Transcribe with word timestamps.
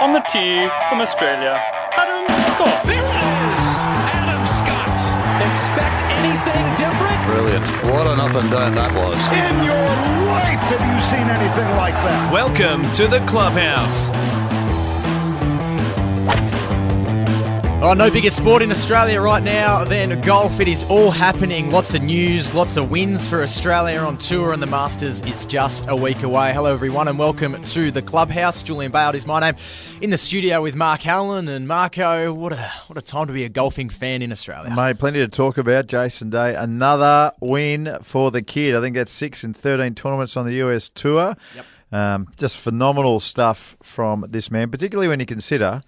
On 0.00 0.14
the 0.14 0.20
tee 0.20 0.66
from 0.88 1.02
Australia, 1.02 1.60
Adam 1.92 2.24
Scott. 2.56 2.86
There 2.86 2.96
it 2.96 3.20
is! 3.20 3.66
Adam 4.16 4.46
Scott. 4.48 4.96
Expect 5.52 5.98
anything 6.16 6.64
different? 6.80 7.20
Brilliant. 7.26 7.64
What 7.84 8.06
an 8.06 8.18
up 8.18 8.34
and 8.34 8.50
down 8.50 8.74
that 8.76 8.94
was. 8.96 9.20
In 9.28 9.62
your 9.62 9.76
life 10.24 10.58
have 10.72 10.80
you 10.88 10.96
seen 11.12 11.28
anything 11.28 11.76
like 11.76 11.92
that? 11.92 12.32
Welcome 12.32 12.90
to 12.92 13.08
the 13.08 13.20
clubhouse. 13.26 14.08
Oh, 17.82 17.94
no 17.94 18.10
bigger 18.10 18.28
sport 18.28 18.60
in 18.60 18.70
Australia 18.70 19.22
right 19.22 19.42
now 19.42 19.84
than 19.84 20.20
golf. 20.20 20.60
It 20.60 20.68
is 20.68 20.84
all 20.84 21.10
happening. 21.10 21.70
Lots 21.70 21.94
of 21.94 22.02
news, 22.02 22.52
lots 22.52 22.76
of 22.76 22.90
wins 22.90 23.26
for 23.26 23.42
Australia 23.42 24.00
on 24.00 24.18
tour, 24.18 24.52
and 24.52 24.62
the 24.62 24.66
Masters 24.66 25.22
is 25.22 25.46
just 25.46 25.88
a 25.88 25.96
week 25.96 26.22
away. 26.22 26.52
Hello, 26.52 26.74
everyone, 26.74 27.08
and 27.08 27.18
welcome 27.18 27.64
to 27.64 27.90
the 27.90 28.02
clubhouse. 28.02 28.62
Julian 28.62 28.92
Bayard 28.92 29.14
is 29.14 29.26
my 29.26 29.40
name. 29.40 29.54
In 30.02 30.10
the 30.10 30.18
studio 30.18 30.60
with 30.60 30.74
Mark 30.74 31.06
Allen 31.06 31.48
and 31.48 31.66
Marco. 31.66 32.34
What 32.34 32.52
a 32.52 32.70
what 32.88 32.98
a 32.98 33.02
time 33.02 33.28
to 33.28 33.32
be 33.32 33.44
a 33.44 33.48
golfing 33.48 33.88
fan 33.88 34.20
in 34.20 34.30
Australia. 34.30 34.74
Mate, 34.74 34.98
plenty 34.98 35.20
to 35.20 35.28
talk 35.28 35.56
about. 35.56 35.86
Jason 35.86 36.28
Day, 36.28 36.54
another 36.54 37.32
win 37.40 37.96
for 38.02 38.30
the 38.30 38.42
kid. 38.42 38.76
I 38.76 38.82
think 38.82 38.94
that's 38.94 39.12
six 39.12 39.42
in 39.42 39.54
13 39.54 39.94
tournaments 39.94 40.36
on 40.36 40.44
the 40.44 40.56
US 40.56 40.90
Tour. 40.90 41.34
Yep. 41.56 41.64
Um, 41.92 42.28
just 42.36 42.58
phenomenal 42.58 43.20
stuff 43.20 43.74
from 43.82 44.26
this 44.28 44.50
man, 44.50 44.70
particularly 44.70 45.08
when 45.08 45.18
you 45.18 45.24
consider 45.24 45.82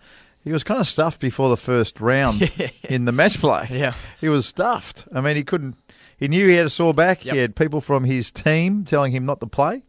he 0.44 0.52
was 0.52 0.64
kind 0.64 0.80
of 0.80 0.86
stuffed 0.86 1.20
before 1.20 1.48
the 1.48 1.56
first 1.56 2.00
round 2.00 2.50
in 2.88 3.04
the 3.04 3.12
match 3.12 3.38
play. 3.38 3.68
Yeah. 3.70 3.94
He 4.20 4.28
was 4.28 4.46
stuffed. 4.46 5.04
I 5.14 5.20
mean, 5.20 5.36
he 5.36 5.44
couldn't. 5.44 5.76
He 6.16 6.28
knew 6.28 6.48
he 6.48 6.54
had 6.54 6.66
a 6.66 6.70
sore 6.70 6.94
back. 6.94 7.24
Yep. 7.24 7.34
He 7.34 7.40
had 7.40 7.56
people 7.56 7.80
from 7.80 8.04
his 8.04 8.30
team 8.30 8.84
telling 8.84 9.12
him 9.12 9.26
not 9.26 9.40
to 9.40 9.46
play. 9.46 9.82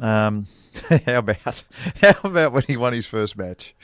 Um, 0.00 0.46
how 1.06 1.18
about 1.18 1.64
how 2.00 2.14
about 2.24 2.52
when 2.52 2.64
he 2.66 2.76
won 2.76 2.92
his 2.92 3.06
first 3.06 3.36
match? 3.36 3.74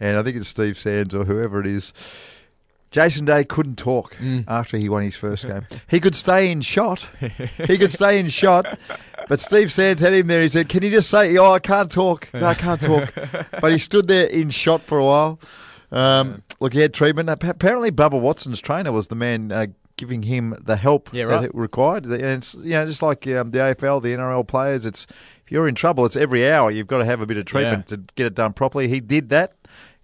And 0.00 0.16
I 0.16 0.22
think 0.22 0.36
it's 0.36 0.48
Steve 0.48 0.78
Sands 0.78 1.14
or 1.14 1.24
whoever 1.24 1.60
it 1.60 1.66
is. 1.66 1.92
Jason 2.96 3.26
Day 3.26 3.44
couldn't 3.44 3.76
talk 3.76 4.16
after 4.48 4.78
he 4.78 4.88
won 4.88 5.02
his 5.02 5.16
first 5.16 5.46
game. 5.46 5.66
He 5.86 6.00
could 6.00 6.14
stay 6.16 6.50
in 6.50 6.62
shot. 6.62 7.06
He 7.66 7.76
could 7.76 7.92
stay 7.92 8.18
in 8.18 8.28
shot. 8.40 8.78
But 9.28 9.38
Steve 9.38 9.70
Sands 9.70 10.00
had 10.00 10.14
him 10.14 10.28
there. 10.28 10.40
He 10.40 10.48
said, 10.48 10.70
"Can 10.70 10.82
you 10.82 10.88
just 10.88 11.10
say, 11.10 11.36
oh, 11.36 11.52
I 11.52 11.58
can't 11.58 11.92
talk. 11.92 12.30
No, 12.32 12.46
I 12.46 12.54
can't 12.54 12.80
talk." 12.80 13.12
but 13.60 13.70
he 13.70 13.76
stood 13.76 14.08
there 14.08 14.24
in 14.24 14.48
shot 14.48 14.80
for 14.80 14.96
a 14.96 15.04
while. 15.04 15.38
Um, 15.92 16.42
look, 16.58 16.72
he 16.72 16.80
had 16.80 16.94
treatment. 16.94 17.28
Apparently, 17.28 17.90
Bubba 17.90 18.18
Watson's 18.18 18.62
trainer 18.62 18.92
was 18.92 19.08
the 19.08 19.14
man 19.14 19.52
uh, 19.52 19.66
giving 19.98 20.22
him 20.22 20.54
the 20.64 20.76
help 20.76 21.10
Yeah, 21.12 21.26
that 21.26 21.44
it 21.44 21.54
required. 21.54 22.06
And 22.06 22.22
it's 22.22 22.54
you 22.54 22.70
know 22.70 22.86
just 22.86 23.02
like 23.02 23.26
um, 23.26 23.50
the 23.50 23.58
AFL, 23.58 24.00
the 24.00 24.14
NRL 24.14 24.46
players. 24.46 24.86
It's 24.86 25.06
if 25.44 25.52
you're 25.52 25.68
in 25.68 25.74
trouble, 25.74 26.06
it's 26.06 26.16
every 26.16 26.50
hour 26.50 26.70
you've 26.70 26.86
got 26.86 26.98
to 26.98 27.04
have 27.04 27.20
a 27.20 27.26
bit 27.26 27.36
of 27.36 27.44
treatment 27.44 27.88
to 27.88 27.98
get 28.16 28.26
it 28.26 28.34
done 28.34 28.52
properly. 28.52 28.88
He 28.88 29.00
did 29.00 29.28
that 29.28 29.55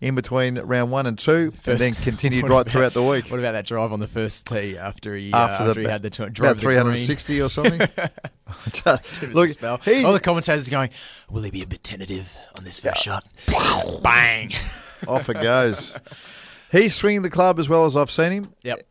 in 0.02 0.16
between 0.16 0.58
round 0.58 0.90
one 0.90 1.06
and 1.06 1.16
two, 1.16 1.52
and 1.64 1.78
then 1.78 1.94
continued 1.94 2.42
right 2.48 2.50
about- 2.62 2.68
throughout 2.68 2.92
the 2.92 3.02
week. 3.02 3.30
What 3.30 3.38
about 3.38 3.52
that 3.52 3.64
drive 3.64 3.92
on 3.92 4.00
the 4.00 4.08
first 4.08 4.46
tee 4.46 4.76
after 4.76 5.14
he 5.16 5.32
After 5.32 5.62
uh, 5.64 5.72
the 5.72 5.80
he 5.80 5.86
had 5.86 6.02
the 6.02 6.10
tw- 6.10 6.20
about 6.20 6.56
the 6.56 6.62
green? 6.66 6.76
360 6.80 7.40
or 7.40 7.48
something. 7.48 7.78
Give 8.72 8.86
us 8.86 9.00
a 9.22 9.26
Look, 9.28 9.62
all 9.62 10.12
the 10.12 10.20
commentators 10.20 10.66
are 10.68 10.70
going, 10.72 10.90
"Will 11.30 11.42
he 11.42 11.50
be 11.50 11.62
a 11.62 11.66
bit 11.66 11.84
tentative 11.84 12.36
on 12.58 12.64
this 12.64 12.80
first 12.80 13.02
shot?" 13.02 13.24
Bang! 14.02 14.50
off 15.06 15.28
it 15.30 15.34
goes. 15.34 15.94
He's 16.72 16.94
swinging 16.94 17.22
the 17.22 17.30
club 17.30 17.58
as 17.58 17.68
well 17.68 17.84
as 17.84 17.96
I've 17.96 18.10
seen 18.10 18.32
him. 18.32 18.52
Yep. 18.62 18.86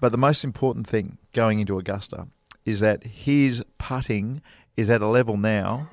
But 0.00 0.12
the 0.12 0.18
most 0.18 0.44
important 0.44 0.86
thing 0.86 1.16
going 1.32 1.58
into 1.60 1.78
Augusta 1.78 2.28
is 2.66 2.80
that 2.80 3.04
his 3.04 3.64
putting 3.78 4.42
is 4.76 4.90
at 4.90 5.00
a 5.00 5.06
level 5.06 5.36
now 5.36 5.88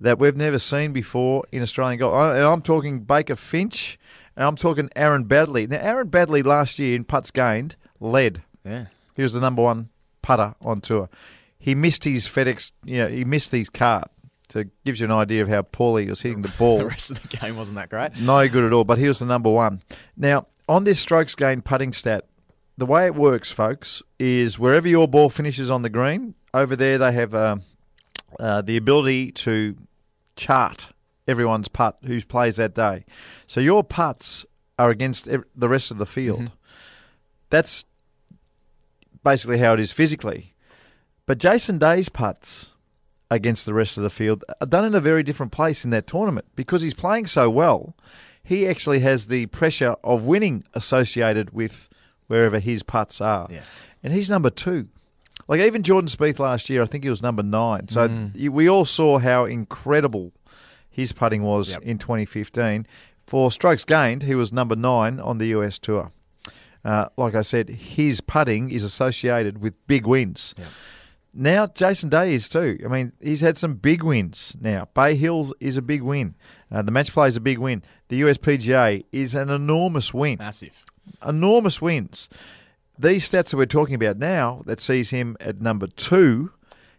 that 0.00 0.18
we've 0.18 0.36
never 0.36 0.58
seen 0.58 0.92
before 0.92 1.44
in 1.52 1.62
Australian 1.62 1.98
golf. 1.98 2.14
I- 2.14 2.36
And 2.36 2.44
I'm 2.44 2.62
talking 2.62 3.00
Baker 3.00 3.36
Finch, 3.36 3.98
and 4.36 4.44
I'm 4.46 4.56
talking 4.56 4.90
Aaron 4.96 5.24
Baddeley. 5.24 5.68
Now, 5.68 5.78
Aaron 5.80 6.08
Baddeley 6.08 6.44
last 6.44 6.78
year 6.78 6.96
in 6.96 7.04
putts 7.04 7.30
gained 7.30 7.76
led. 8.00 8.42
Yeah. 8.64 8.86
He 9.16 9.22
was 9.22 9.32
the 9.32 9.40
number 9.40 9.62
one 9.62 9.88
putter 10.22 10.54
on 10.62 10.80
tour. 10.80 11.08
He 11.58 11.74
missed 11.74 12.04
his 12.04 12.26
FedEx, 12.26 12.72
you 12.84 12.98
know, 12.98 13.08
he 13.08 13.24
missed 13.24 13.50
his 13.52 13.70
cart. 13.70 14.10
So 14.50 14.60
it 14.60 14.68
gives 14.84 15.00
you 15.00 15.06
an 15.06 15.12
idea 15.12 15.42
of 15.42 15.48
how 15.48 15.62
poorly 15.62 16.04
he 16.04 16.10
was 16.10 16.20
hitting 16.22 16.42
the 16.42 16.52
ball. 16.58 16.78
The 16.80 16.86
rest 16.86 17.10
of 17.10 17.22
the 17.22 17.36
game 17.36 17.56
wasn't 17.56 17.76
that 17.76 17.88
great. 17.88 18.16
No 18.20 18.46
good 18.48 18.64
at 18.64 18.72
all, 18.72 18.84
but 18.84 18.98
he 18.98 19.08
was 19.08 19.18
the 19.20 19.24
number 19.24 19.50
one. 19.50 19.80
Now, 20.16 20.46
on 20.68 20.84
this 20.84 21.00
strokes 21.00 21.34
gained 21.34 21.64
putting 21.64 21.92
stat, 21.92 22.26
the 22.76 22.86
way 22.86 23.06
it 23.06 23.14
works, 23.14 23.50
folks, 23.50 24.02
is 24.18 24.58
wherever 24.58 24.88
your 24.88 25.08
ball 25.08 25.30
finishes 25.30 25.70
on 25.70 25.82
the 25.82 25.88
green, 25.88 26.34
over 26.52 26.76
there 26.76 26.98
they 26.98 27.12
have 27.12 27.34
uh, 27.34 27.56
uh, 28.40 28.62
the 28.62 28.76
ability 28.76 29.32
to 29.32 29.76
chart 30.36 30.88
everyone's 31.26 31.68
putt 31.68 31.98
who 32.04 32.20
plays 32.22 32.56
that 32.56 32.74
day. 32.74 33.04
So 33.46 33.60
your 33.60 33.82
putts 33.84 34.44
are 34.78 34.90
against 34.90 35.28
ev- 35.28 35.44
the 35.54 35.68
rest 35.68 35.90
of 35.90 35.98
the 35.98 36.06
field. 36.06 36.52
That's 37.50 37.84
basically 39.22 39.58
how 39.58 39.74
it 39.74 39.80
is 39.80 39.92
physically. 39.92 40.54
But 41.26 41.38
Jason 41.38 41.78
Day's 41.78 42.08
putts 42.08 42.72
against 43.30 43.64
the 43.64 43.74
rest 43.74 43.96
of 43.96 44.02
the 44.02 44.10
field 44.10 44.44
are 44.60 44.66
done 44.66 44.84
in 44.84 44.94
a 44.94 45.00
very 45.00 45.22
different 45.22 45.52
place 45.52 45.84
in 45.84 45.90
that 45.90 46.06
tournament 46.06 46.46
because 46.54 46.82
he's 46.82 46.94
playing 46.94 47.26
so 47.26 47.48
well. 47.48 47.96
He 48.42 48.66
actually 48.68 49.00
has 49.00 49.28
the 49.28 49.46
pressure 49.46 49.96
of 50.04 50.24
winning 50.24 50.64
associated 50.74 51.54
with 51.54 51.88
wherever 52.26 52.58
his 52.58 52.82
putts 52.82 53.20
are. 53.20 53.46
Yes. 53.50 53.82
And 54.02 54.12
he's 54.12 54.30
number 54.30 54.50
two. 54.50 54.88
Like 55.48 55.60
even 55.60 55.82
Jordan 55.82 56.08
Spieth 56.08 56.38
last 56.38 56.70
year, 56.70 56.82
I 56.82 56.86
think 56.86 57.04
he 57.04 57.10
was 57.10 57.22
number 57.22 57.42
nine. 57.42 57.88
So 57.88 58.08
you- 58.34 58.52
we 58.52 58.68
all 58.68 58.84
saw 58.84 59.18
how 59.18 59.44
incredible 59.44 60.32
his 60.90 61.12
putting 61.12 61.42
was 61.42 61.72
Yep. 61.72 61.82
in 61.82 61.98
2015. 61.98 62.86
For 63.26 63.50
strokes 63.52 63.84
gained, 63.84 64.22
he 64.22 64.34
was 64.34 64.52
number 64.52 64.76
nine 64.76 65.18
on 65.20 65.38
the 65.38 65.46
US 65.48 65.78
Tour. 65.78 66.10
Uh, 66.84 67.06
like 67.16 67.34
I 67.34 67.42
said, 67.42 67.68
his 67.70 68.20
putting 68.20 68.70
is 68.70 68.82
associated 68.84 69.58
with 69.62 69.74
big 69.86 70.06
wins. 70.06 70.54
Now 71.32 71.66
Jason 71.66 72.10
Day 72.10 72.32
is 72.34 72.48
too. 72.48 72.78
I 72.84 72.88
mean, 72.88 73.12
he's 73.20 73.40
had 73.40 73.58
some 73.58 73.74
big 73.74 74.02
wins. 74.02 74.54
Now 74.60 74.88
Bay 74.94 75.16
Hills 75.16 75.52
is 75.60 75.76
a 75.76 75.82
big 75.82 76.02
win. 76.02 76.34
Uh, 76.70 76.82
the 76.82 76.92
match 76.92 77.12
play 77.12 77.26
is 77.28 77.36
a 77.36 77.40
big 77.40 77.58
win. 77.58 77.82
The 78.08 78.20
USPGA 78.20 79.04
is 79.12 79.34
an 79.34 79.48
enormous 79.50 80.14
win 80.14 80.36
Massive. 80.38 80.84
enormous 81.26 81.80
wins. 81.82 82.28
These 82.98 83.28
stats 83.28 83.50
that 83.50 83.56
we're 83.56 83.66
talking 83.66 83.94
about 83.94 84.18
now, 84.18 84.62
that 84.66 84.80
sees 84.80 85.10
him 85.10 85.36
at 85.40 85.60
number 85.60 85.86
two, 85.88 86.52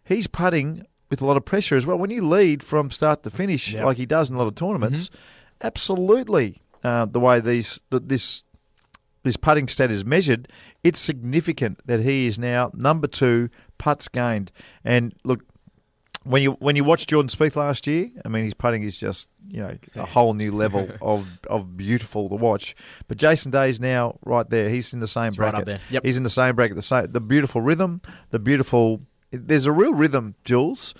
he's 0.04 0.28
putting 0.28 0.86
with 1.10 1.22
a 1.22 1.26
lot 1.26 1.38
of 1.38 1.46
pressure 1.46 1.76
as 1.76 1.86
well. 1.86 1.98
When 1.98 2.10
you 2.10 2.28
lead 2.28 2.64
from 2.64 2.92
start 2.92 3.24
to 3.24 3.30
finish, 3.30 3.72
Yep. 3.74 3.86
like 3.86 3.98
he 3.98 4.06
does 4.06 4.30
in 4.30 4.36
a 4.36 4.40
lot 4.40 4.48
of 4.48 4.56
tournaments, 4.56 5.10
absolutely 5.62 6.62
uh, 6.84 7.06
the 7.06 7.20
way 7.20 7.40
these 7.40 7.80
that 7.90 8.10
this 8.10 8.44
this 9.24 9.38
putting 9.38 9.68
stat 9.68 9.90
is 9.90 10.06
measured, 10.06 10.48
it's 10.84 11.00
significant 11.00 11.80
that 11.86 12.02
he 12.02 12.28
is 12.28 12.38
now 12.38 12.70
number 12.76 13.08
two 13.08 13.50
putts 13.80 14.08
gained. 14.08 14.52
And 14.84 15.16
look, 15.24 15.42
when 16.26 16.42
you 16.42 16.52
when 16.54 16.76
you 16.76 16.84
watch 16.84 17.06
Jordan 17.08 17.30
Spieth 17.30 17.56
last 17.56 17.88
year, 17.88 18.10
I 18.26 18.30
mean 18.30 18.44
his 18.44 18.54
putting 18.54 18.84
is 18.84 18.98
just 18.98 19.30
you 19.48 19.62
know 19.62 19.78
a 19.96 20.06
whole 20.06 20.34
new 20.34 20.52
level 20.52 20.90
of 21.02 21.40
of 21.50 21.78
beautiful 21.78 22.28
to 22.30 22.36
watch. 22.36 22.76
But 23.08 23.18
Jason 23.18 23.52
Day's 23.52 23.80
now 23.80 24.18
right 24.26 24.50
there. 24.50 24.70
He's 24.70 24.94
in 24.94 25.00
the 25.00 25.08
same 25.08 25.30
right 25.30 25.36
bracket. 25.38 25.60
up 25.60 25.66
there. 25.66 25.80
Yep. 25.92 26.04
He's 26.04 26.18
in 26.18 26.24
the 26.24 26.30
same 26.30 26.56
bracket. 26.56 26.76
The 26.76 26.82
same 26.82 27.12
the 27.12 27.22
beautiful 27.22 27.62
rhythm, 27.62 28.02
the 28.32 28.40
beautiful. 28.40 29.02
There's 29.32 29.66
a 29.66 29.72
real 29.72 29.94
rhythm, 29.94 30.36
Jules, 30.46 30.94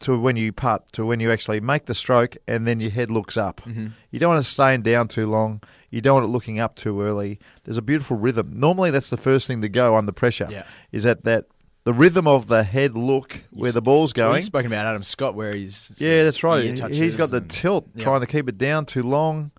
to 0.00 0.18
when 0.18 0.36
you 0.36 0.52
putt, 0.52 0.90
to 0.92 1.06
when 1.06 1.20
you 1.20 1.32
actually 1.32 1.60
make 1.60 1.86
the 1.86 1.94
stroke, 1.94 2.36
and 2.46 2.66
then 2.66 2.80
your 2.80 2.90
head 2.90 3.10
looks 3.10 3.36
up. 3.36 3.62
Mm-hmm. 3.62 3.88
You 4.10 4.18
don't 4.18 4.30
want 4.34 4.44
to 4.44 4.50
staying 4.50 4.82
down 4.82 5.08
too 5.08 5.26
long. 5.26 5.62
You 5.90 6.00
don't 6.00 6.14
want 6.14 6.24
it 6.24 6.32
looking 6.32 6.58
up 6.58 6.76
too 6.76 7.00
early. 7.00 7.38
There's 7.62 7.78
a 7.78 7.82
beautiful 7.82 8.16
rhythm. 8.16 8.50
Normally, 8.52 8.90
that's 8.90 9.10
the 9.10 9.16
first 9.16 9.46
thing 9.46 9.62
to 9.62 9.68
go 9.68 9.96
under 9.96 10.12
pressure. 10.12 10.48
Yeah. 10.50 10.64
Is 10.92 11.04
that 11.04 11.24
that 11.24 11.46
the 11.84 11.92
rhythm 11.92 12.26
of 12.26 12.48
the 12.48 12.62
head 12.64 12.96
look 12.96 13.44
where 13.50 13.72
the 13.72 13.82
ball's 13.82 14.12
going? 14.12 14.36
You've 14.36 14.44
spoken 14.44 14.72
about 14.72 14.86
Adam 14.86 15.02
Scott, 15.02 15.34
where 15.34 15.54
he's 15.54 15.92
Yeah, 15.98 16.24
that's 16.24 16.42
right. 16.42 16.64
He's 16.90 17.14
got 17.14 17.30
the 17.30 17.38
and- 17.38 17.50
tilt, 17.50 17.88
trying 17.98 18.20
to 18.20 18.26
keep 18.26 18.48
it 18.48 18.58
down 18.58 18.86
too 18.86 19.02
long. 19.02 19.50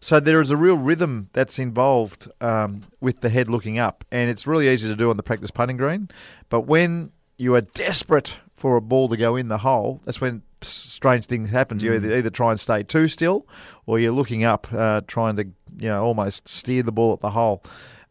So 0.00 0.18
there 0.18 0.40
is 0.40 0.50
a 0.50 0.56
real 0.56 0.76
rhythm 0.76 1.28
that's 1.32 1.60
involved 1.60 2.28
um, 2.40 2.82
with 3.00 3.20
the 3.20 3.28
head 3.28 3.48
looking 3.48 3.78
up, 3.78 4.04
and 4.10 4.28
it's 4.30 4.46
really 4.48 4.68
easy 4.68 4.88
to 4.88 4.96
do 4.96 5.10
on 5.10 5.16
the 5.16 5.22
practice 5.22 5.50
putting 5.52 5.76
green. 5.76 6.08
But 6.48 6.62
when 6.62 7.12
you 7.38 7.54
are 7.54 7.60
desperate 7.60 8.36
for 8.56 8.76
a 8.76 8.80
ball 8.80 9.08
to 9.08 9.16
go 9.16 9.36
in 9.36 9.46
the 9.46 9.58
hole, 9.58 10.00
that's 10.04 10.20
when 10.20 10.42
strange 10.60 11.26
things 11.26 11.50
happen. 11.50 11.78
You 11.78 11.94
either, 11.94 12.16
either 12.16 12.30
try 12.30 12.50
and 12.50 12.58
stay 12.58 12.82
too 12.82 13.06
still, 13.06 13.46
or 13.86 14.00
you're 14.00 14.12
looking 14.12 14.42
up, 14.42 14.66
uh, 14.72 15.02
trying 15.06 15.36
to 15.36 15.44
you 15.78 15.88
know 15.88 16.02
almost 16.04 16.48
steer 16.48 16.82
the 16.82 16.92
ball 16.92 17.12
at 17.12 17.20
the 17.20 17.30
hole. 17.30 17.62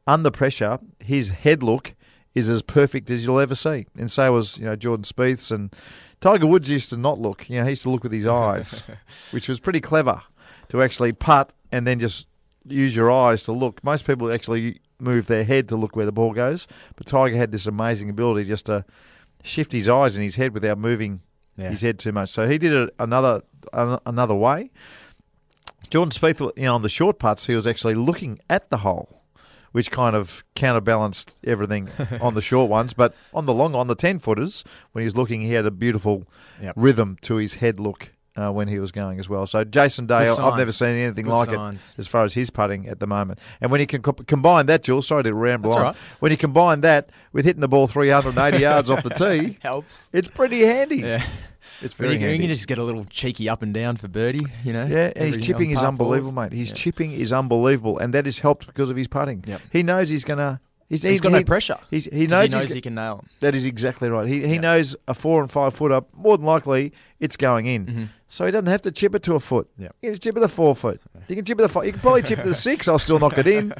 Under 0.07 0.31
pressure, 0.31 0.80
his 1.00 1.28
head 1.30 1.62
look 1.62 1.94
is 2.36 2.50
as 2.50 2.62
perfect 2.62 3.10
as 3.10 3.25
you'll 3.25 3.39
ever 3.39 3.56
see, 3.56 3.86
and 3.98 4.10
so 4.10 4.31
was 4.33 4.57
you 4.57 4.66
know 4.66 4.75
Jordan 4.75 5.04
Spieth's 5.04 5.51
and 5.51 5.74
Tiger 6.22 6.48
Woods 6.48 6.69
used 6.69 6.89
to 6.92 6.98
not 6.98 7.19
look. 7.19 7.50
You 7.50 7.57
know, 7.60 7.63
he 7.66 7.72
used 7.72 7.83
to 7.83 7.89
look 7.89 8.04
with 8.04 8.12
his 8.13 8.25
eyes, 8.28 8.83
which 9.31 9.48
was 9.50 9.60
pretty 9.60 9.80
clever 9.81 10.22
to 10.69 10.81
actually 10.81 11.12
putt 11.13 11.51
and 11.72 11.86
then 11.88 12.00
just 12.00 12.28
use 12.66 12.95
your 12.95 13.12
eyes 13.12 13.44
to 13.44 13.51
look. 13.51 13.83
Most 13.83 14.06
people 14.06 14.31
actually 14.31 14.80
move 15.00 15.25
their 15.28 15.44
head 15.44 15.68
to 15.69 15.75
look 15.75 15.95
where 15.95 16.06
the 16.06 16.12
ball 16.12 16.31
goes, 16.31 16.68
but 16.95 17.07
Tiger 17.07 17.36
had 17.36 17.51
this 17.51 17.66
amazing 17.66 18.10
ability 18.10 18.48
just 18.48 18.68
to 18.68 18.86
shift 19.44 19.72
his 19.72 19.89
eyes 19.89 20.16
and 20.16 20.24
his 20.24 20.36
head 20.36 20.54
without 20.54 20.78
moving 20.78 21.22
Yeah. 21.57 21.69
his 21.72 21.81
head 21.81 21.98
too 22.00 22.12
much. 22.12 22.30
So 22.30 22.48
he 22.48 22.57
did 22.60 22.72
it 22.72 22.94
another 23.00 23.42
an- 23.74 24.00
another 24.06 24.36
way. 24.36 24.69
Jordan 25.89 26.12
Spieth, 26.12 26.39
you 26.56 26.63
know, 26.63 26.75
on 26.75 26.81
the 26.81 26.89
short 26.89 27.19
putts, 27.19 27.48
he 27.48 27.56
was 27.56 27.66
actually 27.68 27.95
looking 27.95 28.39
at 28.50 28.69
the 28.69 28.78
hole, 28.78 29.20
which 29.71 29.91
kind 29.91 30.15
of 30.15 30.44
counterbalanced 30.56 31.35
everything 31.44 31.89
on 32.21 32.33
the 32.33 32.41
short 32.41 32.69
ones. 32.69 32.94
But 32.94 33.13
on 33.33 33.45
the 33.45 33.53
long, 33.53 33.75
on 33.75 33.88
the 33.88 33.95
ten 33.95 34.19
footers, 34.19 34.63
when 34.91 35.01
he 35.01 35.06
was 35.06 35.15
looking, 35.18 35.41
he 35.41 35.53
had 35.53 35.65
a 35.65 35.71
beautiful 35.71 36.25
Yep. 36.62 36.73
rhythm 36.77 37.18
to 37.23 37.35
his 37.35 37.56
head 37.56 37.79
look. 37.79 38.12
Uh, 38.33 38.50
when 38.50 38.69
he 38.69 38.79
was 38.79 38.94
going 38.94 39.19
as 39.19 39.27
well, 39.27 39.45
so 39.45 39.65
Jason 39.65 40.06
Day, 40.06 40.25
I've 40.29 40.56
never 40.57 40.71
seen 40.71 40.95
anything 40.95 41.25
Good 41.25 41.33
like 41.33 41.50
signs. 41.50 41.91
it 41.97 42.00
as 42.00 42.07
far 42.07 42.23
as 42.23 42.33
his 42.33 42.50
putting 42.50 42.88
at 42.88 42.97
the 43.01 43.06
moment. 43.06 43.39
And 43.59 43.69
when 43.69 43.81
you 43.81 43.88
can 43.88 44.01
co- 44.01 44.13
combine 44.13 44.68
that, 44.68 44.83
Jules, 44.83 45.06
sorry 45.06 45.23
to 45.23 45.33
ramble 45.33 45.71
That's 45.71 45.77
on. 45.79 45.83
right. 45.88 45.95
When 46.21 46.31
you 46.31 46.38
combine 46.38 46.79
that 46.79 47.09
with 47.33 47.44
hitting 47.44 47.59
the 47.59 47.68
ball 47.68 47.88
380 47.88 48.57
yards 48.59 48.89
off 48.89 49.03
the 49.03 49.09
tee, 49.09 49.57
Helps. 49.62 50.09
it's 50.13 50.29
pretty 50.29 50.62
handy. 50.62 51.00
Yeah. 51.00 51.25
It's 51.83 51.98
When 51.98 52.10
very 52.10 52.13
you, 52.16 52.19
when 52.22 52.30
handy. 52.31 52.44
you 52.48 52.54
just 52.54 52.68
get 52.68 52.78
a 52.78 52.83
little 52.83 53.06
cheeky 53.06 53.50
up 53.50 53.62
and 53.62 53.74
down 53.74 53.98
for 53.98 54.07
birdie, 54.07 54.45
you 54.63 54.74
know. 54.74 54.86
Yeah, 54.86 55.12
and 55.16 55.33
his 55.33 55.38
chipping 55.45 55.68
on 55.69 55.74
is 55.78 55.83
unbelievable, 55.83 56.31
fours. 56.33 56.51
mate. 56.51 56.57
His 56.57 56.69
Yeah. 56.69 56.75
chipping 56.75 57.12
is 57.12 57.33
unbelievable, 57.33 57.98
and 57.98 58.13
that 58.13 58.28
is 58.28 58.39
helped 58.39 58.68
because 58.68 58.89
of 58.89 58.95
his 58.98 59.07
putting. 59.07 59.44
Yep. 59.48 59.62
He 59.72 59.83
knows 59.83 60.10
he's 60.10 60.24
gonna. 60.25 60.60
He's, 60.89 61.04
He's 61.04 61.19
he- 61.19 61.24
got 61.24 61.31
no 61.31 61.38
he- 61.38 61.44
pressure. 61.45 61.78
He's, 61.89 62.06
'Cause 62.07 62.19
he 62.19 62.28
knows, 62.28 62.44
he 62.44 62.50
knows 62.50 62.63
he's 62.63 62.74
he 62.74 62.81
can 62.81 62.95
nail 62.95 63.22
'em. 63.24 63.30
That 63.39 63.56
is 63.56 63.66
exactly 63.66 64.10
right. 64.10 64.28
He 64.28 64.45
he 64.45 64.56
Yeah. 64.56 64.60
knows 64.62 64.95
a 65.07 65.13
four 65.13 65.42
and 65.42 65.50
five 65.50 65.74
footer. 65.74 66.01
More 66.13 66.36
than 66.38 66.45
likely, 66.45 66.92
it's 67.21 67.38
going 67.38 67.68
in. 67.68 67.85
Mm-hmm. 67.85 68.03
So 68.27 68.45
he 68.45 68.51
doesn't 68.51 68.68
have 68.68 68.81
to 68.83 68.91
chip 68.91 69.13
it 69.13 69.23
to 69.23 69.35
a 69.35 69.41
foot. 69.41 69.69
Yep. 69.77 69.94
You 70.01 70.12
can 70.12 70.19
chip 70.19 70.38
it 70.38 70.39
to 70.39 70.47
four 70.47 70.73
foot. 70.73 71.01
You 71.27 71.35
can 71.35 71.44
chip 71.44 71.59
it 71.59 71.63
to 71.63 71.68
five. 71.68 71.85
You 71.85 71.91
can 71.91 72.00
probably 72.00 72.23
chip 72.23 72.39
it 72.39 72.44
to 72.44 72.53
six. 72.69 72.88
I'll 72.88 72.97
still 72.97 73.19
knock 73.19 73.38
it 73.38 73.45
in. 73.45 73.73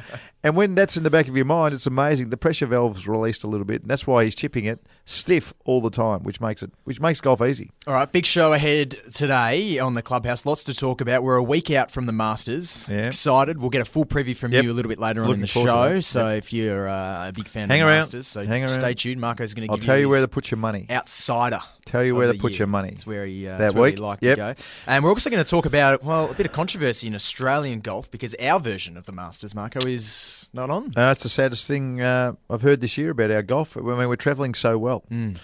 And 0.44 0.56
when 0.56 0.74
that's 0.74 0.96
in 0.98 1.04
the 1.04 1.10
back 1.10 1.26
of 1.28 1.34
your 1.36 1.46
mind, 1.46 1.72
it's 1.72 1.86
amazing. 1.86 2.28
The 2.28 2.36
pressure 2.36 2.66
valve's 2.66 3.08
released 3.08 3.44
a 3.44 3.46
little 3.46 3.64
bit, 3.64 3.80
and 3.80 3.90
that's 3.90 4.06
why 4.06 4.24
he's 4.24 4.34
chipping 4.34 4.66
it 4.66 4.80
stiff 5.06 5.54
all 5.64 5.80
the 5.80 5.88
time, 5.90 6.22
which 6.22 6.38
makes 6.40 6.62
it 6.62 6.70
which 6.84 7.00
makes 7.00 7.20
golf 7.22 7.40
easy. 7.40 7.70
All 7.86 7.94
right, 7.94 8.10
big 8.12 8.26
show 8.26 8.52
ahead 8.52 8.94
today 9.14 9.78
on 9.78 9.94
the 9.94 10.02
clubhouse. 10.02 10.44
Lots 10.44 10.64
to 10.64 10.74
talk 10.74 11.00
about. 11.00 11.22
We're 11.22 11.36
a 11.36 11.42
week 11.42 11.70
out 11.70 11.90
from 11.90 12.04
the 12.06 12.12
Masters. 12.12 12.86
Yeah. 12.90 13.06
Excited. 13.06 13.56
We'll 13.58 13.70
get 13.70 13.80
a 13.80 13.86
full 13.86 14.04
preview 14.04 14.36
from 14.36 14.52
Yep. 14.52 14.64
you 14.64 14.72
a 14.72 14.74
little 14.74 14.90
bit 14.90 14.98
later 14.98 15.24
on 15.24 15.32
in 15.32 15.40
the 15.40 15.46
show. 15.46 16.00
So 16.00 16.28
if 16.28 16.52
you're 16.52 16.88
uh, 16.90 17.28
a 17.28 17.32
big 17.32 17.48
fan 17.48 17.70
Hang 17.70 17.80
of 17.80 17.86
the 17.86 17.90
around. 17.90 18.00
Masters, 18.00 18.26
so 18.26 18.44
Hang 18.44 18.68
stay 18.68 18.82
around. 18.84 18.96
tuned. 18.98 19.20
Marco's 19.20 19.54
going 19.54 19.66
to 19.66 19.72
I'll 19.72 19.78
tell 19.78 19.96
you 19.96 20.08
his 20.08 20.10
where 20.10 20.20
to 20.20 20.28
put 20.28 20.50
your 20.50 20.58
money. 20.58 20.86
outsider. 20.90 21.60
Tell 21.84 22.04
you 22.04 22.14
where 22.14 22.32
to 22.32 22.38
put 22.38 22.52
year. 22.52 22.60
your 22.60 22.66
money. 22.68 22.90
It's 22.90 23.06
where 23.06 23.26
he, 23.26 23.48
uh, 23.48 23.58
That 23.58 23.74
where 23.74 23.82
week? 23.84 23.94
he 23.96 24.00
liked 24.00 24.22
Yep. 24.24 24.36
to 24.36 24.54
go. 24.54 24.54
And 24.86 25.02
we're 25.02 25.10
also 25.10 25.30
going 25.30 25.42
to 25.42 25.48
talk 25.50 25.66
about 25.66 26.02
well 26.04 26.30
a 26.30 26.34
bit 26.34 26.46
of 26.46 26.52
controversy 26.52 27.06
in 27.08 27.14
Australian 27.14 27.80
golf 27.80 28.10
because 28.10 28.34
our 28.36 28.60
version 28.60 28.96
of 28.96 29.04
the 29.06 29.12
Masters, 29.12 29.54
Marco, 29.54 29.84
is 29.86 30.48
not 30.54 30.70
on. 30.70 30.92
Uh, 30.96 31.10
it's 31.10 31.22
the 31.24 31.28
saddest 31.28 31.66
thing 31.66 32.00
uh, 32.00 32.34
I've 32.48 32.62
heard 32.62 32.80
this 32.80 32.96
year 32.96 33.10
about 33.10 33.30
our 33.30 33.42
golf. 33.42 33.76
I 33.76 33.80
mean, 33.80 34.08
we're 34.08 34.16
travelling 34.16 34.54
so 34.54 34.78
well. 34.78 35.02
Mm. 35.10 35.38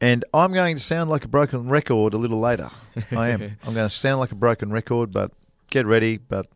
And 0.00 0.24
I'm 0.34 0.52
going 0.52 0.76
to 0.76 0.82
sound 0.82 1.08
like 1.10 1.24
a 1.24 1.28
broken 1.28 1.68
record 1.68 2.14
a 2.14 2.18
little 2.18 2.40
later. 2.40 2.70
I 3.12 3.28
am. 3.28 3.42
I'm 3.64 3.74
going 3.74 3.88
to 3.88 3.90
sound 3.94 4.20
like 4.20 4.32
a 4.32 4.34
broken 4.36 4.70
record, 4.72 5.10
but 5.12 5.32
get 5.70 5.86
ready. 5.86 6.16
But, 6.18 6.46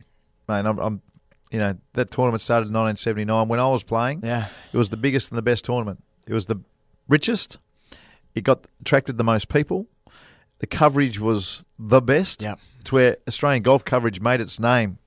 man, 0.49 0.66
I'm, 0.66 0.78
I'm 0.78 1.02
you 1.50 1.58
know, 1.58 1.76
that 1.94 2.11
tournament 2.11 2.43
started 2.43 2.69
in 2.69 2.75
1979. 2.75 3.49
When 3.49 3.58
I 3.61 3.66
was 3.69 3.82
playing, 3.82 4.20
Yeah. 4.23 4.49
it 4.73 4.76
was 4.76 4.90
the 4.90 4.96
biggest 4.96 5.31
and 5.31 5.38
the 5.38 5.43
best 5.43 5.64
tournament. 5.64 6.02
It 6.26 6.32
was 6.34 6.46
the 6.46 6.56
richest. 7.08 7.58
It 8.34 8.42
got 8.44 8.66
attracted 8.80 9.18
the 9.18 9.24
most 9.24 9.48
people. 9.48 9.86
The 10.58 10.66
coverage 10.66 11.18
was 11.18 11.64
the 11.78 12.00
best. 12.00 12.42
Yeah. 12.42 12.56
It's 12.80 12.92
where 12.92 13.16
Australian 13.26 13.62
golf 13.62 13.84
coverage 13.84 14.20
made 14.20 14.40
its 14.40 14.60
name. 14.60 14.98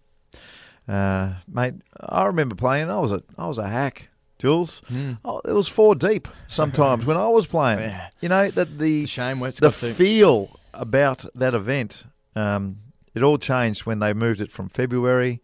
Uh, 0.87 1.33
mate, 1.47 1.75
I 1.99 2.25
remember 2.25 2.55
playing. 2.55 2.89
I 2.91 2.99
was 2.99 3.11
a 3.11 3.23
I 3.37 3.47
was 3.47 3.57
a 3.57 3.67
hack, 3.67 4.09
Jules. 4.39 4.81
Oh, 5.23 5.39
it 5.45 5.53
was 5.53 5.67
four 5.67 5.95
deep 5.95 6.27
sometimes 6.47 7.05
when 7.07 7.15
I 7.17 7.27
was 7.29 7.45
playing. 7.47 7.79
Yeah. 7.79 8.09
You 8.19 8.29
know 8.29 8.49
that 8.51 8.77
the 8.79 9.05
shame 9.05 9.39
where 9.39 9.47
it's 9.49 9.59
the 9.59 9.67
got 9.69 9.77
to. 9.79 9.93
feel 9.93 10.59
about 10.73 11.25
that 11.35 11.53
event. 11.53 12.03
Um, 12.35 12.79
it 13.15 13.23
all 13.23 13.37
changed 13.37 13.85
when 13.85 13.99
they 13.99 14.11
moved 14.13 14.41
it 14.41 14.51
from 14.51 14.67
February 14.69 15.41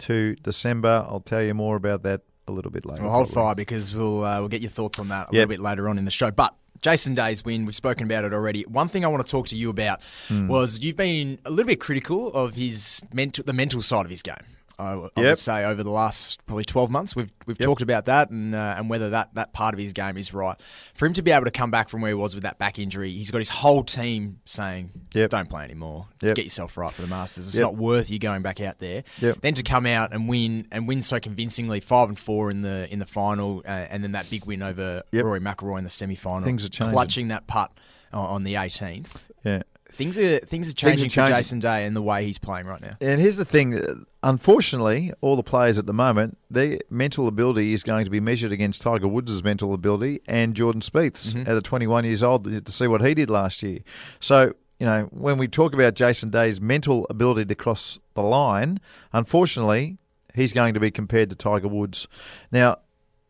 to 0.00 0.36
December. 0.36 1.04
I'll 1.08 1.20
tell 1.20 1.42
you 1.42 1.54
more 1.54 1.74
about 1.76 2.02
that 2.02 2.20
a 2.48 2.52
little 2.52 2.70
bit 2.70 2.84
later. 2.86 3.02
We'll 3.02 3.10
hold 3.12 3.26
probably. 3.32 3.42
fire 3.48 3.54
because 3.54 3.94
we'll 3.94 4.24
uh, 4.24 4.40
we'll 4.40 4.48
get 4.48 4.60
your 4.60 4.70
thoughts 4.70 4.98
on 4.98 5.08
that 5.08 5.24
a 5.28 5.30
Yep. 5.30 5.32
little 5.32 5.48
bit 5.48 5.60
later 5.60 5.88
on 5.88 5.98
in 5.98 6.04
the 6.04 6.10
show. 6.10 6.30
But 6.30 6.54
Jason 6.82 7.14
Day's 7.14 7.44
win, 7.44 7.64
we've 7.66 7.74
spoken 7.74 8.04
about 8.04 8.24
it 8.24 8.32
already. 8.32 8.62
One 8.64 8.88
thing 8.88 9.04
I 9.04 9.08
want 9.08 9.26
to 9.26 9.30
talk 9.30 9.48
to 9.48 9.56
you 9.56 9.70
about 9.70 10.00
Hmm. 10.28 10.46
was 10.48 10.80
you've 10.80 10.96
been 10.96 11.38
a 11.44 11.50
little 11.50 11.66
bit 11.66 11.80
critical 11.80 12.32
of 12.34 12.54
his 12.54 13.00
mental, 13.12 13.42
the 13.44 13.52
mental 13.52 13.82
side 13.82 14.04
of 14.04 14.10
his 14.10 14.22
game. 14.22 14.34
I, 14.78 14.90
w- 14.90 15.10
I 15.16 15.20
Yep. 15.20 15.30
would 15.30 15.38
say 15.38 15.64
over 15.64 15.82
the 15.82 15.90
last 15.90 16.44
probably 16.46 16.64
twelve 16.64 16.90
months, 16.90 17.16
we've 17.16 17.32
we've 17.46 17.58
Yep. 17.58 17.64
talked 17.66 17.82
about 17.82 18.04
that 18.06 18.30
and 18.30 18.54
uh, 18.54 18.74
and 18.76 18.90
whether 18.90 19.10
that, 19.10 19.34
that 19.34 19.52
part 19.52 19.72
of 19.74 19.78
his 19.80 19.92
game 19.92 20.16
is 20.16 20.34
right. 20.34 20.56
For 20.94 21.06
him 21.06 21.12
to 21.14 21.22
be 21.22 21.30
able 21.30 21.44
to 21.46 21.50
come 21.50 21.70
back 21.70 21.88
from 21.88 22.00
where 22.02 22.10
he 22.10 22.14
was 22.14 22.34
with 22.34 22.42
that 22.44 22.58
back 22.58 22.78
injury, 22.78 23.10
he's 23.12 23.30
got 23.30 23.38
his 23.38 23.48
whole 23.48 23.82
team 23.84 24.40
saying, 24.44 24.90
Yep. 25.14 25.30
"Don't 25.30 25.48
play 25.48 25.64
anymore. 25.64 26.08
Get 26.20 26.38
yourself 26.38 26.76
right 26.76 26.92
for 26.92 27.02
the 27.02 27.08
Masters. 27.08 27.48
It's 27.48 27.56
not 27.56 27.76
worth 27.76 28.10
you 28.10 28.18
going 28.18 28.42
back 28.42 28.60
out 28.60 28.78
there." 28.78 29.04
Then 29.20 29.54
to 29.54 29.62
come 29.62 29.86
out 29.86 30.12
and 30.12 30.28
win 30.28 30.66
and 30.70 30.86
win 30.86 31.00
so 31.02 31.20
convincingly, 31.20 31.80
five 31.80 32.08
and 32.08 32.18
four 32.18 32.50
in 32.50 32.60
the 32.60 32.86
in 32.92 32.98
the 32.98 33.06
final, 33.06 33.62
uh, 33.64 33.68
and 33.70 34.02
then 34.04 34.12
that 34.12 34.28
big 34.28 34.44
win 34.44 34.62
over. 34.62 35.02
Rory 35.12 35.40
McIlroy 35.40 35.78
in 35.78 35.84
the 35.84 35.90
semi 35.90 36.16
final. 36.16 36.42
Things 36.44 36.64
are 36.64 36.68
changing. 36.68 36.92
Clutching 36.92 37.28
that 37.28 37.46
putt 37.46 37.72
uh, 38.12 38.20
on 38.20 38.44
the 38.44 38.54
18th. 38.54 39.16
Yeah. 39.44 39.62
Things 39.92 40.18
are 40.18 40.40
things 40.40 40.68
are 40.68 40.72
are 40.72 40.74
changing 40.74 41.08
for. 41.08 41.26
Jason 41.26 41.58
Day 41.58 41.86
and 41.86 41.96
the 41.96 42.02
way 42.02 42.26
he's 42.26 42.36
playing 42.38 42.66
right 42.66 42.82
now. 42.82 42.96
And 43.00 43.18
here's 43.18 43.36
the 43.36 43.46
thing: 43.46 44.04
unfortunately, 44.26 45.12
all 45.20 45.36
the 45.36 45.42
players 45.42 45.78
at 45.78 45.86
the 45.86 45.92
moment, 45.92 46.36
their 46.50 46.80
mental 46.90 47.28
ability 47.28 47.72
is 47.72 47.82
going 47.82 48.04
to 48.04 48.10
be 48.10 48.20
measured 48.20 48.50
against 48.52 48.82
Tiger 48.82 49.08
Woods' 49.08 49.42
mental 49.42 49.72
ability 49.72 50.20
and 50.26 50.54
Jordan 50.54 50.82
Spieth's 50.82 51.32
Mm-hmm. 51.32 51.48
at 51.48 51.56
a 51.56 51.62
21 51.62 52.04
years 52.04 52.22
old 52.22 52.44
to 52.44 52.72
see 52.72 52.86
what 52.88 53.04
he 53.06 53.14
did 53.14 53.30
last 53.30 53.62
year. 53.62 53.78
So, 54.20 54.52
you 54.78 54.86
know, 54.86 55.04
when 55.12 55.38
we 55.38 55.48
talk 55.48 55.72
about 55.72 55.94
Jason 55.94 56.30
Day's 56.30 56.60
mental 56.60 57.06
ability 57.08 57.46
to 57.46 57.54
cross 57.54 57.98
the 58.14 58.22
line, 58.22 58.80
unfortunately, 59.12 59.96
he's 60.34 60.52
going 60.52 60.74
to 60.74 60.80
be 60.80 60.90
compared 60.90 61.30
to 61.30 61.36
Tiger 61.36 61.68
Woods. 61.68 62.08
Now, 62.50 62.78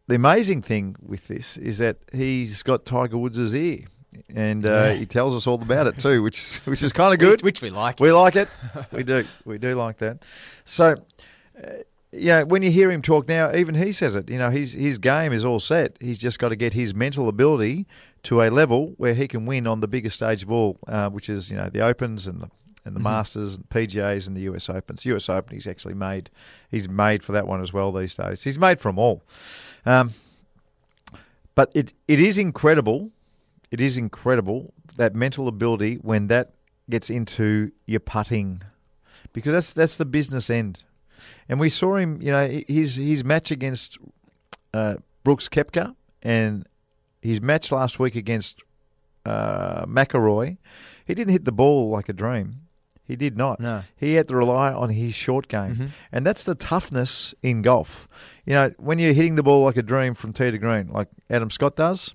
the 0.08 0.14
amazing 0.14 0.62
thing 0.62 0.96
with 1.00 1.28
this 1.28 1.56
is 1.58 1.78
that 1.78 1.98
he's 2.12 2.62
got 2.62 2.86
Tiger 2.86 3.18
Woods' 3.18 3.54
ear. 3.54 3.84
And 4.34 4.68
uh, 4.68 4.92
he 4.92 5.06
tells 5.06 5.34
us 5.34 5.46
all 5.46 5.60
about 5.60 5.86
it 5.86 5.98
too, 5.98 6.22
which 6.22 6.40
is 6.40 6.56
which 6.64 6.82
is 6.82 6.92
kind 6.92 7.12
of 7.12 7.20
good. 7.20 7.42
Which 7.42 7.62
we 7.62 7.70
like. 7.70 8.00
We 8.00 8.12
like 8.12 8.36
it. 8.36 8.48
We 8.92 9.02
do. 9.02 9.24
We 9.44 9.58
do 9.58 9.74
like 9.74 9.98
that. 9.98 10.18
So, 10.64 10.96
uh, 11.62 11.70
yeah, 12.12 12.42
when 12.42 12.62
you 12.62 12.70
hear 12.70 12.90
him 12.90 13.02
talk 13.02 13.28
now, 13.28 13.54
even 13.54 13.74
he 13.74 13.92
says 13.92 14.14
it. 14.14 14.30
You 14.30 14.38
know, 14.38 14.50
his 14.50 14.72
his 14.72 14.98
game 14.98 15.32
is 15.32 15.44
all 15.44 15.60
set. 15.60 15.96
He's 16.00 16.18
just 16.18 16.38
got 16.38 16.50
to 16.50 16.56
get 16.56 16.72
his 16.72 16.94
mental 16.94 17.28
ability 17.28 17.86
to 18.24 18.42
a 18.42 18.48
level 18.50 18.94
where 18.96 19.14
he 19.14 19.28
can 19.28 19.46
win 19.46 19.66
on 19.66 19.80
the 19.80 19.88
biggest 19.88 20.16
stage 20.16 20.42
of 20.42 20.50
all, 20.50 20.78
uh, 20.88 21.08
which 21.10 21.28
is 21.28 21.50
you 21.50 21.56
know 21.56 21.68
the 21.68 21.80
Opens 21.80 22.26
and 22.26 22.40
the 22.40 22.50
and 22.86 22.94
the 22.94 23.00
Masters 23.00 23.56
and 23.56 23.68
PGA's 23.68 24.28
and 24.28 24.36
the 24.36 24.42
US 24.42 24.70
Opens. 24.70 25.04
US 25.06 25.28
Open, 25.28 25.54
he's 25.54 25.66
actually 25.66 25.94
made. 25.94 26.30
He's 26.70 26.88
made 26.88 27.24
for 27.24 27.32
that 27.32 27.46
one 27.46 27.60
as 27.60 27.72
well 27.72 27.92
these 27.92 28.14
days. 28.14 28.42
He's 28.42 28.58
made 28.58 28.80
for 28.80 28.88
them 28.90 28.98
all. 28.98 29.22
Um, 29.84 30.14
but 31.54 31.70
it 31.74 31.92
it 32.06 32.20
is 32.20 32.38
incredible. 32.38 33.10
It 33.70 33.80
is 33.80 33.96
incredible 33.96 34.72
that 34.96 35.14
mental 35.14 35.48
ability 35.48 35.96
when 35.96 36.28
that 36.28 36.52
gets 36.88 37.10
into 37.10 37.72
your 37.86 38.00
putting, 38.00 38.62
because 39.32 39.52
that's 39.52 39.72
that's 39.72 39.96
the 39.96 40.04
business 40.04 40.50
end. 40.50 40.82
And 41.48 41.58
we 41.58 41.68
saw 41.68 41.96
him, 41.96 42.20
you 42.22 42.30
know, 42.30 42.62
his 42.68 42.96
his 42.96 43.24
match 43.24 43.50
against 43.50 43.98
uh, 44.72 44.96
Brooks 45.24 45.48
Koepka 45.48 45.94
and 46.22 46.66
his 47.22 47.40
match 47.40 47.72
last 47.72 47.98
week 47.98 48.14
against 48.14 48.62
uh, 49.24 49.84
McIlroy. 49.86 50.56
He 51.04 51.14
didn't 51.14 51.32
hit 51.32 51.44
the 51.44 51.52
ball 51.52 51.90
like 51.90 52.08
a 52.08 52.12
dream. 52.12 52.60
He 53.06 53.14
did 53.14 53.36
not. 53.36 53.60
No. 53.60 53.84
He 53.96 54.14
had 54.14 54.26
to 54.28 54.36
rely 54.36 54.72
on 54.72 54.90
his 54.90 55.14
short 55.14 55.46
game. 55.46 55.92
And 56.10 56.26
that's 56.26 56.42
the 56.42 56.56
toughness 56.56 57.34
in 57.40 57.62
golf. 57.62 58.08
You 58.44 58.54
know, 58.54 58.74
when 58.78 58.98
you're 58.98 59.12
hitting 59.12 59.36
the 59.36 59.44
ball 59.44 59.64
like 59.64 59.76
a 59.76 59.82
dream 59.82 60.14
from 60.14 60.32
tee 60.32 60.50
to 60.50 60.58
green, 60.58 60.88
like 60.88 61.08
Adam 61.30 61.50
Scott 61.50 61.76
does, 61.76 62.14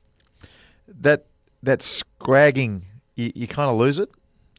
that 1.00 1.28
that 1.64 1.82
scragging, 1.84 2.84
you, 3.16 3.32
you 3.36 3.48
kind 3.48 3.70
of 3.70 3.78
lose 3.78 4.00
it. 4.00 4.10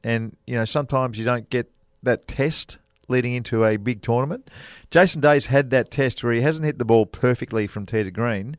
And, 0.05 0.37
you 0.47 0.55
know, 0.55 0.65
sometimes 0.65 1.19
you 1.19 1.25
don't 1.25 1.49
get 1.49 1.71
that 2.03 2.27
test 2.27 2.79
leading 3.09 3.35
into 3.35 3.65
a 3.65 3.77
big 3.77 4.03
tournament. 4.03 4.51
Jason 4.91 5.21
Day's 5.21 5.47
had 5.47 5.71
that 5.71 5.91
test 5.91 6.23
where 6.25 6.33
he 6.33 6.41
hasn't 6.41 6.65
hit 6.65 6.79
the 6.79 6.85
ball 6.85 7.07
perfectly 7.07 7.67
from 7.67 7.87
tee 7.87 8.03
to 8.03 8.11
green, 8.11 8.57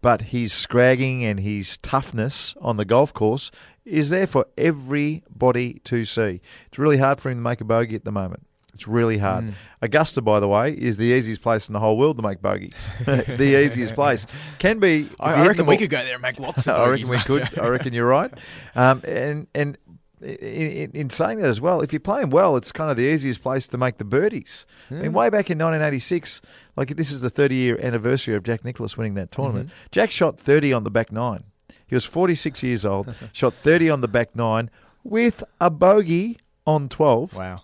but 0.00 0.22
his 0.22 0.52
scragging 0.52 1.24
and 1.24 1.40
his 1.40 1.76
toughness 1.78 2.54
on 2.60 2.76
the 2.76 2.84
golf 2.84 3.12
course 3.12 3.50
is 3.84 4.08
there 4.08 4.26
for 4.26 4.46
everybody 4.56 5.80
to 5.84 6.04
see. 6.04 6.40
It's 6.66 6.78
really 6.78 6.98
hard 6.98 7.20
for 7.20 7.30
him 7.30 7.38
to 7.38 7.42
make 7.42 7.60
a 7.60 7.64
bogey 7.64 7.94
at 7.94 8.04
the 8.04 8.12
moment. 8.12 8.46
It's 8.76 8.86
really 8.86 9.16
hard. 9.16 9.54
Augusta, 9.80 10.20
by 10.20 10.38
the 10.38 10.48
way, 10.48 10.72
is 10.72 10.98
the 10.98 11.04
easiest 11.04 11.40
place 11.40 11.66
in 11.66 11.72
the 11.72 11.80
whole 11.80 11.96
world 11.96 12.18
to 12.18 12.22
make 12.22 12.42
bogeys. 12.42 12.90
the 13.06 13.64
easiest 13.64 13.94
place 14.00 14.26
can 14.58 14.80
be. 14.80 15.08
I, 15.18 15.32
I 15.32 15.46
reckon 15.46 15.64
we 15.64 15.78
could 15.78 15.88
go 15.88 16.04
there 16.04 16.12
and 16.12 16.22
make 16.22 16.38
lots 16.38 16.68
of 16.68 16.76
I 16.76 16.88
reckon 16.88 17.08
we 17.08 17.18
could. 17.18 17.58
I 17.58 17.68
reckon 17.68 17.94
you're 17.94 18.06
right. 18.06 18.30
Um, 18.74 19.00
and 19.04 19.46
and 19.54 19.78
in, 20.20 20.30
in, 20.30 20.90
in 20.92 21.10
saying 21.10 21.38
that 21.38 21.48
as 21.48 21.58
well, 21.58 21.80
if 21.80 21.90
you're 21.90 22.00
playing 22.00 22.28
well, 22.28 22.54
it's 22.58 22.70
kind 22.70 22.90
of 22.90 22.98
the 22.98 23.04
easiest 23.04 23.40
place 23.40 23.66
to 23.68 23.78
make 23.78 23.96
the 23.96 24.04
birdies. 24.04 24.66
I 24.90 24.94
mean, 24.94 25.14
way 25.14 25.30
back 25.30 25.48
in 25.50 25.56
1986, 25.56 26.42
like 26.76 26.96
this 26.96 27.10
is 27.10 27.22
the 27.22 27.30
30 27.30 27.54
year 27.54 27.80
anniversary 27.82 28.34
of 28.34 28.42
Jack 28.42 28.62
Nicklaus 28.62 28.98
winning 28.98 29.14
that 29.14 29.32
tournament. 29.32 29.70
Mm-hmm. 29.70 29.86
Jack 29.90 30.10
shot 30.10 30.38
30 30.38 30.74
on 30.74 30.84
the 30.84 30.90
back 30.90 31.10
nine. 31.10 31.44
He 31.86 31.94
was 31.94 32.04
46 32.04 32.62
years 32.62 32.84
old, 32.84 33.14
shot 33.32 33.54
30 33.54 33.88
on 33.88 34.02
the 34.02 34.08
back 34.08 34.36
nine 34.36 34.70
with 35.02 35.42
a 35.62 35.70
bogey 35.70 36.40
on 36.66 36.90
12. 36.90 37.34
Wow. 37.34 37.60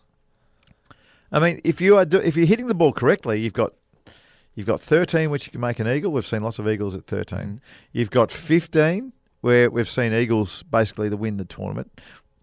I 1.33 1.41
mean, 1.41 1.61
if 1.65 1.81
you 1.81 1.97
are 1.97 2.05
do, 2.05 2.19
if 2.19 2.37
you're 2.37 2.47
hitting 2.47 2.67
the 2.67 2.75
ball 2.75 2.93
correctly, 2.93 3.41
you've 3.41 3.53
got 3.55 3.73
you've 4.55 4.67
got 4.67 4.81
13, 4.83 5.31
which 5.31 5.47
you 5.47 5.53
can 5.53 5.61
make 5.61 5.79
an 5.79 5.89
eagle. 5.89 6.13
We've 6.13 6.27
seen 6.27 6.43
lots 6.43 6.59
of 6.59 6.69
eagles 6.69 6.95
at 6.95 7.07
13. 7.07 7.39
Mm-hmm. 7.39 7.57
You've 7.93 8.11
got 8.11 8.31
15, 8.31 9.13
where 9.41 9.71
we've 9.71 9.89
seen 9.89 10.13
eagles 10.13 10.63
basically 10.65 11.09
to 11.11 11.17
win 11.17 11.39
the 11.39 11.45
tournament. 11.45 12.01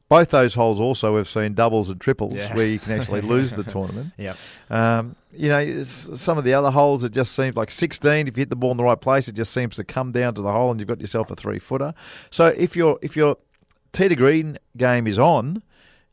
Both 0.09 0.29
those 0.31 0.55
holes 0.55 0.79
also 0.79 1.15
we've 1.15 1.29
seen 1.29 1.53
doubles 1.53 1.91
and 1.91 2.01
triples 2.01 2.33
Yeah. 2.33 2.55
where 2.55 2.65
you 2.65 2.79
can 2.79 2.99
actually 2.99 3.21
lose 3.21 3.53
the 3.53 3.63
tournament. 3.75 4.11
Yep. 4.17 4.37
Um, 4.71 5.15
you 5.31 5.49
know, 5.49 5.83
some 5.83 6.39
of 6.39 6.43
the 6.43 6.55
other 6.55 6.71
holes, 6.71 7.03
it 7.03 7.11
just 7.11 7.35
seems 7.35 7.55
like 7.55 7.69
16. 7.69 8.27
If 8.27 8.35
you 8.35 8.41
hit 8.41 8.49
the 8.49 8.55
ball 8.55 8.71
in 8.71 8.77
the 8.77 8.83
right 8.83 8.99
place, 8.99 9.27
it 9.27 9.35
just 9.35 9.53
seems 9.53 9.75
to 9.75 9.83
come 9.83 10.11
down 10.11 10.33
to 10.33 10.41
the 10.41 10.51
hole, 10.51 10.71
and 10.71 10.79
you've 10.79 10.87
got 10.89 10.99
yourself 10.99 11.29
a 11.29 11.35
three 11.35 11.59
footer. 11.59 11.93
So 12.31 12.47
if 12.47 12.75
your 12.75 12.97
if 13.03 13.15
your 13.15 13.37
tee 13.93 14.07
to 14.07 14.15
green 14.15 14.57
game 14.75 15.05
is 15.05 15.19
on, 15.19 15.61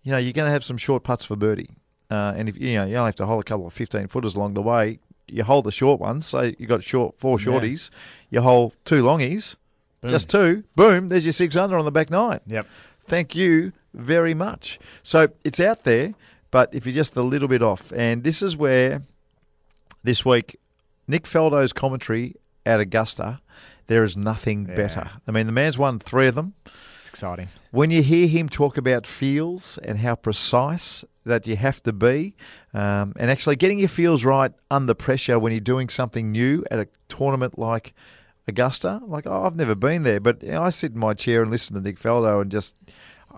you 0.02 0.12
know 0.12 0.18
you're 0.18 0.34
going 0.34 0.46
to 0.46 0.52
have 0.52 0.62
some 0.64 0.76
short 0.76 1.02
putts 1.02 1.24
for 1.24 1.34
birdie. 1.34 1.70
Uh, 2.10 2.32
and 2.36 2.48
if 2.48 2.56
you 2.58 2.74
know 2.74 2.84
you 2.86 2.96
only 2.96 3.08
have 3.08 3.14
to 3.16 3.26
hold 3.26 3.40
a 3.40 3.44
couple 3.44 3.66
of 3.66 3.72
15 3.72 4.08
footers 4.08 4.34
along 4.36 4.54
the 4.54 4.62
way, 4.62 4.98
you 5.28 5.42
hold 5.42 5.64
the 5.64 5.72
short 5.72 5.98
ones. 6.00 6.26
So 6.26 6.52
you 6.58 6.66
got 6.66 6.84
short 6.84 7.18
four 7.18 7.38
Yeah. 7.40 7.46
shorties, 7.46 7.90
you 8.30 8.40
hold 8.40 8.74
two 8.84 9.02
longies, 9.02 9.56
Boom. 10.00 10.10
just 10.12 10.28
two. 10.30 10.62
Boom, 10.76 11.08
there's 11.08 11.24
your 11.24 11.32
six 11.32 11.56
under 11.56 11.76
on 11.78 11.84
the 11.84 11.90
back 11.90 12.10
nine. 12.10 12.40
Yep. 12.46 12.66
Thank 13.08 13.34
you 13.34 13.72
very 13.94 14.34
much. 14.34 14.78
So 15.02 15.28
it's 15.44 15.58
out 15.60 15.82
there, 15.84 16.14
but 16.50 16.72
if 16.72 16.86
you're 16.86 16.94
just 16.94 17.16
a 17.16 17.22
little 17.22 17.48
bit 17.48 17.62
off, 17.62 17.92
and 17.92 18.22
this 18.22 18.40
is 18.42 18.56
where 18.56 19.02
this 20.04 20.24
week 20.24 20.56
Nick 21.08 21.24
Faldo's 21.24 21.72
commentary 21.72 22.34
at 22.64 22.78
Augusta, 22.80 23.40
there 23.88 24.04
is 24.04 24.16
nothing 24.16 24.66
Yeah. 24.68 24.74
better. 24.76 25.10
I 25.26 25.30
mean, 25.32 25.46
the 25.46 25.52
man's 25.52 25.78
won 25.78 25.98
three 25.98 26.26
of 26.28 26.34
them. 26.34 26.54
It's 27.00 27.08
exciting. 27.08 27.48
When 27.70 27.90
you 27.90 28.02
hear 28.02 28.26
him 28.26 28.48
talk 28.48 28.76
about 28.76 29.06
feels 29.06 29.78
and 29.78 29.98
how 30.00 30.14
precise 30.16 31.04
that 31.26 31.46
you 31.46 31.56
have 31.56 31.82
to 31.82 31.92
be, 31.92 32.34
um, 32.72 33.12
and 33.16 33.30
actually 33.30 33.56
getting 33.56 33.78
your 33.78 33.88
feels 33.88 34.24
right 34.24 34.52
under 34.70 34.94
pressure 34.94 35.38
when 35.38 35.52
you're 35.52 35.60
doing 35.60 35.88
something 35.88 36.32
new 36.32 36.64
at 36.70 36.78
a 36.78 36.88
tournament 37.08 37.58
like 37.58 37.94
Augusta, 38.48 39.00
like 39.06 39.26
oh, 39.26 39.44
I've 39.44 39.56
never 39.56 39.74
been 39.74 40.04
there, 40.04 40.20
but 40.20 40.42
you 40.42 40.52
know, 40.52 40.62
I 40.62 40.70
sit 40.70 40.92
in 40.92 40.98
my 40.98 41.14
chair 41.14 41.42
and 41.42 41.50
listen 41.50 41.74
to 41.74 41.82
Nick 41.82 41.98
Faldo 41.98 42.40
and 42.40 42.50
just, 42.50 42.76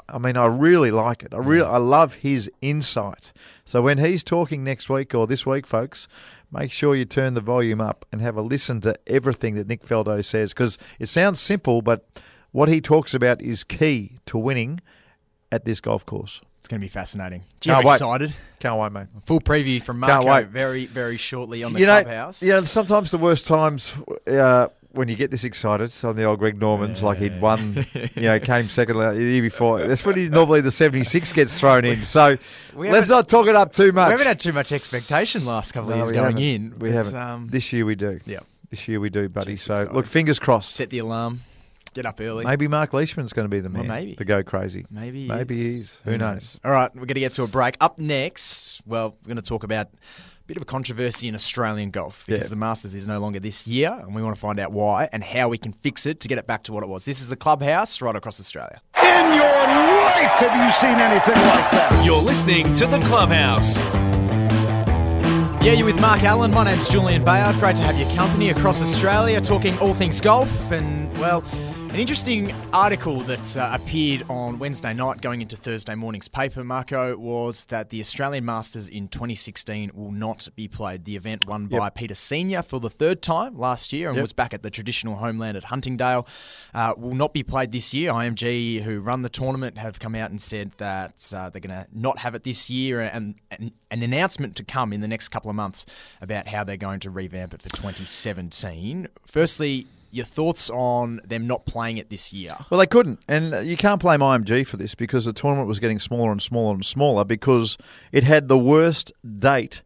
I 0.08 0.18
mean, 0.18 0.36
I 0.36 0.46
really 0.46 0.90
like 0.90 1.22
it. 1.22 1.32
I 1.32 1.38
really, 1.38 1.66
I 1.66 1.78
love 1.78 2.14
his 2.14 2.50
insight. 2.60 3.32
So 3.64 3.80
when 3.80 3.98
he's 3.98 4.22
talking 4.22 4.62
next 4.62 4.90
week 4.90 5.14
or 5.14 5.26
this 5.26 5.46
week, 5.46 5.66
folks, 5.66 6.08
make 6.52 6.70
sure 6.70 6.94
you 6.94 7.06
turn 7.06 7.32
the 7.34 7.40
volume 7.40 7.80
up 7.80 8.04
and 8.12 8.20
have 8.20 8.36
a 8.36 8.42
listen 8.42 8.82
to 8.82 8.98
everything 9.06 9.54
that 9.54 9.66
Nick 9.66 9.84
Faldo 9.84 10.22
says 10.22 10.52
because 10.52 10.76
it 10.98 11.08
sounds 11.08 11.40
simple, 11.40 11.80
but 11.80 12.06
what 12.52 12.68
he 12.68 12.80
talks 12.82 13.14
about 13.14 13.40
is 13.40 13.64
key 13.64 14.18
to 14.26 14.36
winning 14.36 14.80
at 15.50 15.64
this 15.64 15.80
golf 15.80 16.04
course. 16.04 16.42
It's 16.68 16.72
going 16.72 16.82
to 16.82 16.84
be 16.84 16.88
fascinating. 16.90 17.44
Do 17.60 17.70
you 17.70 17.74
Can't 17.76 17.82
get 17.82 17.88
wait. 17.88 17.94
excited? 17.94 18.34
Can't 18.60 18.78
wait, 18.78 18.92
mate. 18.92 19.06
Full 19.24 19.40
preview 19.40 19.82
from 19.82 20.02
Can't 20.02 20.22
Marco 20.26 20.26
wait. 20.42 20.48
very, 20.48 20.84
very 20.84 21.16
shortly 21.16 21.64
on 21.64 21.72
the 21.72 21.80
you 21.80 21.86
know, 21.86 22.02
clubhouse. 22.02 22.42
yeah. 22.42 22.60
Sometimes 22.60 23.10
the 23.10 23.16
worst 23.16 23.46
times 23.46 23.94
uh, 24.30 24.68
when 24.92 25.08
you 25.08 25.16
get 25.16 25.30
this 25.30 25.44
excited. 25.44 25.92
So 25.92 26.10
on 26.10 26.16
the 26.16 26.24
old 26.24 26.40
Greg 26.40 26.60
Normans, 26.60 27.02
like 27.02 27.16
he'd 27.16 27.40
won, 27.40 27.86
you 28.14 28.20
know, 28.20 28.38
came 28.38 28.68
second 28.68 28.98
the 28.98 29.14
year 29.18 29.40
before. 29.40 29.80
That's 29.80 30.04
when 30.04 30.18
he, 30.18 30.28
normally 30.28 30.60
the 30.60 30.70
seventy 30.70 31.04
six 31.04 31.32
gets 31.32 31.58
thrown 31.58 31.86
in. 31.86 32.04
So 32.04 32.36
let's 32.74 33.08
haven't- 33.08 33.28
talk 33.30 33.46
it 33.46 33.56
up 33.56 33.72
too 33.72 33.90
much. 33.92 34.08
We 34.08 34.10
haven't 34.12 34.26
had 34.26 34.38
too 34.40 34.52
much 34.52 34.70
expectation 34.70 35.46
last 35.46 35.72
couple 35.72 35.88
of 35.90 35.96
No, 35.96 36.02
years 36.04 36.12
going 36.12 36.24
haven't. 36.24 36.42
in. 36.42 36.74
We 36.80 36.92
haven't. 36.92 37.14
Um, 37.16 37.48
this 37.48 37.72
year 37.72 37.86
we 37.86 37.94
do. 37.94 38.20
yeah. 38.26 38.40
This 38.68 38.86
year 38.88 39.00
we 39.00 39.08
do, 39.08 39.30
buddy. 39.30 39.56
So 39.56 39.72
exciting. 39.72 39.94
look, 39.94 40.06
fingers 40.06 40.38
crossed. 40.38 40.72
Set 40.72 40.90
the 40.90 40.98
alarm. 40.98 41.40
Get 41.94 42.06
up 42.06 42.20
early. 42.20 42.44
Maybe 42.44 42.68
Mark 42.68 42.92
Leishman's 42.92 43.32
going 43.32 43.46
to 43.46 43.50
be 43.50 43.60
the 43.60 43.68
Well, 43.68 43.82
man. 43.82 43.88
maybe. 43.88 44.16
to 44.16 44.24
go 44.24 44.42
crazy. 44.42 44.86
Maybe 44.90 45.22
he 45.22 45.28
Maybe 45.28 45.54
is. 45.54 45.74
he 45.74 45.80
is. 45.80 46.00
Who 46.04 46.18
knows? 46.18 46.60
All 46.64 46.70
right, 46.70 46.90
we're 46.94 47.00
going 47.06 47.14
to 47.14 47.20
get 47.20 47.32
to 47.34 47.42
a 47.42 47.48
break. 47.48 47.76
Up 47.80 47.98
next, 47.98 48.80
well, 48.86 49.16
we're 49.22 49.28
going 49.28 49.36
to 49.36 49.42
talk 49.42 49.64
about 49.64 49.86
a 49.88 50.46
bit 50.46 50.56
of 50.56 50.62
a 50.62 50.66
controversy 50.66 51.28
in 51.28 51.34
Australian 51.34 51.90
golf 51.90 52.24
because 52.26 52.44
Yeah. 52.44 52.48
the 52.50 52.56
Masters 52.56 52.94
is 52.94 53.06
no 53.08 53.18
longer 53.18 53.40
this 53.40 53.66
year, 53.66 53.90
and 54.00 54.14
we 54.14 54.22
want 54.22 54.36
to 54.36 54.40
find 54.40 54.58
out 54.60 54.70
why 54.72 55.08
and 55.12 55.24
how 55.24 55.48
we 55.48 55.58
can 55.58 55.72
fix 55.72 56.06
it 56.06 56.20
to 56.20 56.28
get 56.28 56.38
it 56.38 56.46
back 56.46 56.62
to 56.64 56.72
what 56.72 56.82
it 56.82 56.88
was. 56.88 57.04
This 57.04 57.20
is 57.20 57.28
the 57.28 57.36
clubhouse 57.36 58.00
right 58.00 58.14
across 58.16 58.38
Australia. 58.38 58.80
In 59.02 59.34
your 59.34 59.44
life 59.44 60.30
have 60.38 60.64
you 60.66 60.72
seen 60.72 60.98
anything 61.00 61.34
like 61.34 61.70
that? 61.72 62.02
You're 62.04 62.22
listening 62.22 62.72
to 62.74 62.86
The 62.86 62.98
Clubhouse. 63.00 63.76
Yeah, 65.60 65.72
you're 65.72 65.86
with 65.86 66.00
Mark 66.00 66.22
Allen. 66.22 66.52
My 66.52 66.64
name's 66.64 66.88
Julian 66.88 67.24
Bayard. 67.24 67.56
Great 67.56 67.76
to 67.76 67.82
have 67.82 67.98
your 67.98 68.08
company 68.16 68.48
across 68.50 68.80
Australia 68.80 69.40
talking 69.40 69.76
all 69.80 69.92
things 69.92 70.20
golf. 70.20 70.48
And, 70.72 71.14
well, 71.18 71.42
an 71.98 72.02
interesting 72.02 72.54
article 72.72 73.18
that 73.22 73.56
uh, 73.56 73.70
appeared 73.72 74.22
on 74.28 74.56
Wednesday 74.60 74.94
night 74.94 75.20
going 75.20 75.42
into 75.42 75.56
Thursday 75.56 75.96
morning's 75.96 76.28
paper, 76.28 76.62
Marco, 76.62 77.16
was 77.16 77.64
that 77.64 77.90
the 77.90 77.98
Australian 77.98 78.44
Masters 78.44 78.88
in 78.88 79.08
2016 79.08 79.90
will 79.94 80.12
not 80.12 80.46
be 80.54 80.68
played. 80.68 81.06
The 81.06 81.16
event 81.16 81.48
won 81.48 81.66
by 81.66 81.86
Yep. 81.86 81.94
Peter 81.96 82.14
Senior 82.14 82.62
for 82.62 82.78
the 82.78 82.88
third 82.88 83.20
time 83.20 83.58
last 83.58 83.92
year 83.92 84.10
and 84.10 84.16
Yep. 84.16 84.22
was 84.22 84.32
back 84.32 84.54
at 84.54 84.62
the 84.62 84.70
traditional 84.70 85.16
homeland 85.16 85.56
at 85.56 85.64
Huntingdale. 85.64 86.24
Uh, 86.72 86.94
will 86.96 87.16
not 87.16 87.34
be 87.34 87.42
played 87.42 87.72
this 87.72 87.92
year. 87.92 88.12
IMG, 88.12 88.82
who 88.82 89.00
run 89.00 89.22
the 89.22 89.28
tournament, 89.28 89.76
have 89.76 89.98
come 89.98 90.14
out 90.14 90.30
and 90.30 90.40
said 90.40 90.70
that 90.76 91.32
uh, 91.34 91.50
they're 91.50 91.60
going 91.60 91.84
to 91.84 91.88
not 91.92 92.20
have 92.20 92.36
it 92.36 92.44
this 92.44 92.70
year 92.70 93.00
and, 93.00 93.34
and 93.50 93.72
an 93.90 94.04
announcement 94.04 94.54
to 94.54 94.62
come 94.62 94.92
in 94.92 95.00
the 95.00 95.08
next 95.08 95.30
couple 95.30 95.50
of 95.50 95.56
months 95.56 95.84
about 96.20 96.46
how 96.46 96.62
they're 96.62 96.76
going 96.76 97.00
to 97.00 97.10
revamp 97.10 97.54
it 97.54 97.62
for 97.62 97.70
2017. 97.70 99.08
Firstly, 99.26 99.88
your 100.10 100.24
thoughts 100.24 100.70
on 100.70 101.20
them 101.24 101.46
not 101.46 101.66
playing 101.66 101.98
it 101.98 102.10
this 102.10 102.32
year? 102.32 102.56
Well, 102.70 102.80
they 102.80 102.86
couldn't, 102.86 103.20
and 103.28 103.66
you 103.66 103.76
can't 103.76 104.00
blame 104.00 104.20
IMG 104.20 104.66
for 104.66 104.76
this 104.76 104.94
because 104.94 105.24
the 105.24 105.32
tournament 105.32 105.68
was 105.68 105.78
getting 105.78 105.98
smaller 105.98 106.32
and 106.32 106.42
smaller 106.42 106.74
and 106.74 106.84
smaller 106.84 107.24
because 107.24 107.78
it 108.12 108.24
had 108.24 108.48
the 108.48 108.58
worst 108.58 109.12
date 109.36 109.82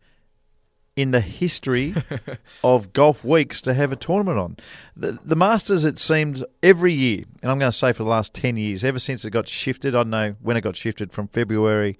in 0.95 1.11
the 1.11 1.21
history 1.21 1.95
of 2.65 2.93
golf 2.93 3.25
weeks 3.25 3.61
to 3.63 3.75
have 3.75 3.93
a 3.93 3.97
tournament 3.97 4.39
on. 4.39 4.57
The, 4.95 5.13
the 5.25 5.37
Masters, 5.37 5.85
it 5.85 5.99
seemed 5.99 6.45
every 6.63 6.93
year, 6.93 7.25
and 7.43 7.51
I'm 7.51 7.59
going 7.59 7.73
to 7.73 7.77
say 7.77 7.93
for 7.93 8.05
the 8.05 8.11
last 8.11 8.35
10 8.35 8.57
years, 8.57 8.85
ever 8.85 8.99
since 8.99 9.25
it 9.25 9.31
got 9.31 9.49
shifted, 9.49 9.95
I 9.95 10.01
don't 10.01 10.11
know 10.11 10.35
when 10.43 10.57
it 10.57 10.61
got 10.61 10.77
shifted 10.77 11.13
from 11.13 11.29
February 11.29 11.99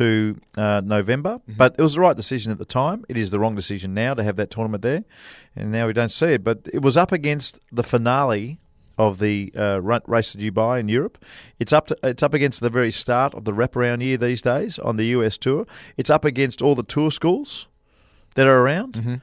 to 0.00 0.40
uh, 0.56 0.80
November, 0.84 1.40
but 1.46 1.74
it 1.78 1.82
was 1.82 1.94
the 1.94 2.00
right 2.00 2.16
decision 2.16 2.52
at 2.52 2.58
the 2.58 2.64
time. 2.64 3.04
It 3.08 3.16
is 3.16 3.30
the 3.30 3.38
wrong 3.38 3.54
decision 3.54 3.94
now 3.94 4.14
to 4.14 4.22
have 4.22 4.36
that 4.36 4.50
tournament 4.50 4.82
there, 4.82 5.04
and 5.56 5.72
now 5.72 5.86
we 5.86 5.92
don't 5.92 6.12
see 6.12 6.34
it. 6.34 6.44
But 6.44 6.58
it 6.72 6.82
was 6.82 6.96
up 6.96 7.12
against 7.12 7.60
the 7.72 7.82
finale 7.82 8.58
of 8.98 9.18
the 9.18 9.52
uh, 9.56 9.80
race 9.80 10.32
to 10.32 10.38
Dubai 10.38 10.80
in 10.80 10.88
Europe. 10.88 11.18
It's 11.58 11.72
up 11.72 11.88
to, 11.88 11.96
it's 12.02 12.22
up 12.22 12.34
against 12.34 12.60
the 12.60 12.70
very 12.70 12.92
start 12.92 13.34
of 13.34 13.44
the 13.44 13.52
wraparound 13.52 14.02
year 14.02 14.16
these 14.16 14.42
days 14.42 14.78
on 14.78 14.96
the 14.96 15.06
US 15.06 15.36
tour. 15.36 15.66
It's 15.96 16.10
up 16.10 16.24
against 16.24 16.62
all 16.62 16.74
the 16.74 16.84
tour 16.84 17.10
schools 17.10 17.66
that 18.34 18.46
are 18.46 18.60
around. 18.60 19.20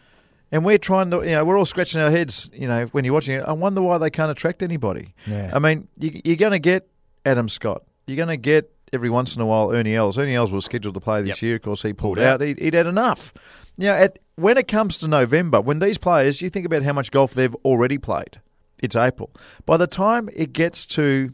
And 0.54 0.66
we're 0.66 0.78
trying 0.78 1.12
to, 1.12 1.24
you 1.24 1.32
know, 1.32 1.46
we're 1.46 1.58
all 1.58 1.66
scratching 1.66 2.02
our 2.02 2.12
heads, 2.12 2.50
you 2.52 2.68
know, 2.68 2.86
when 2.88 3.06
you're 3.06 3.14
watching 3.14 3.36
it. 3.36 3.44
I 3.48 3.54
wonder 3.54 3.82
why 3.82 3.98
they 3.98 4.10
can't 4.10 4.30
attract 4.30 4.62
anybody. 4.62 5.14
Yeah. 5.26 5.52
I 5.54 5.60
mean, 5.60 5.88
you, 5.98 6.20
you're 6.26 6.36
going 6.36 6.52
to 6.52 6.60
get 6.60 6.90
Adam 7.26 7.48
Scott. 7.48 7.84
You're 8.06 8.18
going 8.18 8.28
to 8.28 8.38
get 8.38 8.70
every 8.94 9.10
once 9.10 9.36
in 9.36 9.42
a 9.42 9.46
while 9.46 9.72
Ernie 9.72 9.96
Els. 9.96 10.18
Ernie 10.18 10.36
Els 10.36 10.52
was 10.52 10.66
scheduled 10.66 10.94
to 10.96 11.00
play 11.02 11.22
this 11.22 11.38
Yep. 11.38 11.42
year. 11.42 11.56
Of 11.56 11.62
course, 11.62 11.82
he 11.82 11.94
pulled, 11.94 12.18
Pulled 12.18 12.26
out. 12.26 12.42
out. 12.42 12.48
He'd, 12.48 12.60
he'd 12.60 12.74
had 12.74 12.88
enough. 12.88 13.34
You 13.78 13.88
know, 13.88 13.94
at, 13.94 14.20
when 14.36 14.58
it 14.58 14.68
comes 14.68 14.98
to 14.98 15.08
November, 15.08 15.62
when 15.62 15.80
these 15.80 15.98
players, 15.98 16.42
you 16.42 16.50
think 16.50 16.66
about 16.66 16.84
how 16.84 16.94
much 16.94 17.10
golf 17.12 17.34
they've 17.34 17.56
already 17.66 17.98
played. 17.98 18.42
It's 18.82 18.96
April. 18.96 19.32
By 19.66 19.78
the 19.78 19.88
time 19.88 20.30
it 20.36 20.54
gets 20.54 20.86
to 20.88 21.32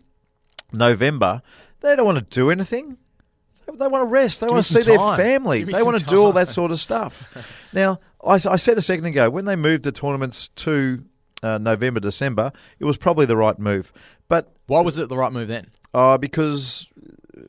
November, 0.71 1.41
they 1.81 1.95
don't 1.95 2.05
want 2.05 2.17
to 2.17 2.23
do 2.39 2.49
anything. 2.51 2.97
They- 3.73 3.87
want 3.87 4.01
to 4.01 4.05
rest. 4.05 4.39
They 4.39 4.47
Give 4.47 4.53
want 4.53 4.65
to 4.65 4.73
see 4.73 4.81
some 4.81 4.95
their 4.97 5.15
family. 5.17 5.59
Give 5.63 5.73
They 5.73 5.83
want 5.83 5.97
to 5.99 6.05
do 6.05 6.21
all 6.23 6.31
that 6.33 6.47
sort 6.49 6.71
of 6.71 6.79
stuff. 6.79 7.27
now, 7.73 7.99
I, 8.25 8.33
I 8.35 8.55
said 8.55 8.77
a 8.77 8.81
second 8.81 9.05
ago 9.05 9.29
when 9.29 9.45
they 9.45 9.55
moved 9.55 9.83
the 9.83 9.91
tournaments 9.91 10.49
to 10.57 11.03
uh, 11.43 11.57
November, 11.57 11.99
December, 11.99 12.51
it 12.79 12.85
was 12.85 12.97
probably 12.97 13.25
the 13.25 13.35
right 13.37 13.57
move. 13.59 13.91
But 14.29 14.51
Why 14.67 14.81
was 14.81 14.97
it 14.97 15.09
the 15.09 15.17
right 15.17 15.31
move 15.31 15.47
then? 15.49 15.67
uh, 15.93 16.17
because 16.17 16.87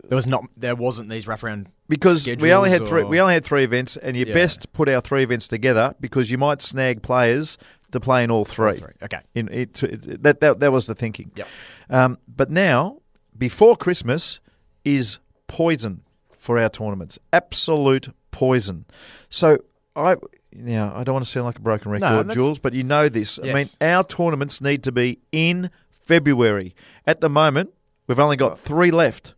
There 0.09 0.17
was 0.17 0.27
not. 0.27 0.45
There 0.57 0.75
wasn't 0.77 1.09
these 1.11 1.27
wraparound. 1.27 1.67
because 1.89 2.27
we 2.27 2.53
only 2.53 2.71
had 2.71 2.83
schedules 2.85 2.89
three 2.89 3.05
we 3.05 3.21
only 3.21 3.35
had 3.35 3.45
three 3.45 3.65
events, 3.65 3.97
and 3.97 4.17
you 4.17 4.25
Yeah. 4.27 4.35
best 4.35 4.73
put 4.73 4.89
our 4.89 5.01
three 5.01 5.23
events 5.23 5.49
together 5.49 5.95
because 6.01 6.31
you 6.31 6.39
might 6.39 6.61
snag 6.63 7.03
players 7.03 7.59
to 7.93 8.01
play 8.01 8.23
in 8.25 8.31
all 8.31 8.45
three. 8.45 8.77
Three. 8.77 8.93
Okay. 9.03 9.21
In 9.35 9.49
it, 9.49 9.75
that, 10.23 10.41
that 10.41 10.61
that 10.61 10.73
was 10.73 10.87
the 10.87 10.95
thinking. 10.95 11.31
Yep. 11.37 11.49
Um, 11.91 12.19
but 12.29 12.51
now, 12.51 12.99
before 13.37 13.77
Christmas, 13.77 14.41
is 14.85 15.19
poison 15.47 16.03
for 16.31 16.59
our 16.59 16.69
tournaments. 16.69 17.19
Absolute 17.33 18.11
poison. 18.31 18.85
So 19.31 19.59
I 19.97 20.17
now 20.53 20.93
I 20.95 21.05
don't 21.05 21.15
want 21.15 21.25
to 21.25 21.31
sound 21.31 21.47
like 21.47 21.59
a 21.59 21.63
broken 21.63 21.91
record, 21.91 22.05
that's- 22.29 22.35
Jules, 22.35 22.59
but 22.59 22.73
you 22.75 22.85
know 22.85 23.09
this. 23.09 23.39
I 23.43 23.53
mean, 23.53 23.67
our 23.81 24.05
tournaments 24.05 24.61
need 24.61 24.83
to 24.85 24.93
be 24.93 25.19
in 25.33 25.71
February. 25.91 26.75
At 27.07 27.21
the 27.21 27.29
moment, 27.29 27.71
we've 28.07 28.19
only 28.21 28.37
got 28.37 28.59
three 28.59 28.91
left. 28.91 29.35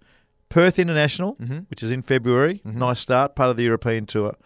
Perth 0.50 0.78
International, 0.78 1.37
Mm-hmm. 1.37 1.59
which 1.71 1.83
is 1.83 1.90
in 1.90 2.02
February, 2.02 2.61
nice 2.64 3.00
start, 3.00 3.35
part 3.35 3.49
of 3.50 3.57
the 3.57 3.62
European 3.64 4.04
tour. 4.04 4.37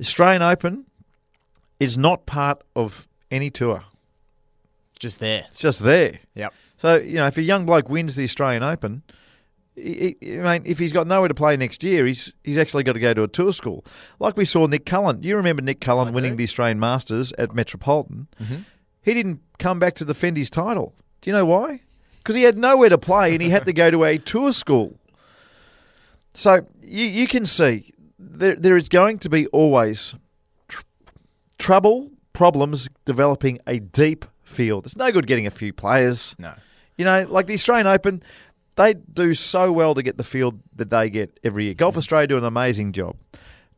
Australian 0.00 0.42
Open 0.42 0.84
is 1.80 1.98
not 1.98 2.26
part 2.26 2.62
of 2.76 3.08
any 3.30 3.50
tour. 3.50 3.82
Just 4.98 5.18
there. 5.18 5.44
It's 5.50 5.60
just 5.60 5.82
there. 5.82 6.20
Yep. 6.34 6.52
So, 6.76 6.96
you 6.96 7.14
know, 7.16 7.26
if 7.26 7.36
a 7.38 7.42
young 7.42 7.64
bloke 7.66 7.88
wins 7.88 8.16
the 8.16 8.24
Australian 8.24 8.62
Open, 8.62 9.02
I 9.78 10.14
mean, 10.22 10.62
if 10.66 10.78
he's 10.78 10.92
got 10.92 11.06
nowhere 11.06 11.28
to 11.28 11.34
play 11.34 11.56
next 11.56 11.82
year, 11.82 12.04
he's 12.06 12.32
he's 12.44 12.58
actually 12.58 12.82
got 12.82 12.92
to 12.94 13.00
go 13.00 13.14
to 13.14 13.22
a 13.22 13.28
tour 13.28 13.52
school. 13.52 13.84
Like 14.18 14.36
we 14.36 14.44
saw 14.44 14.66
Nick 14.66 14.84
Cullen. 14.84 15.22
You 15.22 15.36
remember 15.36 15.62
Nick 15.62 15.80
Cullen 15.80 16.12
winning 16.12 16.36
the 16.36 16.44
Australian 16.44 16.78
Masters 16.80 17.32
at 17.38 17.54
Metropolitan? 17.54 18.28
He 19.02 19.14
didn't 19.14 19.40
come 19.58 19.78
back 19.78 19.94
to 19.96 20.04
defend 20.04 20.36
his 20.36 20.50
title. 20.50 20.94
Do 21.22 21.30
you 21.30 21.34
know 21.36 21.46
why? 21.46 21.80
Because 22.18 22.34
he 22.36 22.42
had 22.42 22.58
nowhere 22.58 22.90
to 22.90 22.98
play 22.98 23.32
and 23.32 23.40
he 23.40 23.48
had 23.48 23.64
to 23.64 23.72
go 23.72 23.90
to 23.90 24.04
a 24.04 24.18
tour 24.18 24.52
school. 24.52 24.98
So 26.34 26.66
you 26.82 27.06
you 27.06 27.26
can 27.26 27.46
see 27.46 27.92
there 28.18 28.56
there 28.56 28.76
is 28.76 28.88
going 28.88 29.18
to 29.20 29.28
be 29.28 29.46
always 29.48 30.14
tr- 30.68 30.82
trouble, 31.58 32.10
problems 32.32 32.88
developing 33.04 33.58
a 33.66 33.78
deep 33.78 34.24
field. 34.42 34.86
It's 34.86 34.96
no 34.96 35.10
good 35.12 35.26
getting 35.26 35.46
a 35.46 35.50
few 35.50 35.72
players. 35.72 36.34
No. 36.38 36.54
You 36.96 37.04
know, 37.04 37.26
like 37.28 37.46
the 37.46 37.54
Australian 37.54 37.86
Open, 37.86 38.22
they 38.76 38.94
do 38.94 39.34
so 39.34 39.72
well 39.72 39.94
to 39.94 40.02
get 40.02 40.16
the 40.16 40.24
field 40.24 40.60
that 40.76 40.90
they 40.90 41.08
get 41.10 41.38
every 41.42 41.64
year. 41.64 41.74
Golf 41.74 41.94
mm. 41.94 41.98
Australia 41.98 42.26
do 42.26 42.38
an 42.38 42.44
amazing 42.44 42.92
job. 42.92 43.16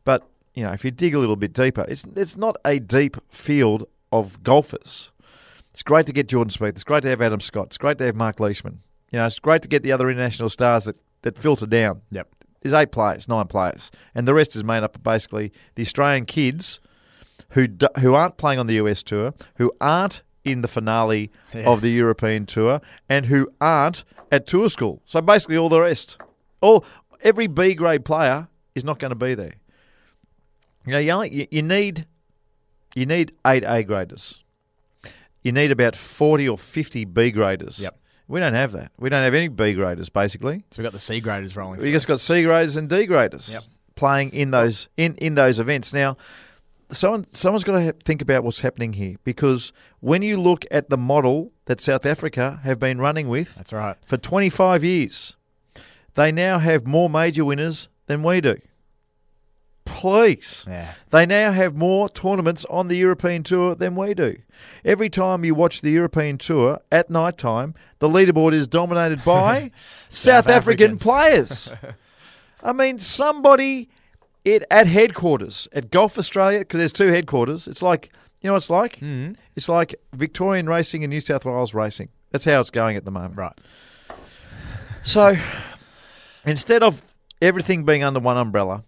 But, 0.03 0.27
you 0.53 0.63
know, 0.63 0.71
if 0.71 0.83
you 0.83 0.91
dig 0.91 1.15
a 1.15 1.19
little 1.19 1.35
bit 1.35 1.53
deeper, 1.53 1.85
it's 1.87 2.05
it's 2.15 2.37
not 2.37 2.57
a 2.65 2.79
deep 2.79 3.17
field 3.31 3.87
of 4.11 4.43
golfers. 4.43 5.11
It's 5.71 5.83
great 5.83 6.05
to 6.05 6.13
get 6.13 6.27
Jordan 6.27 6.51
Spieth. 6.51 6.69
It's 6.75 6.83
great 6.83 7.01
to 7.03 7.09
have 7.09 7.21
Adam 7.21 7.39
Scott. 7.39 7.67
It's 7.67 7.77
great 7.77 7.97
to 7.97 8.05
have 8.05 8.15
Mark 8.15 8.39
Leishman. 8.39 8.81
You 9.11 9.19
know, 9.19 9.25
it's 9.25 9.39
great 9.39 9.61
to 9.63 9.67
get 9.67 9.83
the 9.83 9.91
other 9.91 10.09
international 10.09 10.49
stars 10.49 10.85
that, 10.85 11.01
that 11.23 11.37
filter 11.37 11.65
down. 11.65 12.01
Yep. 12.11 12.27
There's 12.63 12.73
eight 12.73 12.91
players, 12.91 13.27
nine 13.27 13.47
players, 13.47 13.91
and 14.15 14.25
the 14.25 14.33
rest 14.33 14.55
is 14.55 14.63
made 14.63 14.83
up 14.83 14.95
of 14.95 15.03
basically 15.03 15.51
the 15.75 15.81
Australian 15.81 16.25
kids 16.25 16.79
who 17.49 17.67
do, 17.67 17.87
who 17.99 18.13
aren't 18.15 18.37
playing 18.37 18.57
on 18.57 18.67
the 18.67 18.75
US 18.75 19.03
tour, 19.03 19.33
who 19.55 19.71
aren't 19.81 20.23
in 20.45 20.61
the 20.61 20.67
finale 20.69 21.29
of 21.65 21.81
the 21.81 21.89
European 21.89 22.45
tour, 22.45 22.79
and 23.09 23.25
who 23.25 23.49
aren't 23.59 24.05
at 24.31 24.47
tour 24.47 24.69
school. 24.69 25.01
So 25.05 25.19
basically, 25.21 25.57
all 25.57 25.67
the 25.67 25.81
rest, 25.81 26.17
all 26.61 26.85
every 27.21 27.47
B 27.47 27.73
grade 27.73 28.05
player 28.05 28.47
is 28.75 28.85
not 28.85 28.97
going 28.97 29.11
to 29.11 29.15
be 29.15 29.35
there. 29.35 29.55
You 30.85 30.93
know, 30.93 30.99
you, 30.99 31.11
only, 31.11 31.47
you 31.51 31.61
need 31.61 32.05
you 32.95 33.05
need 33.05 33.33
eight 33.45 33.63
A 33.65 33.83
graders. 33.83 34.39
You 35.41 35.51
need 35.51 35.71
about 35.71 35.97
forty 35.97 36.47
or 36.47 36.57
fifty 36.57 37.03
B 37.03 37.29
graders. 37.29 37.79
Yep. 37.79 37.99
We 38.27 38.39
don't 38.39 38.53
have 38.53 38.71
that. 38.71 38.91
We 38.97 39.09
don't 39.09 39.23
have 39.23 39.33
any 39.33 39.47
B 39.49 39.73
graders 39.73 40.09
basically. 40.09 40.63
So 40.71 40.81
we've 40.81 40.83
got 40.85 40.93
the 40.93 40.99
C 40.99 41.19
graders 41.19 41.55
rolling. 41.55 41.75
Through. 41.75 41.83
We 41.83 41.89
through. 41.91 41.95
just 41.97 42.07
got 42.07 42.19
C 42.19 42.43
graders 42.43 42.77
and 42.77 42.89
D 42.89 43.05
graders 43.05 43.49
Yep. 43.53 43.63
playing 43.95 44.29
in 44.31 44.51
those 44.51 44.87
in, 44.97 45.15
in 45.15 45.35
those 45.35 45.59
events. 45.59 45.93
Now, 45.93 46.15
someone 46.91 47.25
someone's 47.31 47.63
got 47.63 47.79
to 47.79 47.93
think 48.03 48.21
about 48.21 48.43
what's 48.43 48.61
happening 48.61 48.93
here 48.93 49.17
because 49.23 49.73
when 49.99 50.21
you 50.21 50.39
look 50.39 50.65
at 50.71 50.89
the 50.89 50.97
model 50.97 51.51
that 51.65 51.81
South 51.81 52.05
Africa 52.05 52.59
have 52.63 52.79
been 52.79 52.99
running 52.99 53.27
with 53.29 53.55
That's 53.55 53.73
right. 53.73 53.95
for 54.05 54.17
25 54.17 54.83
years, 54.83 55.35
they 56.15 56.31
now 56.31 56.59
have 56.59 56.85
more 56.87 57.09
major 57.09 57.43
winners 57.45 57.89
than 58.07 58.23
we 58.23 58.41
do. 58.41 58.57
Please. 59.85 60.65
Yeah. 60.67 60.93
They 61.09 61.25
now 61.25 61.51
have 61.51 61.75
more 61.75 62.07
tournaments 62.09 62.65
on 62.69 62.87
the 62.87 62.95
European 62.95 63.43
Tour 63.43 63.75
than 63.75 63.95
we 63.95 64.13
do. 64.13 64.37
Every 64.85 65.09
time 65.09 65.43
you 65.43 65.55
watch 65.55 65.81
the 65.81 65.91
European 65.91 66.37
Tour 66.37 66.79
at 66.91 67.09
night 67.09 67.37
time, 67.37 67.75
the 67.99 68.07
leaderboard 68.07 68.53
is 68.53 68.67
dominated 68.67 69.23
by 69.25 69.71
South, 70.09 70.45
South 70.45 70.49
African 70.49 70.97
players. 70.97 71.71
I 72.63 72.71
mean, 72.71 72.99
somebody 72.99 73.89
it, 74.45 74.63
at 74.71 74.87
headquarters 74.87 75.67
at 75.73 75.91
Golf 75.91 76.17
Australia, 76.17 76.59
because 76.59 76.77
there's 76.77 76.93
two 76.93 77.09
headquarters. 77.09 77.67
It's 77.67 77.81
like, 77.81 78.11
you 78.41 78.47
know 78.47 78.53
what 78.53 78.57
it's 78.57 78.69
like? 78.69 78.99
Mm. 78.99 79.35
It's 79.55 79.69
like 79.69 79.95
Victorian 80.13 80.67
racing 80.67 81.03
and 81.03 81.11
New 81.11 81.19
South 81.19 81.45
Wales 81.45 81.73
racing. 81.73 82.09
That's 82.31 82.45
how 82.45 82.59
it's 82.59 82.71
going 82.71 82.97
at 82.97 83.05
the 83.05 83.11
moment. 83.11 83.37
Right. 83.37 83.57
So 85.03 85.37
instead 86.45 86.83
of 86.83 87.13
everything 87.41 87.83
being 87.83 88.03
under 88.03 88.19
one 88.19 88.37
umbrella 88.37 88.83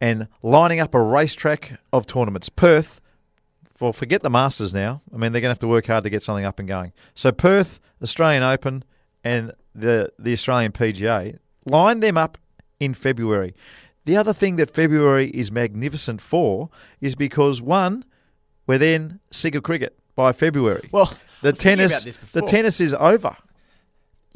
and 0.00 0.28
lining 0.42 0.80
up 0.80 0.94
a 0.94 1.00
racetrack 1.00 1.78
of 1.92 2.06
tournaments, 2.06 2.48
Perth, 2.48 3.00
well, 3.80 3.92
forget 3.92 4.22
the 4.22 4.30
Masters 4.30 4.72
now. 4.72 5.02
I 5.12 5.16
mean, 5.16 5.32
they're 5.32 5.40
going 5.40 5.50
to 5.50 5.54
have 5.54 5.58
to 5.60 5.68
work 5.68 5.86
hard 5.86 6.04
to 6.04 6.10
get 6.10 6.22
something 6.22 6.44
up 6.44 6.58
and 6.58 6.68
going. 6.68 6.92
So 7.14 7.32
Perth, 7.32 7.80
Australian 8.02 8.42
Open, 8.42 8.84
and 9.24 9.52
the 9.74 10.12
the 10.18 10.32
Australian 10.32 10.72
PGA 10.72 11.38
line 11.66 12.00
them 12.00 12.16
up 12.16 12.38
in 12.80 12.94
February. 12.94 13.54
The 14.04 14.16
other 14.16 14.32
thing 14.32 14.56
that 14.56 14.70
February 14.70 15.30
is 15.30 15.50
magnificent 15.50 16.20
for 16.20 16.70
is 17.00 17.14
because 17.16 17.60
one, 17.60 18.04
we're 18.66 18.78
then 18.78 19.20
sick 19.30 19.54
of 19.54 19.64
cricket 19.64 19.98
by 20.14 20.32
February. 20.32 20.88
Well, 20.92 21.12
the 21.42 21.52
tennis, 21.52 22.04
the 22.32 22.42
tennis 22.42 22.80
is 22.80 22.94
over. 22.94 23.36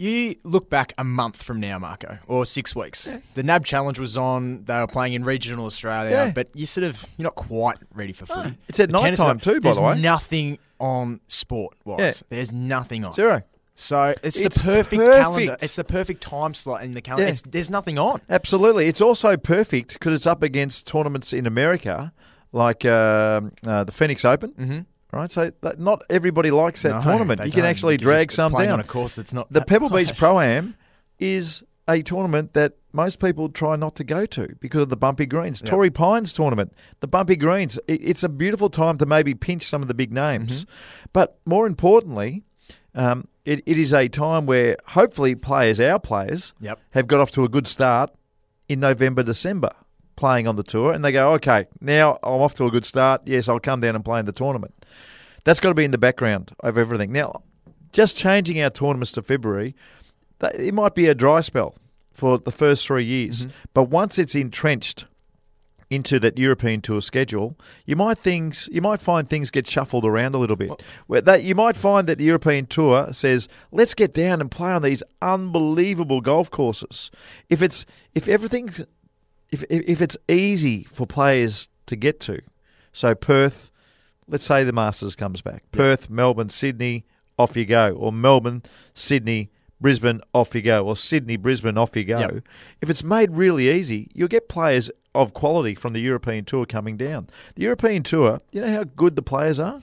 You 0.01 0.35
look 0.45 0.71
back 0.71 0.95
a 0.97 1.05
month 1.05 1.43
from 1.43 1.61
now, 1.61 1.79
Marco, 1.79 2.17
or 2.27 2.47
six 2.47 2.75
weeks. 2.75 3.07
The 3.35 3.43
NAB 3.43 3.67
Challenge 3.67 3.99
was 3.99 4.17
on. 4.17 4.65
They 4.65 4.79
were 4.81 4.87
playing 4.87 5.13
in 5.13 5.25
regional 5.25 5.67
Australia, 5.67 6.11
Yeah. 6.11 6.31
but 6.35 6.49
you 6.55 6.65
sort 6.65 6.85
of 6.85 7.05
you're 7.19 7.25
not 7.25 7.35
quite 7.35 7.77
ready 7.93 8.15
for 8.15 8.25
footy. 8.25 8.57
It's 8.67 8.81
at 8.81 8.89
The 8.89 8.97
tennis 8.99 9.21
is 9.21 9.43
too, 9.43 9.61
by 9.61 9.75
the 9.75 9.83
way. 9.83 10.01
nothing 10.01 10.59
on 10.79 11.21
sport 11.29 11.75
wise. 11.85 11.99
Yeah. 12.01 12.13
There's 12.37 12.51
nothing 12.51 13.05
on. 13.05 13.13
Zero. 13.13 13.43
So 13.75 14.15
it's, 14.23 14.39
It's 14.39 14.57
the 14.57 14.65
perfect, 14.65 15.03
perfect. 15.03 15.23
calendar. 15.23 15.57
It's 15.61 15.77
the 15.77 15.85
perfect 15.85 16.23
time 16.23 16.55
slot 16.55 16.83
in 16.83 16.95
the 16.95 17.03
calendar. 17.03 17.25
Yeah. 17.27 17.33
It's, 17.33 17.43
there's 17.43 17.69
nothing 17.69 17.99
on. 17.99 18.23
Absolutely. 18.31 18.87
It's 18.89 19.03
also 19.03 19.37
perfect 19.37 19.93
because 19.95 20.15
it's 20.15 20.27
up 20.27 20.43
against 20.43 20.87
tournaments 20.87 21.35
in 21.35 21.47
America, 21.47 22.11
like 22.53 22.87
um 22.87 23.53
uh, 23.67 23.85
the 23.85 23.93
Phoenix 23.93 24.25
Open. 24.25 24.53
Mm-hmm. 24.53 24.79
Right, 25.13 25.31
so 25.31 25.51
that, 25.63 25.81
not 25.81 26.03
everybody 26.09 26.51
likes 26.53 26.83
that 26.83 26.91
No, 26.91 27.03
tournament. 27.03 27.45
You 27.45 27.51
can 27.51 27.65
actually 27.65 27.97
drag 27.97 28.31
some 28.31 28.53
down. 28.53 28.69
on 28.71 28.81
a 28.81 28.85
course 28.85 29.17
that's 29.17 29.33
not 29.33 29.49
the 29.53 29.61
that 29.61 29.67
Pebble 29.69 29.91
Beach. 29.91 30.17
Pro 30.17 30.39
Am 30.41 30.77
is 31.19 31.63
a 31.89 32.03
tournament 32.03 32.53
that 32.53 32.75
most 32.93 33.19
people 33.19 33.49
try 33.49 33.75
not 33.75 33.97
to 33.97 34.05
go 34.05 34.25
to 34.27 34.55
because 34.61 34.83
of 34.83 34.89
the 34.89 34.97
bumpy 34.97 35.27
greens. 35.27 35.61
Torrey 35.63 35.91
Pines 35.91 36.33
tournament, 36.33 36.73
the 37.01 37.09
bumpy 37.09 37.35
greens. 37.35 37.77
It, 37.89 38.01
it's 38.05 38.23
a 38.23 38.29
beautiful 38.29 38.71
time 38.71 38.99
to 38.99 39.07
maybe 39.07 39.35
pinch 39.35 39.65
some 39.65 39.83
of 39.83 39.89
the 39.89 39.95
big 39.95 40.13
names, 40.13 40.61
Mm-hmm. 40.65 40.71
but 41.13 41.39
more 41.45 41.67
importantly, 41.67 42.45
um, 42.95 43.27
it, 43.45 43.63
it 43.67 43.79
is 43.79 43.93
a 43.93 44.09
time 44.09 44.47
where 44.47 44.77
hopefully 44.87 45.35
players, 45.35 45.81
our 45.81 45.99
players, 45.99 46.53
Yep. 46.61 46.79
have 46.91 47.07
got 47.09 47.19
off 47.21 47.31
to 47.33 47.43
a 47.45 47.49
good 47.49 47.67
start 47.67 48.13
in 48.69 48.79
November, 48.79 49.23
December, 49.25 49.73
playing 50.15 50.47
on 50.47 50.55
the 50.57 50.63
tour, 50.63 50.93
and 50.93 51.05
they 51.05 51.11
go, 51.13 51.33
okay, 51.33 51.67
now 51.81 52.19
I'm 52.23 52.41
off 52.41 52.55
to 52.55 52.67
a 52.67 52.71
good 52.71 52.85
start. 52.85 53.23
Yes, 53.25 53.49
I'll 53.49 53.59
come 53.61 53.81
down 53.81 53.95
and 53.97 54.05
play 54.05 54.21
in 54.21 54.27
the 54.27 54.33
tournament. 54.33 54.75
That's 55.45 55.61
got 55.61 55.69
to 55.69 55.75
be 55.75 55.85
in 55.85 55.91
the 55.91 55.99
background 55.99 56.53
of 56.61 56.77
everything. 56.77 57.13
Now, 57.13 57.43
just 57.93 58.17
changing 58.17 58.61
our 58.63 58.71
tournaments 58.71 59.13
to 59.13 59.23
February, 59.23 59.75
that- 60.39 60.61
it 60.61 60.75
might 60.75 60.95
be 60.95 61.07
a 61.07 61.15
dry 61.15 61.41
spell 61.41 61.75
for 62.13 62.39
the 62.39 62.53
first 62.53 62.87
three 62.87 63.05
years, 63.05 63.43
mm-hmm. 63.43 63.51
but 63.73 63.85
once 63.85 64.19
it's 64.19 64.35
entrenched 64.35 65.07
into 65.91 66.21
that 66.21 66.39
European 66.39 66.81
tour 66.81 67.01
schedule, 67.01 67.57
you 67.85 67.97
might 67.97 68.17
things 68.17 68.69
you 68.71 68.81
might 68.81 69.01
find 69.01 69.29
things 69.29 69.51
get 69.51 69.67
shuffled 69.67 70.05
around 70.05 70.37
a 70.37 70.39
little 70.39 70.57
bit. 70.57 70.71
Where 71.09 71.21
that 71.21 71.43
you 71.43 71.57
might 71.57 71.75
find 71.75 72.07
that 72.07 72.19
the 72.19 72.25
European 72.25 72.67
tour 72.67 73.13
says, 73.13 73.49
"Let's 73.73 73.95
get 73.95 74.15
down 74.15 74.41
and 74.41 74.51
play 74.51 74.71
on 74.71 74.83
these 74.83 75.03
unbelievable 75.21 76.21
golf 76.21 76.49
courses." 76.51 77.11
If 77.49 77.61
it's 77.61 77.85
if 78.15 78.29
everything's 78.29 78.85
if 79.51 79.65
if 79.69 80.01
it's 80.01 80.17
easy 80.29 80.85
for 80.85 81.07
players 81.07 81.69
to 81.87 81.97
get 81.97 82.21
to, 82.21 82.41
so 82.93 83.17
Perth, 83.17 83.73
let's 84.31 84.47
say 84.47 84.65
the 84.65 84.73
Masters 84.73 85.15
comes 85.17 85.43
back, 85.43 85.65
Perth, 85.73 86.09
Melbourne, 86.09 86.49
Sydney, 86.49 87.05
off 87.39 87.57
you 87.57 87.65
go, 87.67 87.93
or 87.93 88.13
Melbourne, 88.13 88.63
Sydney. 88.95 89.51
Brisbane, 89.83 90.21
off 90.35 90.55
you 90.55 90.61
go, 90.61 90.85
or 90.85 90.95
Sydney, 90.95 91.39
Brisbane, 91.39 91.79
off 91.79 91.97
you 91.97 92.05
go. 92.05 92.19
Yep. 92.19 92.45
If 92.83 92.91
it's 92.91 93.03
made 93.03 93.31
really 93.31 93.71
easy, 93.71 94.11
you'll 94.13 94.29
get 94.29 94.47
players 94.47 94.91
of 95.15 95.33
quality 95.33 95.75
from 95.75 95.95
the 95.95 96.01
European 96.01 96.45
Tour 96.45 96.67
coming 96.67 96.99
down. 96.99 97.29
The 97.55 97.63
European 97.63 98.03
Tour, 98.03 98.43
you 98.53 98.61
know 98.61 98.71
how 98.71 98.85
good 98.85 99.17
the 99.17 99.23
players 99.23 99.59
are? 99.59 99.81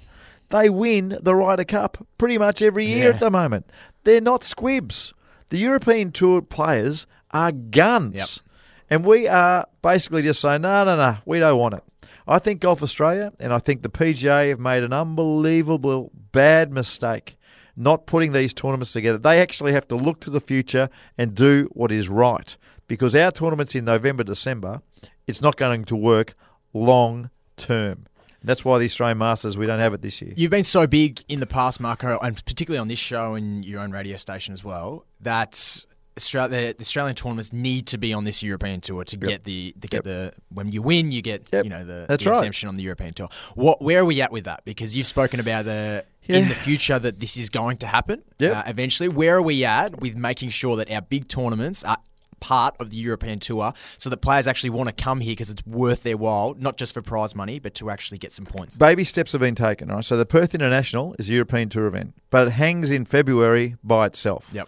They 0.50 0.70
win 0.70 1.18
the 1.20 1.34
Ryder 1.34 1.64
Cup 1.64 2.06
pretty 2.20 2.38
much 2.38 2.62
every 2.62 2.86
year 2.86 3.06
Yeah. 3.06 3.10
at 3.16 3.20
the 3.20 3.32
moment. 3.32 3.72
They're 4.04 4.22
not 4.22 4.44
squibs. 4.44 5.16
The 5.50 5.58
European 5.58 6.12
Tour 6.12 6.44
players 6.44 7.08
are 7.32 7.52
guns. 7.52 8.14
Yep. 8.16 8.46
And 8.92 9.04
we 9.04 9.28
are 9.28 9.66
basically 9.82 10.22
just 10.22 10.42
saying, 10.42 10.62
no, 10.62 10.86
no, 10.86 10.96
no, 10.96 11.18
we 11.26 11.40
don't 11.40 11.58
want 11.58 11.74
it. 11.74 11.84
I 12.28 12.40
think 12.40 12.60
Golf 12.60 12.84
Australia 12.84 13.32
and 13.40 13.54
I 13.54 13.60
think 13.60 13.82
the 13.82 13.90
PGA 13.90 14.50
have 14.50 14.60
made 14.60 14.84
an 14.84 14.94
unbelievable 14.94 16.12
bad 16.32 16.72
mistake 16.72 17.38
not 17.78 18.08
putting 18.08 18.32
these 18.32 18.54
tournaments 18.54 18.92
together. 18.92 19.20
They 19.20 19.40
actually 19.40 19.72
have 19.74 19.88
to 19.90 19.96
look 19.96 20.20
to 20.22 20.32
the 20.32 20.42
future 20.42 20.90
and 21.18 21.36
do 21.36 21.70
what 21.74 21.92
is 21.92 22.10
right 22.10 22.58
because 22.88 23.16
our 23.16 23.32
tournaments 23.32 23.76
in 23.76 23.86
November, 23.86 24.24
December, 24.24 24.82
it's 25.28 25.42
not 25.42 25.56
going 25.56 25.86
to 25.86 25.96
work 25.96 26.34
long 26.74 27.30
term. 27.56 28.08
That's 28.44 28.64
why 28.64 28.80
the 28.80 28.86
Australian 28.86 29.18
Masters, 29.18 29.58
we 29.58 29.66
don't 29.66 29.80
have 29.80 29.94
it 29.94 30.02
this 30.02 30.22
year. 30.22 30.34
You've 30.36 30.52
been 30.52 30.64
so 30.64 30.88
big 30.88 31.22
in 31.28 31.40
the 31.40 31.48
past, 31.48 31.80
Marco, 31.80 32.18
and 32.20 32.44
particularly 32.46 32.80
on 32.80 32.88
this 32.88 33.00
show 33.00 33.36
and 33.36 33.66
your 33.66 33.82
own 33.82 33.92
radio 33.92 34.16
station 34.16 34.54
as 34.54 34.64
well, 34.64 35.06
that 35.22 35.86
Australia, 36.18 36.74
the 36.74 36.82
Australian 36.82 37.16
tournaments 37.16 37.54
need 37.54 37.88
to 37.88 37.98
be 37.98 38.14
on 38.14 38.26
this 38.26 38.44
European 38.44 38.82
tour 38.82 39.04
to 39.06 39.18
get 39.18 39.44
the 39.46 39.74
to 39.80 39.88
get 39.88 39.98
Yep. 39.98 40.04
the 40.04 40.34
when 40.50 40.72
you 40.72 40.82
win, 40.82 41.12
you 41.12 41.22
get 41.22 41.48
Yep. 41.54 41.64
you 41.64 41.70
know 41.70 41.84
the, 41.86 42.06
the 42.08 42.30
right. 42.30 42.38
exemption 42.38 42.68
on 42.70 42.76
the 42.76 42.84
European 42.84 43.14
tour. 43.14 43.30
What 43.56 43.82
where 43.82 44.02
are 44.02 44.06
we 44.06 44.22
at 44.22 44.32
with 44.32 44.44
that? 44.46 44.66
Because 44.66 44.96
you've 44.96 45.08
spoken 45.08 45.40
about 45.40 45.66
the 45.66 46.04
in 46.28 46.50
the 46.50 46.56
future 46.56 47.00
that 47.00 47.22
this 47.22 47.38
is 47.38 47.50
going 47.50 47.78
to 47.78 47.88
happen 47.88 48.22
Yep. 48.40 48.56
uh, 48.56 48.64
eventually. 48.68 49.08
Where 49.08 49.38
are 49.38 49.42
we 49.42 49.64
at 49.64 50.02
with 50.02 50.16
making 50.16 50.50
sure 50.50 50.76
that 50.76 50.92
our 50.92 51.02
big 51.02 51.28
tournaments 51.30 51.84
are 51.86 51.98
part 52.40 52.76
of 52.80 52.92
the 52.92 52.98
European 52.98 53.40
tour 53.40 53.74
so 53.98 54.10
that 54.12 54.18
players 54.18 54.46
actually 54.46 54.70
want 54.70 54.88
to 54.88 54.94
come 54.94 55.22
here 55.22 55.32
because 55.32 55.50
it's 55.50 55.66
worth 55.66 56.04
their 56.04 56.18
while, 56.18 56.54
not 56.60 56.78
just 56.78 56.94
for 56.94 57.02
prize 57.02 57.34
money, 57.34 57.58
but 57.58 57.74
to 57.74 57.90
actually 57.90 58.18
get 58.20 58.32
some 58.32 58.46
points. 58.46 58.78
Baby 58.78 59.04
steps 59.04 59.32
have 59.32 59.42
been 59.42 59.56
taken, 59.56 59.88
right? 59.90 60.06
So 60.06 60.18
the 60.18 60.26
Perth 60.26 60.54
International 60.54 61.16
is 61.18 61.30
a 61.30 61.34
European 61.34 61.70
Tour 61.70 61.88
event, 61.88 62.14
but 62.30 62.48
it 62.48 62.52
hangs 62.52 62.92
in 62.92 63.06
February 63.06 63.76
by 63.84 64.06
itself. 64.06 64.48
Yep. 64.54 64.68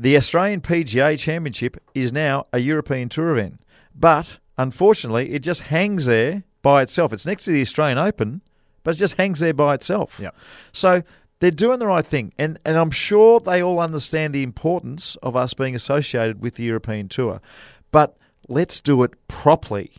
The 0.00 0.16
Australian 0.16 0.62
PGA 0.62 1.18
Championship 1.18 1.76
is 1.94 2.10
now 2.10 2.46
a 2.54 2.58
European 2.58 3.10
Tour 3.10 3.36
event, 3.36 3.60
but 3.94 4.38
unfortunately, 4.56 5.34
it 5.34 5.40
just 5.40 5.60
hangs 5.60 6.06
there 6.06 6.42
by 6.62 6.80
itself. 6.80 7.12
It's 7.12 7.26
next 7.26 7.44
to 7.44 7.50
the 7.50 7.60
Australian 7.60 7.98
Open, 7.98 8.40
but 8.82 8.94
it 8.94 8.98
just 8.98 9.16
hangs 9.16 9.40
there 9.40 9.52
by 9.52 9.74
itself. 9.74 10.18
Yep. 10.18 10.34
So 10.72 11.02
they're 11.40 11.50
doing 11.50 11.80
the 11.80 11.86
right 11.86 12.06
thing, 12.06 12.32
and 12.38 12.58
and 12.64 12.78
I'm 12.78 12.90
sure 12.90 13.40
they 13.40 13.62
all 13.62 13.78
understand 13.78 14.34
the 14.34 14.42
importance 14.42 15.16
of 15.16 15.36
us 15.36 15.52
being 15.52 15.74
associated 15.74 16.40
with 16.40 16.54
the 16.54 16.64
European 16.64 17.10
Tour, 17.10 17.42
but 17.90 18.16
let's 18.48 18.80
do 18.80 19.02
it 19.02 19.12
properly. 19.28 19.92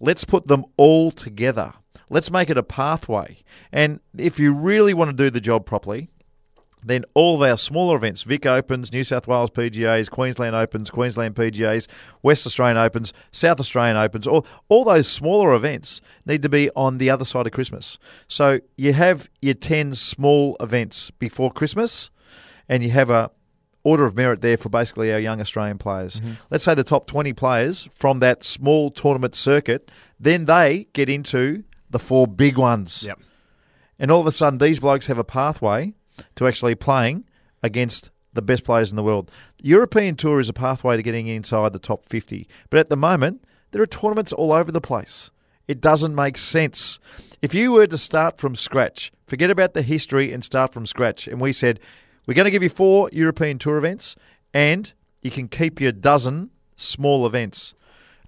Let's 0.00 0.24
put 0.24 0.48
them 0.48 0.64
all 0.76 1.12
together. 1.12 1.72
Let's 2.10 2.32
make 2.32 2.50
it 2.50 2.58
a 2.58 2.64
pathway. 2.64 3.38
And 3.70 4.00
if 4.18 4.40
you 4.40 4.52
really 4.52 4.92
want 4.92 5.16
to 5.16 5.24
do 5.24 5.30
the 5.30 5.40
job 5.40 5.66
properly, 5.66 6.10
then 6.86 7.04
all 7.14 7.34
of 7.34 7.48
our 7.48 7.56
smaller 7.56 7.96
events, 7.96 8.22
Vic 8.22 8.46
Opens, 8.46 8.92
New 8.92 9.02
South 9.02 9.26
Wales 9.26 9.50
PGAs, 9.50 10.08
Queensland 10.08 10.54
Opens, 10.54 10.88
Queensland 10.88 11.34
PGAs, 11.34 11.88
West 12.22 12.46
Australian 12.46 12.76
Opens, 12.76 13.12
South 13.32 13.58
Australian 13.58 13.96
Opens, 13.96 14.26
all, 14.26 14.46
all 14.68 14.84
those 14.84 15.08
smaller 15.08 15.52
events 15.54 16.00
need 16.24 16.42
to 16.42 16.48
be 16.48 16.70
on 16.76 16.98
the 16.98 17.10
other 17.10 17.24
side 17.24 17.46
of 17.46 17.52
Christmas. 17.52 17.98
So 18.28 18.60
you 18.76 18.92
have 18.92 19.28
your 19.42 19.54
10 19.54 19.94
small 19.96 20.56
events 20.60 21.10
before 21.10 21.50
Christmas, 21.50 22.10
and 22.68 22.84
you 22.84 22.90
have 22.90 23.10
a 23.10 23.30
order 23.82 24.04
of 24.04 24.16
merit 24.16 24.40
there 24.40 24.56
for 24.56 24.68
basically 24.68 25.12
our 25.12 25.20
young 25.20 25.40
Australian 25.40 25.78
players. 25.78 26.20
Mm-hmm. 26.20 26.32
Let's 26.50 26.64
say 26.64 26.74
the 26.74 26.82
top 26.82 27.06
20 27.06 27.32
players 27.32 27.88
from 27.92 28.18
that 28.18 28.42
small 28.42 28.90
tournament 28.90 29.36
circuit, 29.36 29.90
then 30.18 30.44
they 30.44 30.88
get 30.92 31.08
into 31.08 31.62
the 31.90 32.00
four 32.00 32.26
big 32.26 32.58
ones. 32.58 33.04
Yep. 33.04 33.20
And 33.98 34.10
all 34.10 34.20
of 34.20 34.26
a 34.26 34.32
sudden, 34.32 34.58
these 34.58 34.80
blokes 34.80 35.06
have 35.06 35.18
a 35.18 35.24
pathway 35.24 35.94
to 36.36 36.46
actually 36.46 36.74
playing 36.74 37.24
against 37.62 38.10
the 38.32 38.42
best 38.42 38.64
players 38.64 38.90
in 38.90 38.96
the 38.96 39.02
world. 39.02 39.30
European 39.60 40.14
Tour 40.14 40.40
is 40.40 40.48
a 40.48 40.52
pathway 40.52 40.96
to 40.96 41.02
getting 41.02 41.26
inside 41.26 41.72
the 41.72 41.78
top 41.78 42.04
50. 42.06 42.46
But 42.70 42.80
at 42.80 42.90
the 42.90 42.96
moment, 42.96 43.44
there 43.70 43.82
are 43.82 43.86
tournaments 43.86 44.32
all 44.32 44.52
over 44.52 44.70
the 44.70 44.80
place. 44.80 45.30
It 45.66 45.80
doesn't 45.80 46.14
make 46.14 46.36
sense. 46.36 46.98
If 47.42 47.54
you 47.54 47.72
were 47.72 47.86
to 47.88 47.98
start 47.98 48.38
from 48.38 48.54
scratch, 48.54 49.10
forget 49.26 49.50
about 49.50 49.74
the 49.74 49.82
history 49.82 50.32
and 50.32 50.44
start 50.44 50.72
from 50.72 50.86
scratch, 50.86 51.26
and 51.26 51.40
we 51.40 51.52
said, 51.52 51.80
we're 52.26 52.34
going 52.34 52.44
to 52.44 52.50
give 52.50 52.62
you 52.62 52.68
four 52.68 53.08
European 53.12 53.58
Tour 53.58 53.78
events 53.78 54.16
and 54.52 54.92
you 55.22 55.30
can 55.30 55.48
keep 55.48 55.80
your 55.80 55.92
dozen 55.92 56.50
small 56.76 57.26
events. 57.26 57.74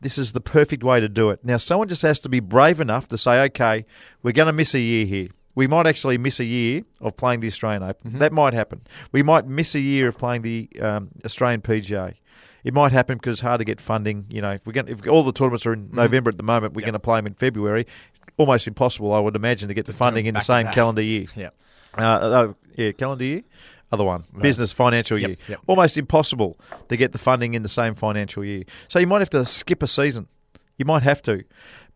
This 0.00 0.18
is 0.18 0.32
the 0.32 0.40
perfect 0.40 0.84
way 0.84 1.00
to 1.00 1.08
do 1.08 1.30
it. 1.30 1.44
Now, 1.44 1.56
someone 1.56 1.88
just 1.88 2.02
has 2.02 2.20
to 2.20 2.28
be 2.28 2.40
brave 2.40 2.80
enough 2.80 3.08
to 3.08 3.18
say, 3.18 3.40
okay, 3.44 3.84
we're 4.22 4.32
going 4.32 4.46
to 4.46 4.52
miss 4.52 4.74
a 4.74 4.80
year 4.80 5.06
here. 5.06 5.28
We 5.58 5.66
might 5.66 5.88
actually 5.88 6.18
miss 6.18 6.38
a 6.38 6.44
year 6.44 6.84
of 7.00 7.16
playing 7.16 7.40
the 7.40 7.48
Australian 7.48 7.82
Open. 7.82 8.20
That 8.20 8.32
might 8.32 8.54
happen. 8.54 8.82
We 9.10 9.24
might 9.24 9.44
miss 9.44 9.74
a 9.74 9.80
year 9.80 10.06
of 10.06 10.16
playing 10.16 10.42
the 10.42 10.68
um, 10.80 11.08
Australian 11.24 11.62
PGA. 11.62 12.14
It 12.62 12.72
might 12.72 12.92
happen 12.92 13.18
because 13.18 13.34
it's 13.34 13.40
hard 13.40 13.58
to 13.58 13.64
get 13.64 13.80
funding. 13.80 14.26
You 14.30 14.40
know, 14.40 14.52
if 14.52 14.64
we're 14.64 14.72
going, 14.72 14.86
if 14.86 15.04
all 15.08 15.24
the 15.24 15.32
tournaments 15.32 15.66
are 15.66 15.72
in 15.72 15.90
November 15.90 16.28
at 16.30 16.36
the 16.36 16.44
moment, 16.44 16.74
we're 16.74 16.82
going 16.82 16.92
to 16.92 17.00
play 17.00 17.18
them 17.18 17.26
in 17.26 17.34
February. 17.34 17.88
Almost 18.36 18.68
impossible, 18.68 19.12
I 19.12 19.18
would 19.18 19.34
imagine, 19.34 19.66
to 19.66 19.74
get 19.74 19.86
the 19.86 19.92
funding 19.92 20.26
in 20.26 20.34
the 20.34 20.40
same 20.40 20.68
calendar 20.68 21.02
year. 21.02 21.26
Yep. 21.34 21.54
Uh, 21.94 22.18
oh, 22.22 22.54
yeah, 22.76 22.92
calendar 22.92 23.24
year. 23.24 23.42
Other 23.90 24.04
one, 24.04 24.26
business 24.40 24.70
financial 24.70 25.18
Yep, 25.18 25.28
year. 25.28 25.36
yep. 25.48 25.58
Almost 25.66 25.98
impossible 25.98 26.56
to 26.88 26.96
get 26.96 27.10
the 27.10 27.18
funding 27.18 27.54
in 27.54 27.62
the 27.64 27.68
same 27.68 27.96
financial 27.96 28.44
year. 28.44 28.62
So 28.86 29.00
you 29.00 29.08
might 29.08 29.22
have 29.22 29.30
to 29.30 29.44
skip 29.44 29.82
a 29.82 29.88
season. 29.88 30.28
You 30.76 30.84
might 30.84 31.02
have 31.02 31.20
to, 31.22 31.42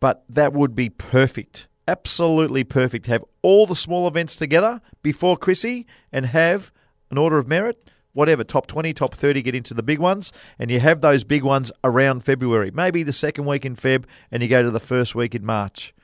but 0.01 0.25
that 0.31 0.53
would 0.53 0.75
be 0.75 0.89
perfect. 0.89 1.69
Absolutely 1.87 2.65
perfect. 2.65 3.05
to 3.05 3.11
Have 3.13 3.25
all 3.43 3.67
the 3.67 3.75
small 3.75 4.09
events 4.09 4.37
together 4.37 4.81
before 5.03 5.37
Chrissy 5.37 5.87
and 6.11 6.27
have 6.27 6.73
an 7.11 7.19
order 7.19 7.39
of 7.39 7.49
merit. 7.49 7.91
Whatever, 8.15 8.45
top 8.45 8.67
20, 8.67 8.93
top 8.93 9.15
30 9.15 9.43
get 9.43 9.55
into 9.55 9.73
the 9.73 9.83
big 9.83 9.99
ones, 9.99 10.33
and 10.59 10.71
you 10.71 10.81
have 10.81 11.01
those 11.01 11.25
big 11.25 11.43
ones 11.43 11.73
around 11.83 12.21
February. 12.21 12.71
Maybe 12.71 13.03
the 13.03 13.13
second 13.13 13.47
week 13.47 13.65
in 13.65 13.75
Feb, 13.75 14.05
and 14.31 14.43
you 14.43 14.51
go 14.51 14.63
to 14.63 14.71
the 14.71 14.81
first 14.81 15.15
week 15.15 15.35
in 15.35 15.47
March. 15.47 15.95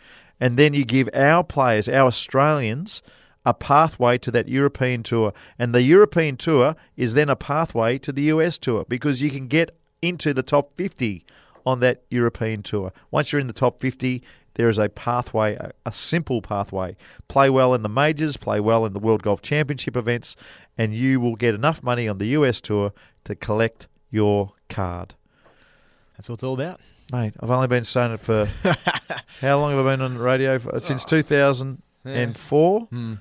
And 0.41 0.57
then 0.57 0.73
you 0.73 0.87
give 0.87 1.11
our 1.13 1.45
players, 1.45 1.87
our 1.87 2.07
Australians, 2.07 3.03
a 3.45 3.53
pathway 3.53 4.19
to 4.19 4.31
that 4.31 4.49
European 4.49 5.03
tour. 5.03 5.33
And 5.59 5.75
the 5.75 5.83
European 5.83 6.37
tour 6.37 6.77
is 6.97 7.15
then 7.15 7.29
a 7.29 7.37
pathway 7.37 7.99
to 7.99 8.13
the 8.13 8.23
US 8.23 8.59
tour 8.59 8.85
because 8.89 9.23
you 9.23 9.31
can 9.31 9.49
get 9.49 9.77
into 10.01 10.33
the 10.33 10.43
top 10.43 10.75
50 10.77 11.25
on 11.69 11.81
that 11.81 12.03
European 12.11 12.63
tour. 12.63 12.93
Once 13.11 13.31
you're 13.31 13.41
in 13.41 13.47
the 13.47 13.53
top 13.53 13.79
50, 13.79 14.23
there 14.55 14.71
is 14.71 14.79
a 14.79 14.89
pathway, 14.89 15.59
a, 15.85 15.93
simple 15.93 16.41
pathway. 16.41 16.97
Play 17.29 17.51
well 17.51 17.75
in 17.75 17.83
the 17.83 17.91
majors, 17.91 18.39
play 18.39 18.59
well 18.59 18.87
in 18.87 18.95
the 18.95 18.99
World 18.99 19.23
Golf 19.23 19.43
Championship 19.43 19.95
events, 19.95 20.35
and 20.79 20.95
you 20.95 21.21
will 21.21 21.37
get 21.37 21.55
enough 21.55 21.83
money 21.83 22.09
on 22.09 22.17
the 22.17 22.29
US 22.29 22.63
tour 22.63 22.93
to 23.25 23.35
collect 23.35 23.87
your 24.11 24.53
card. 24.71 25.15
That's 26.17 26.31
what 26.31 26.35
it's 26.35 26.43
all 26.43 26.55
about. 26.55 26.81
Mate, 27.13 27.35
I've 27.39 27.51
only 27.51 27.69
been 27.69 27.85
saying 27.85 28.13
it 28.13 28.21
for 28.21 28.47
how 29.41 29.59
long 29.61 29.77
have 29.77 29.87
I 29.87 29.91
been 29.91 30.01
on 30.01 30.15
the 30.15 30.21
radio? 30.21 30.59
For? 30.59 30.81
Since 30.81 31.05
2004. 31.05 32.81
Hmm. 32.81 33.15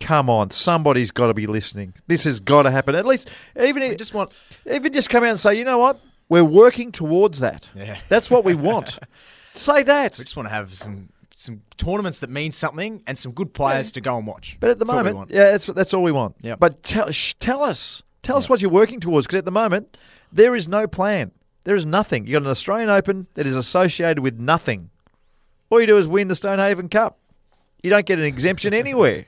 Come 0.00 0.28
on, 0.28 0.50
somebody's 0.50 1.10
got 1.10 1.28
to 1.28 1.34
be 1.34 1.46
listening. 1.46 1.94
This 2.08 2.24
has 2.24 2.40
got 2.40 2.64
to 2.64 2.70
happen. 2.70 2.94
At 2.94 3.06
least, 3.06 3.30
even 3.58 3.82
if, 3.82 3.96
just 3.96 4.12
want 4.12 4.32
even 4.70 4.92
just 4.92 5.08
come 5.08 5.24
out 5.24 5.30
and 5.30 5.40
say, 5.40 5.54
you 5.54 5.64
know 5.64 5.78
what, 5.78 5.98
we're 6.28 6.44
working 6.44 6.92
towards 6.92 7.40
that. 7.40 7.68
Yeah. 7.74 7.98
That's 8.08 8.30
what 8.30 8.44
we 8.44 8.54
want. 8.54 8.98
say 9.54 9.82
that. 9.82 10.18
we 10.18 10.24
just 10.24 10.36
want 10.36 10.48
to 10.48 10.54
have 10.54 10.72
some 10.72 11.10
some 11.36 11.62
tournaments 11.76 12.20
that 12.20 12.30
mean 12.30 12.52
something 12.52 13.02
and 13.06 13.18
some 13.18 13.32
good 13.32 13.52
players 13.52 13.90
to 13.92 14.00
go 14.00 14.16
and 14.16 14.26
watch. 14.26 14.56
But 14.60 14.70
at 14.70 14.78
the 14.78 14.84
That's 14.84 15.04
moment, 15.04 15.30
yeah, 15.30 15.50
that's 15.52 15.66
that's 15.66 15.92
all 15.92 16.02
we 16.02 16.12
want. 16.12 16.36
Yep. 16.40 16.58
But 16.60 16.82
tell 16.82 17.10
sh- 17.10 17.34
tell 17.40 17.62
us, 17.62 18.02
tell 18.22 18.36
us 18.36 18.48
what 18.48 18.60
you're 18.60 18.70
working 18.70 19.00
towards, 19.00 19.26
because 19.26 19.38
at 19.38 19.44
the 19.44 19.50
moment 19.50 19.96
there 20.32 20.54
is 20.54 20.68
no 20.68 20.86
plan. 20.86 21.32
There 21.64 21.74
is 21.74 21.86
nothing. 21.86 22.26
You 22.26 22.34
got 22.34 22.42
an 22.42 22.48
Australian 22.48 22.90
Open 22.90 23.26
that 23.34 23.46
is 23.46 23.56
associated 23.56 24.20
with 24.20 24.38
nothing. 24.38 24.90
All 25.70 25.80
you 25.80 25.86
do 25.86 25.96
is 25.96 26.06
win 26.06 26.28
the 26.28 26.36
Stonehaven 26.36 26.88
Cup. 26.88 27.18
You 27.82 27.90
don't 27.90 28.06
get 28.06 28.18
an 28.18 28.24
exemption 28.24 28.74
anywhere. 28.84 29.26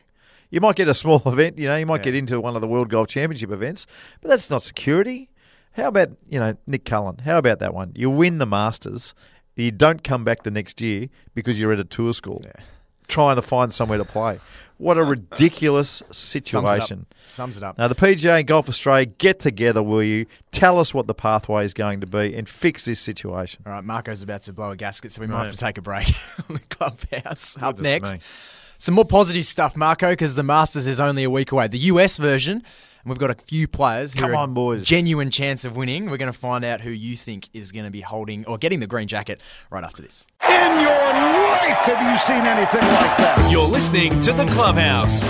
You 0.50 0.60
might 0.60 0.76
get 0.76 0.86
a 0.88 0.94
small 0.94 1.22
event, 1.26 1.58
you 1.58 1.66
know, 1.66 1.76
you 1.76 1.86
might 1.86 2.02
get 2.02 2.14
into 2.14 2.40
one 2.40 2.54
of 2.54 2.60
the 2.60 2.68
World 2.68 2.88
Golf 2.88 3.08
Championship 3.08 3.50
events, 3.50 3.86
but 4.20 4.28
that's 4.28 4.48
not 4.48 4.62
security. 4.62 5.28
How 5.76 5.88
about, 5.88 6.10
you 6.28 6.38
know, 6.38 6.56
Nick 6.66 6.84
Cullen? 6.84 7.18
How 7.18 7.38
about 7.38 7.58
that 7.58 7.74
one? 7.74 7.92
You 7.94 8.08
win 8.10 8.38
the 8.38 8.46
Masters, 8.46 9.14
you 9.56 9.70
don't 9.70 10.02
come 10.02 10.24
back 10.24 10.42
the 10.42 10.50
next 10.50 10.80
year 10.80 11.08
because 11.34 11.58
you're 11.58 11.72
at 11.72 11.78
a 11.78 11.84
tour 11.84 12.12
school 12.12 12.42
trying 13.08 13.36
to 13.36 13.42
find 13.42 13.72
somewhere 13.72 13.98
to 13.98 14.04
play. 14.04 14.38
What 14.78 14.98
a 14.98 15.04
ridiculous 15.04 16.02
Sums 16.10 16.34
it 16.34 16.54
up. 16.54 16.66
situation. 16.66 17.06
Sums 17.28 17.56
it 17.56 17.62
up. 17.62 17.78
Now, 17.78 17.88
the 17.88 17.94
PGA 17.94 18.40
and 18.40 18.46
Golf 18.48 18.68
Australia, 18.68 19.06
get 19.06 19.40
together, 19.40 19.82
will 19.82 20.02
you? 20.02 20.26
Tell 20.52 20.78
us 20.78 20.92
what 20.92 21.06
the 21.06 21.14
pathway 21.14 21.64
is 21.64 21.72
going 21.72 22.00
to 22.00 22.06
be 22.06 22.34
and 22.34 22.48
fix 22.48 22.84
this 22.84 23.00
situation. 23.00 23.62
All 23.66 23.72
right, 23.72 23.84
Marco's 23.84 24.22
about 24.22 24.42
to 24.42 24.52
blow 24.52 24.72
a 24.72 24.76
gasket, 24.76 25.12
so 25.12 25.20
we 25.20 25.26
might 25.26 25.44
have 25.44 25.52
to 25.52 25.58
take 25.58 25.78
a 25.78 25.82
break 25.82 26.08
on 26.48 26.56
the 26.56 26.60
clubhouse. 26.60 27.56
Up 27.58 27.76
Goodness 27.76 27.84
next, 28.02 28.12
me. 28.14 28.20
some 28.78 28.94
more 28.94 29.04
positive 29.04 29.46
stuff, 29.46 29.76
Marco, 29.76 30.10
because 30.10 30.34
the 30.34 30.42
Masters 30.42 30.86
is 30.86 31.00
only 31.00 31.24
a 31.24 31.30
week 31.30 31.52
away. 31.52 31.68
The 31.68 31.78
US 31.78 32.16
version, 32.18 32.62
and 33.06 33.10
we've 33.12 33.20
got 33.20 33.30
a 33.30 33.40
few 33.40 33.68
players 33.68 34.12
who 34.14 34.18
Come 34.18 34.32
are 34.32 34.34
on, 34.34 34.52
boys. 34.52 34.84
genuine 34.84 35.30
chance 35.30 35.64
of 35.64 35.76
winning. 35.76 36.10
We're 36.10 36.16
going 36.16 36.32
to 36.32 36.36
find 36.36 36.64
out 36.64 36.80
who 36.80 36.90
you 36.90 37.16
think 37.16 37.48
is 37.52 37.70
going 37.70 37.84
to 37.84 37.90
be 37.92 38.00
holding 38.00 38.44
or 38.46 38.58
getting 38.58 38.80
the 38.80 38.88
green 38.88 39.06
jacket 39.06 39.40
right 39.70 39.84
after 39.84 40.02
this. 40.02 40.26
In 40.42 40.50
your 40.80 40.90
life, 40.90 41.78
have 41.86 42.02
you 42.12 42.18
seen 42.18 42.44
anything 42.44 42.80
like 42.80 43.16
that? 43.18 43.48
You're 43.48 43.62
listening 43.68 44.18
to 44.22 44.32
The 44.32 44.44
Clubhouse. 44.46 45.22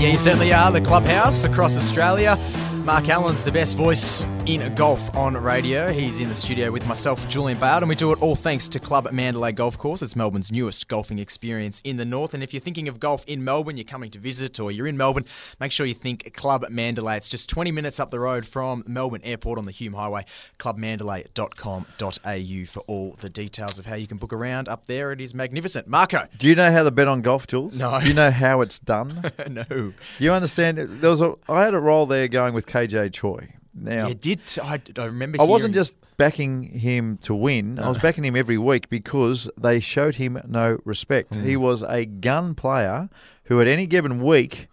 Yeah, 0.00 0.10
you 0.10 0.18
certainly 0.18 0.52
are. 0.52 0.72
The 0.72 0.80
clubhouse 0.80 1.44
across 1.44 1.76
Australia. 1.76 2.36
Mark 2.84 3.08
Allen's 3.08 3.42
the 3.42 3.50
best 3.50 3.78
voice 3.78 4.22
in 4.44 4.74
golf 4.74 5.16
on 5.16 5.32
radio. 5.34 5.90
He's 5.90 6.20
in 6.20 6.28
the 6.28 6.34
studio 6.34 6.70
with 6.70 6.86
myself, 6.86 7.26
Julian 7.30 7.58
Bayard, 7.58 7.82
and 7.82 7.88
we 7.88 7.94
do 7.94 8.12
it 8.12 8.20
all 8.20 8.36
thanks 8.36 8.68
to 8.68 8.78
Club 8.78 9.10
Mandalay 9.10 9.52
Golf 9.52 9.78
Course. 9.78 10.02
It's 10.02 10.14
Melbourne's 10.14 10.52
newest 10.52 10.86
golfing 10.86 11.18
experience 11.18 11.80
in 11.82 11.96
the 11.96 12.04
north. 12.04 12.34
And 12.34 12.42
if 12.42 12.52
you're 12.52 12.60
thinking 12.60 12.86
of 12.86 13.00
golf 13.00 13.24
in 13.26 13.42
Melbourne, 13.42 13.78
you're 13.78 13.84
coming 13.84 14.10
to 14.10 14.18
visit, 14.18 14.60
or 14.60 14.70
you're 14.70 14.86
in 14.86 14.98
Melbourne, 14.98 15.24
make 15.60 15.72
sure 15.72 15.86
you 15.86 15.94
think 15.94 16.34
Club 16.34 16.66
Mandalay. 16.68 17.16
It's 17.16 17.30
just 17.30 17.48
20 17.48 17.72
minutes 17.72 17.98
up 17.98 18.10
the 18.10 18.20
road 18.20 18.44
from 18.44 18.84
Melbourne 18.86 19.22
Airport 19.24 19.58
on 19.58 19.64
the 19.64 19.70
Hume 19.70 19.94
Highway. 19.94 20.26
Clubmandalay.com.au 20.58 22.66
for 22.66 22.80
all 22.80 23.16
the 23.18 23.30
details 23.30 23.78
of 23.78 23.86
how 23.86 23.94
you 23.94 24.06
can 24.06 24.18
book 24.18 24.34
around 24.34 24.68
up 24.68 24.88
there. 24.88 25.10
It 25.10 25.22
is 25.22 25.32
magnificent. 25.32 25.88
Marco. 25.88 26.28
Do 26.36 26.48
you 26.48 26.54
know 26.54 26.70
how 26.70 26.82
to 26.82 26.90
bet 26.90 27.08
on 27.08 27.22
golf, 27.22 27.46
Jules? 27.46 27.78
No. 27.78 27.98
Do 27.98 28.08
you 28.08 28.14
know 28.14 28.30
how 28.30 28.60
it's 28.60 28.78
done? 28.78 29.32
no. 29.48 29.94
you 30.18 30.32
understand? 30.32 30.76
There 30.76 31.10
was 31.10 31.22
a. 31.22 31.32
I 31.48 31.64
had 31.64 31.72
a 31.72 31.80
role 31.80 32.04
there 32.04 32.28
going 32.28 32.52
with 32.52 32.73
KJ 32.74 33.12
Choi. 33.12 33.54
Now, 33.72 34.08
You 34.08 34.14
did. 34.14 34.40
I, 34.62 34.80
I 34.98 35.04
remember. 35.04 35.40
I 35.40 35.44
wasn't 35.44 35.74
just 35.74 35.96
backing 36.16 36.62
him 36.62 37.18
to 37.22 37.34
win. 37.34 37.78
I 37.78 37.88
was 37.88 37.98
backing 37.98 38.24
him 38.24 38.36
every 38.36 38.58
week 38.58 38.88
because 38.88 39.50
they 39.58 39.80
showed 39.80 40.14
him 40.14 40.40
no 40.46 40.78
respect. 40.84 41.32
Mm. 41.32 41.44
He 41.44 41.56
was 41.56 41.82
a 41.82 42.04
gun 42.04 42.54
player 42.54 43.08
who, 43.44 43.60
at 43.60 43.66
any 43.66 43.86
given 43.86 44.22
week, 44.22 44.68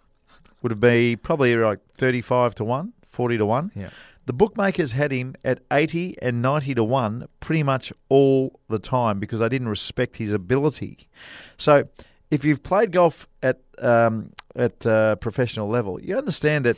would 0.62 0.70
have 0.70 0.80
been 0.80 1.18
probably 1.18 1.56
like 1.56 1.80
thirty-five 1.94 2.54
to 2.56 2.64
one, 2.64 2.92
40 3.10 3.38
to 3.38 3.46
one. 3.46 3.72
Yeah. 3.74 3.90
The 4.26 4.32
bookmakers 4.32 4.92
had 4.92 5.10
him 5.10 5.34
at 5.44 5.58
80 5.72 6.14
and 6.22 6.40
90 6.40 6.76
to 6.76 6.84
1 6.84 7.26
pretty 7.40 7.64
much 7.64 7.92
all 8.08 8.60
the 8.68 8.78
time 8.78 9.18
because 9.18 9.40
they 9.40 9.48
didn't 9.48 9.68
respect 9.68 10.16
his 10.16 10.32
ability. 10.32 11.08
So 11.56 11.88
if 12.30 12.44
you've 12.44 12.62
played 12.62 12.92
golf 12.92 13.26
at 13.42 13.58
um, 13.78 14.30
at 14.54 14.86
uh, 14.86 15.16
professional 15.16 15.68
level, 15.68 16.00
you 16.00 16.16
understand 16.16 16.64
that 16.66 16.76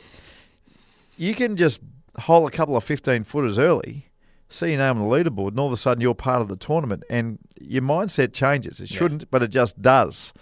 you 1.17 1.33
can 1.35 1.57
just 1.57 1.79
hole 2.19 2.47
a 2.47 2.51
couple 2.51 2.75
of 2.77 2.83
15 2.83 3.23
footers 3.23 3.57
early, 3.59 4.07
see 4.49 4.69
your 4.69 4.77
name 4.77 4.97
on 5.01 5.09
the 5.09 5.15
leaderboard, 5.15 5.49
and 5.49 5.59
all 5.59 5.67
of 5.67 5.73
a 5.73 5.77
sudden 5.77 6.01
you're 6.01 6.13
part 6.15 6.41
of 6.41 6.47
the 6.47 6.55
tournament, 6.55 7.03
and 7.09 7.39
your 7.59 7.81
mindset 7.81 8.33
changes. 8.33 8.79
It 8.79 8.89
shouldn't, 8.89 9.29
but 9.31 9.43
it 9.43 9.49
just 9.49 9.81
does. 9.81 10.33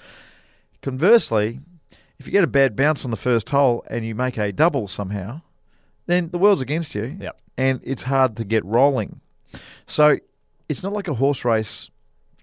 Conversely, 0.82 1.60
if 2.20 2.26
you 2.26 2.32
get 2.32 2.44
a 2.44 2.48
bad 2.48 2.76
bounce 2.76 3.06
on 3.06 3.12
the 3.12 3.18
first 3.18 3.50
hole 3.50 3.84
and 3.90 4.06
you 4.06 4.16
make 4.16 4.38
a 4.38 4.52
double 4.52 4.88
somehow, 4.88 5.42
then 6.06 6.30
the 6.30 6.38
world's 6.38 6.62
against 6.62 6.94
you, 6.96 7.18
Yep. 7.20 7.40
and 7.58 7.80
it's 7.84 8.04
hard 8.04 8.36
to 8.38 8.44
get 8.44 8.64
rolling. 8.66 9.22
So 9.88 10.18
it's 10.70 10.84
not 10.84 10.94
like 10.94 11.08
a 11.08 11.14
horse 11.16 11.46
race. 11.46 11.90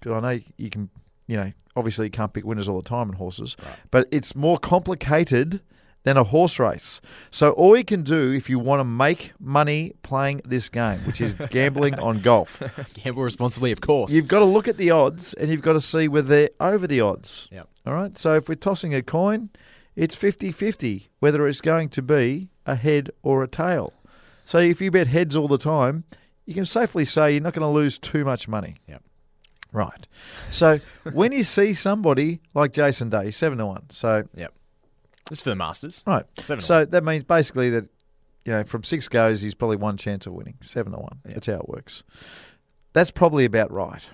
'cause 0.01 0.13
I 0.13 0.19
know 0.19 0.39
you 0.57 0.71
can, 0.71 0.89
you 1.27 1.37
know, 1.37 1.51
obviously 1.75 2.07
you 2.07 2.09
can't 2.09 2.33
pick 2.33 2.43
winners 2.43 2.67
all 2.67 2.81
the 2.81 2.89
time 2.89 3.09
in 3.09 3.15
horses, 3.17 3.55
but 3.91 4.07
it's 4.09 4.35
more 4.35 4.57
complicated 4.57 5.61
than 6.03 6.17
a 6.17 6.23
horse 6.23 6.57
race. 6.59 6.99
So 7.29 7.51
all 7.51 7.77
you 7.77 7.83
can 7.85 8.01
do 8.03 8.31
if 8.31 8.49
you 8.49 8.57
want 8.59 8.79
to 8.79 8.83
make 8.83 9.33
money 9.39 9.93
playing 10.03 10.41
this 10.45 10.67
game, 10.69 10.99
which 11.01 11.21
is 11.21 11.33
gambling 11.49 11.95
on 11.99 12.21
golf, 12.21 12.61
Gamble 12.95 13.21
responsibly, 13.23 13.71
of 13.71 13.81
course. 13.81 14.11
you've 14.11 14.27
got 14.27 14.39
to 14.39 14.45
look 14.45 14.67
at 14.67 14.77
the 14.77 14.91
odds 14.91 15.33
and 15.35 15.51
you've 15.51 15.61
got 15.61 15.73
to 15.73 15.81
see 15.81 16.07
whether 16.07 16.27
they're 16.27 16.49
over 16.59 16.87
the 16.87 17.01
odds. 17.01 17.47
Yep. 17.51 17.67
All 17.85 17.93
right. 17.93 18.17
So 18.17 18.35
if 18.35 18.49
we're 18.49 18.55
tossing 18.55 18.95
a 18.95 19.01
coin, 19.03 19.49
it's 19.95 20.15
50 20.15 20.51
50 20.51 21.09
whether 21.19 21.47
it's 21.47 21.61
going 21.61 21.89
to 21.89 22.01
be 22.01 22.49
a 22.65 22.75
head 22.75 23.11
or 23.21 23.43
a 23.43 23.47
tail. 23.47 23.93
So 24.45 24.57
if 24.57 24.81
you 24.81 24.89
bet 24.91 25.07
heads 25.07 25.35
all 25.35 25.47
the 25.47 25.57
time, 25.57 26.03
you 26.45 26.53
can 26.55 26.65
safely 26.65 27.05
say 27.05 27.31
you're 27.33 27.41
not 27.41 27.53
going 27.53 27.61
to 27.61 27.67
lose 27.67 27.97
too 27.99 28.25
much 28.25 28.47
money. 28.47 28.75
Yep. 28.87 29.03
Right. 29.71 30.07
So 30.49 30.79
when 31.13 31.31
you 31.31 31.43
see 31.43 31.73
somebody 31.73 32.41
like 32.53 32.73
Jason 32.73 33.09
Day, 33.09 33.31
7 33.31 33.57
to 33.59 33.65
1. 33.67 33.83
So, 33.91 34.23
Yep. 34.35 34.53
Is 35.31 35.41
for 35.41 35.49
the 35.49 35.55
Masters. 35.55 36.03
right. 36.05 36.25
Seven 36.43 36.61
so 36.61 36.85
that 36.85 37.03
means 37.03 37.23
basically 37.23 37.69
that, 37.71 37.85
you 38.45 38.53
know, 38.53 38.63
from 38.63 38.83
six 38.83 39.07
goes, 39.07 39.41
he's 39.41 39.55
probably 39.55 39.77
one 39.77 39.97
chance 39.97 40.27
of 40.27 40.33
winning. 40.33 40.57
7 40.61 40.91
to 40.91 40.97
1. 40.99 41.19
That's 41.25 41.47
how 41.47 41.53
it 41.53 41.69
works. 41.69 42.03
That's 42.93 43.11
probably 43.11 43.45
about 43.45 43.71
right. 43.71 44.07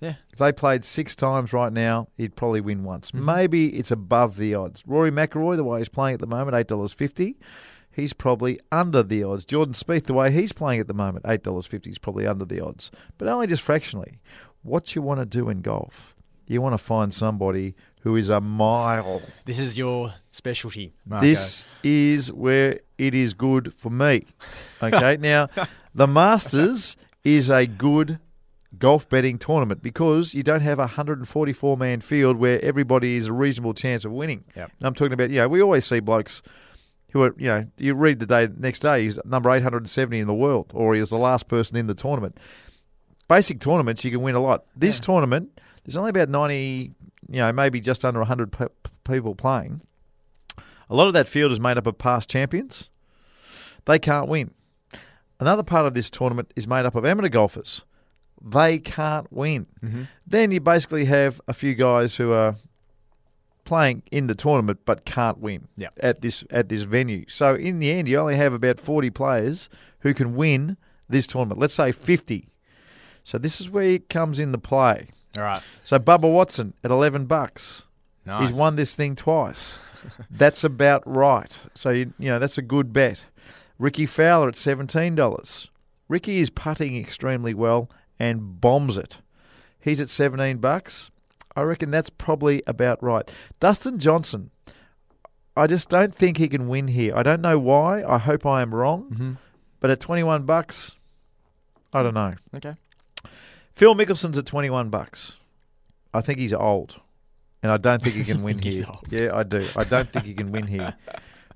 Yeah. 0.00 0.14
If 0.32 0.38
they 0.38 0.52
played 0.52 0.84
six 0.84 1.14
times 1.14 1.52
right 1.52 1.72
now, 1.72 2.08
he'd 2.16 2.36
probably 2.36 2.60
win 2.60 2.84
once. 2.84 3.10
Mm-hmm. 3.10 3.24
Maybe 3.24 3.68
it's 3.78 3.90
above 3.90 4.36
the 4.36 4.54
odds. 4.54 4.82
Rory 4.86 5.10
McIlroy, 5.10 5.56
the 5.56 5.64
way 5.64 5.78
he's 5.78 5.88
playing 5.88 6.14
at 6.14 6.20
the 6.20 6.26
moment, 6.26 6.56
eight 6.56 6.68
dollars 6.68 6.92
fifty. 6.92 7.36
He's 7.90 8.12
probably 8.12 8.60
under 8.70 9.02
the 9.02 9.22
odds. 9.22 9.46
Jordan 9.46 9.72
Spieth, 9.72 10.04
the 10.04 10.12
way 10.12 10.30
he's 10.30 10.52
playing 10.52 10.80
at 10.80 10.86
the 10.86 10.94
moment, 10.94 11.24
eight 11.26 11.42
dollars 11.42 11.64
fifty 11.64 11.90
is 11.90 11.98
probably 11.98 12.26
under 12.26 12.44
the 12.44 12.60
odds, 12.60 12.90
but 13.16 13.26
only 13.28 13.46
just 13.46 13.62
fractionally. 13.62 14.18
What 14.62 14.94
you 14.94 15.00
want 15.00 15.20
to 15.20 15.26
do 15.26 15.48
in 15.48 15.62
golf, 15.62 16.14
you 16.46 16.60
want 16.60 16.74
to 16.74 16.78
find 16.78 17.14
somebody 17.14 17.74
who 18.06 18.14
is 18.14 18.28
a 18.28 18.40
mile. 18.40 19.20
This 19.46 19.58
is 19.58 19.76
your 19.76 20.14
specialty, 20.30 20.92
Marco. 21.04 21.26
This 21.26 21.64
is 21.82 22.30
where 22.32 22.78
it 22.98 23.16
is 23.16 23.34
good 23.34 23.74
for 23.74 23.90
me. 23.90 24.26
Okay, 24.80 25.16
now 25.20 25.48
the 25.92 26.06
Masters 26.06 26.96
is 27.24 27.50
a 27.50 27.66
good 27.66 28.20
golf 28.78 29.08
betting 29.08 29.38
tournament 29.38 29.82
because 29.82 30.34
you 30.34 30.44
don't 30.44 30.60
have 30.60 30.78
a 30.78 30.82
144 30.82 31.76
man 31.76 32.00
field 32.00 32.36
where 32.36 32.64
everybody 32.64 33.16
is 33.16 33.26
a 33.26 33.32
reasonable 33.32 33.74
chance 33.74 34.04
of 34.04 34.12
winning. 34.12 34.44
Yep. 34.54 34.70
And 34.78 34.86
I'm 34.86 34.94
talking 34.94 35.14
about, 35.14 35.30
you 35.30 35.40
know, 35.40 35.48
we 35.48 35.60
always 35.60 35.84
see 35.84 35.98
blokes 35.98 36.42
who 37.10 37.22
are, 37.22 37.34
you 37.36 37.48
know, 37.48 37.66
you 37.76 37.94
read 37.94 38.20
the 38.20 38.26
day 38.26 38.46
next 38.56 38.80
day, 38.80 39.02
he's 39.02 39.18
number 39.24 39.50
870 39.50 40.16
in 40.16 40.28
the 40.28 40.34
world, 40.34 40.70
or 40.72 40.94
he 40.94 41.00
is 41.00 41.10
the 41.10 41.18
last 41.18 41.48
person 41.48 41.76
in 41.76 41.88
the 41.88 41.94
tournament. 41.94 42.38
Basic 43.26 43.58
tournaments, 43.58 44.04
you 44.04 44.12
can 44.12 44.22
win 44.22 44.36
a 44.36 44.40
lot. 44.40 44.64
This 44.76 45.00
tournament, 45.00 45.58
there's 45.84 45.96
only 45.96 46.10
about 46.10 46.28
90, 46.28 46.92
you 47.28 47.38
know, 47.38 47.52
maybe 47.52 47.80
just 47.80 48.04
under 48.04 48.20
100 48.20 48.52
pe- 48.52 48.66
people 49.04 49.34
playing. 49.34 49.80
A 50.88 50.94
lot 50.94 51.08
of 51.08 51.14
that 51.14 51.26
field 51.28 51.52
is 51.52 51.60
made 51.60 51.76
up 51.78 51.86
of 51.86 51.98
past 51.98 52.28
champions. 52.30 52.88
They 53.86 53.98
can't 53.98 54.28
win. 54.28 54.52
Another 55.40 55.62
part 55.62 55.86
of 55.86 55.94
this 55.94 56.10
tournament 56.10 56.52
is 56.56 56.66
made 56.66 56.86
up 56.86 56.94
of 56.94 57.04
amateur 57.04 57.28
golfers. 57.28 57.82
They 58.42 58.78
can't 58.78 59.30
win. 59.32 59.66
Mm-hmm. 59.82 60.02
Then 60.26 60.50
you 60.52 60.60
basically 60.60 61.04
have 61.06 61.40
a 61.48 61.52
few 61.52 61.74
guys 61.74 62.16
who 62.16 62.32
are 62.32 62.56
playing 63.64 64.02
in 64.12 64.28
the 64.28 64.34
tournament 64.34 64.78
but 64.84 65.04
can't 65.04 65.38
win 65.38 65.66
Yep. 65.76 65.94
at 66.00 66.20
this 66.20 66.44
at 66.50 66.68
this 66.68 66.82
venue. 66.82 67.24
So 67.28 67.54
in 67.54 67.80
the 67.80 67.90
end, 67.90 68.06
you 68.08 68.18
only 68.18 68.36
have 68.36 68.52
about 68.52 68.78
forty 68.78 69.10
players 69.10 69.68
who 70.00 70.14
can 70.14 70.36
win 70.36 70.76
this 71.08 71.26
tournament. 71.26 71.58
Let's 71.60 71.74
say 71.74 71.90
fifty. 71.92 72.48
So 73.24 73.38
this 73.38 73.60
is 73.60 73.68
where 73.68 73.84
it 73.84 74.08
comes 74.08 74.38
into 74.38 74.58
play. 74.58 75.08
All 75.36 75.44
right. 75.44 75.62
So 75.84 75.98
Bubba 75.98 76.30
Watson 76.32 76.74
at 76.82 76.90
eleven 76.90 77.26
bucks. 77.26 77.84
Nice. 78.24 78.48
He's 78.48 78.58
won 78.58 78.76
this 78.76 78.96
thing 78.96 79.14
twice. 79.14 79.78
that's 80.30 80.64
about 80.64 81.02
right. 81.06 81.58
So 81.74 81.90
you, 81.90 82.12
you 82.18 82.28
know 82.28 82.38
that's 82.38 82.58
a 82.58 82.62
good 82.62 82.92
bet. 82.92 83.24
Rickie 83.78 84.06
Fowler 84.06 84.48
at 84.48 84.56
seventeen 84.56 85.14
dollars. 85.14 85.68
Ricky 86.08 86.38
is 86.38 86.50
putting 86.50 86.96
extremely 86.96 87.54
well 87.54 87.90
and 88.18 88.60
bombs 88.60 88.96
it. 88.96 89.18
He's 89.80 90.00
at 90.00 90.08
seventeen 90.08 90.58
bucks. 90.58 91.10
I 91.54 91.62
reckon 91.62 91.90
that's 91.90 92.10
probably 92.10 92.62
about 92.66 93.02
right. 93.02 93.30
Dustin 93.60 93.98
Johnson. 93.98 94.50
I 95.56 95.66
just 95.66 95.88
don't 95.88 96.14
think 96.14 96.36
he 96.36 96.48
can 96.48 96.68
win 96.68 96.88
here. 96.88 97.16
I 97.16 97.22
don't 97.22 97.40
know 97.40 97.58
why. 97.58 98.04
I 98.04 98.18
hope 98.18 98.44
I 98.44 98.60
am 98.60 98.74
wrong. 98.74 99.10
Mm-hmm. 99.10 99.32
But 99.80 99.90
at 99.90 100.00
twenty 100.00 100.22
one 100.22 100.44
bucks, 100.44 100.96
I 101.92 102.02
don't 102.02 102.14
know. 102.14 102.34
Okay. 102.54 102.74
Phil 103.76 103.94
Mickelson's 103.94 104.38
at 104.38 104.46
21 104.46 104.90
bucks. 104.90 105.34
I 106.12 106.20
think 106.22 106.38
he's 106.38 106.52
old. 106.52 106.98
And 107.62 107.70
I 107.70 107.76
don't 107.76 108.02
think 108.02 108.14
he 108.16 108.24
can 108.24 108.42
win 108.42 108.58
here. 108.58 108.84
old. 108.88 109.06
Yeah, 109.10 109.28
I 109.34 109.42
do. 109.42 109.66
I 109.76 109.84
don't 109.84 110.08
think 110.08 110.24
he 110.24 110.34
can 110.34 110.50
win 110.50 110.66
here. 110.66 110.94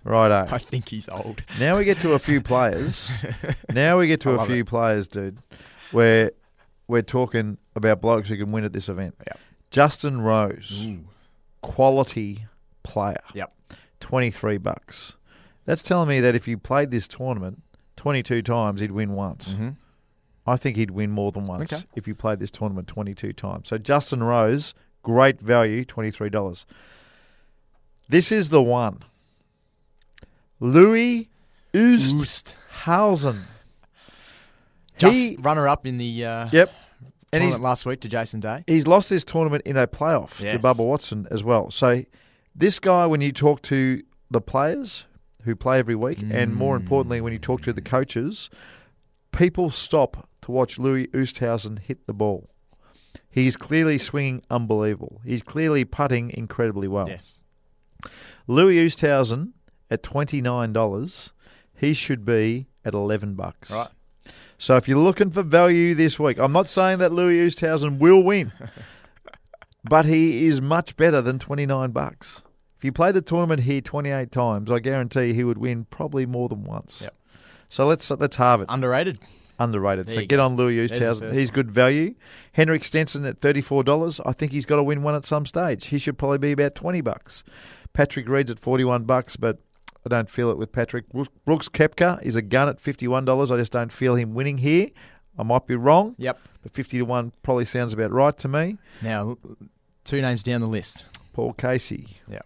Righto. 0.04 0.46
I 0.54 0.58
think 0.58 0.88
he's 0.88 1.08
old. 1.08 1.42
Now 1.58 1.76
we 1.78 1.84
get 1.84 1.98
to 1.98 2.12
a 2.12 2.18
few 2.18 2.40
players. 2.40 3.08
Now 3.72 3.98
we 3.98 4.06
get 4.06 4.20
to 4.22 4.36
I 4.38 4.42
a 4.44 4.46
few 4.46 4.56
it. 4.62 4.66
players, 4.66 5.06
dude, 5.08 5.38
where 5.92 6.32
we're 6.88 7.02
talking 7.02 7.56
about 7.76 8.00
blokes 8.00 8.28
who 8.28 8.36
can 8.36 8.50
win 8.52 8.64
at 8.64 8.72
this 8.72 8.88
event. 8.88 9.14
Yep. 9.26 9.38
Justin 9.70 10.20
Rose, 10.22 10.88
quality 11.62 12.46
player, 12.82 13.20
Yep. 13.34 13.52
23 14.00 14.58
bucks. 14.58 15.14
That's 15.66 15.82
telling 15.82 16.08
me 16.08 16.20
that 16.20 16.34
if 16.34 16.48
you 16.48 16.58
played 16.58 16.90
this 16.90 17.06
tournament 17.06 17.62
22 17.96 18.42
times, 18.42 18.80
he'd 18.80 18.90
win 18.90 19.12
once. 19.12 19.50
Mm-hmm. 19.50 19.68
I 20.46 20.56
think 20.56 20.76
he'd 20.76 20.90
win 20.90 21.10
more 21.10 21.32
than 21.32 21.46
once 21.46 21.72
Okay. 21.72 21.82
if 21.94 22.08
you 22.08 22.14
played 22.14 22.38
this 22.38 22.50
tournament 22.50 22.88
22 22.88 23.32
times. 23.34 23.68
So 23.68 23.78
Justin 23.78 24.22
Rose, 24.22 24.74
great 25.02 25.40
value, 25.40 25.84
$23. 25.84 26.64
This 28.08 28.32
is 28.32 28.50
the 28.50 28.62
one. 28.62 29.00
Louis 30.58 31.28
Oosthuizen. 31.74 33.42
Just 34.98 35.14
He, 35.16 35.36
runner 35.40 35.68
up 35.68 35.86
in 35.86 35.98
the 35.98 36.24
uh, 36.24 36.48
yep. 36.52 36.72
And 37.32 37.42
he's 37.44 37.52
tournament 37.52 37.62
last 37.62 37.86
week 37.86 38.00
to 38.00 38.08
Jason 38.08 38.40
Day. 38.40 38.64
he's 38.66 38.86
lost 38.88 39.08
this 39.08 39.22
tournament 39.24 39.62
in 39.64 39.76
a 39.76 39.86
playoff 39.86 40.40
Yes. 40.40 40.60
to 40.60 40.66
Bubba 40.66 40.84
Watson 40.84 41.28
as 41.30 41.44
well. 41.44 41.70
So 41.70 42.04
this 42.56 42.78
guy, 42.80 43.06
when 43.06 43.20
you 43.20 43.30
talk 43.32 43.62
to 43.62 44.02
the 44.30 44.40
players 44.40 45.06
who 45.44 45.54
play 45.54 45.78
every 45.78 45.94
week, 45.94 46.22
and 46.30 46.54
more 46.54 46.76
importantly, 46.76 47.20
when 47.20 47.32
you 47.32 47.38
talk 47.38 47.62
to 47.62 47.72
the 47.72 47.80
coaches, 47.80 48.50
people 49.32 49.70
stop 49.70 50.28
to 50.50 50.56
watch 50.56 50.78
Louis 50.78 51.06
Oosthuizen 51.08 51.78
hit 51.78 52.06
the 52.06 52.12
ball. 52.12 52.50
He's 53.30 53.56
clearly 53.56 53.98
swinging 53.98 54.42
unbelievable. 54.50 55.20
He's 55.24 55.42
clearly 55.42 55.84
putting 55.84 56.30
incredibly 56.30 56.88
well. 56.88 57.08
Yes. 57.08 57.42
Louis 58.46 58.76
Oosthuizen 58.78 59.52
at 59.90 60.02
twenty 60.02 60.40
nine 60.40 60.72
dollars, 60.72 61.32
he 61.74 61.92
should 61.92 62.24
be 62.24 62.66
at 62.84 62.94
eleven 62.94 63.34
bucks. 63.34 63.70
Right. 63.70 63.88
So 64.58 64.76
if 64.76 64.88
you're 64.88 64.98
looking 64.98 65.30
for 65.30 65.42
value 65.42 65.94
this 65.94 66.18
week, 66.18 66.38
I'm 66.38 66.52
not 66.52 66.68
saying 66.68 66.98
that 66.98 67.12
Louis 67.12 67.38
Oosthuizen 67.38 67.98
will 67.98 68.22
win, 68.22 68.52
but 69.84 70.04
he 70.04 70.46
is 70.46 70.60
much 70.60 70.96
better 70.96 71.22
than 71.22 71.38
29 71.38 71.92
bucks. 71.92 72.42
If 72.76 72.84
you 72.84 72.92
play 72.92 73.10
the 73.10 73.22
tournament 73.22 73.62
here 73.62 73.80
28 73.80 74.30
times, 74.30 74.70
I 74.70 74.78
guarantee 74.80 75.32
he 75.32 75.44
would 75.44 75.56
win 75.56 75.86
probably 75.86 76.26
more 76.26 76.50
than 76.50 76.64
once. 76.64 77.00
Yep. 77.00 77.14
So 77.70 77.86
let's 77.86 78.10
let's 78.10 78.36
halve 78.36 78.62
it. 78.62 78.66
Underrated. 78.68 79.18
Underrated. 79.60 80.06
There 80.08 80.14
So 80.16 80.20
get 80.22 80.36
go. 80.38 80.44
on 80.46 80.56
Louis 80.56 80.76
Oosthuizen. 80.88 81.34
He's 81.34 81.50
one. 81.50 81.54
good 81.54 81.70
value. 81.70 82.14
Henrik 82.52 82.82
Stenson 82.82 83.24
at 83.26 83.38
thirty-four 83.38 83.84
dollars. 83.84 84.18
I 84.26 84.32
think 84.32 84.50
he's 84.52 84.66
got 84.66 84.76
to 84.76 84.82
win 84.82 85.02
one 85.02 85.14
at 85.14 85.24
some 85.24 85.46
stage. 85.46 85.86
He 85.86 85.98
should 85.98 86.18
probably 86.18 86.38
be 86.38 86.52
about 86.52 86.74
twenty 86.74 87.00
bucks. 87.02 87.44
Patrick 87.92 88.28
Reed's 88.28 88.50
at 88.50 88.58
forty-one 88.58 89.04
bucks, 89.04 89.36
but 89.36 89.58
I 90.04 90.08
don't 90.08 90.30
feel 90.30 90.50
it 90.50 90.56
with 90.58 90.72
Patrick. 90.72 91.04
Brooks- 91.44 91.68
Koepka 91.68 92.22
is 92.22 92.34
a 92.36 92.42
gun 92.42 92.68
at 92.68 92.80
fifty-one 92.80 93.24
dollars. 93.26 93.50
I 93.50 93.56
just 93.58 93.72
don't 93.72 93.92
feel 93.92 94.14
him 94.14 94.34
winning 94.34 94.58
here. 94.58 94.88
I 95.38 95.42
might 95.42 95.66
be 95.66 95.76
wrong, 95.76 96.14
Yep. 96.18 96.38
but 96.62 96.72
fifty 96.72 96.98
to 96.98 97.04
one 97.04 97.32
probably 97.42 97.64
sounds 97.64 97.92
about 97.92 98.10
right 98.10 98.36
to 98.38 98.48
me. 98.48 98.78
Now, 99.02 99.36
two 100.04 100.20
names 100.20 100.42
down 100.42 100.60
the 100.62 100.66
list. 100.66 101.06
Paul 101.32 101.52
Casey. 101.52 102.08
Yeah. 102.28 102.40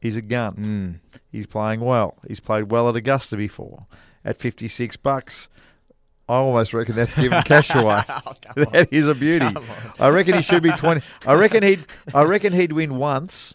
He's 0.00 0.16
a 0.16 0.22
gun. 0.22 1.00
Mm. 1.12 1.18
He's 1.30 1.46
playing 1.46 1.80
well. 1.80 2.16
He's 2.26 2.40
played 2.40 2.70
well 2.72 2.88
at 2.88 2.96
Augusta 2.96 3.36
before. 3.36 3.86
At 4.24 4.38
56 4.38 4.96
bucks, 4.96 5.48
I 6.28 6.34
almost 6.36 6.72
reckon 6.72 6.94
that's 6.96 7.14
giving 7.14 7.42
cash 7.42 7.74
away. 7.74 8.02
that 8.56 8.88
is 8.92 9.08
a 9.08 9.14
beauty. 9.14 9.48
I 10.00 10.08
reckon 10.08 10.34
he 10.34 10.42
should 10.42 10.62
be 10.62 10.70
20. 10.70 11.00
I 11.26 11.34
reckon 11.34 11.62
he'd 11.62 11.84
I 12.14 12.22
reckon 12.22 12.52
he'd 12.52 12.72
win 12.72 12.96
once 12.96 13.54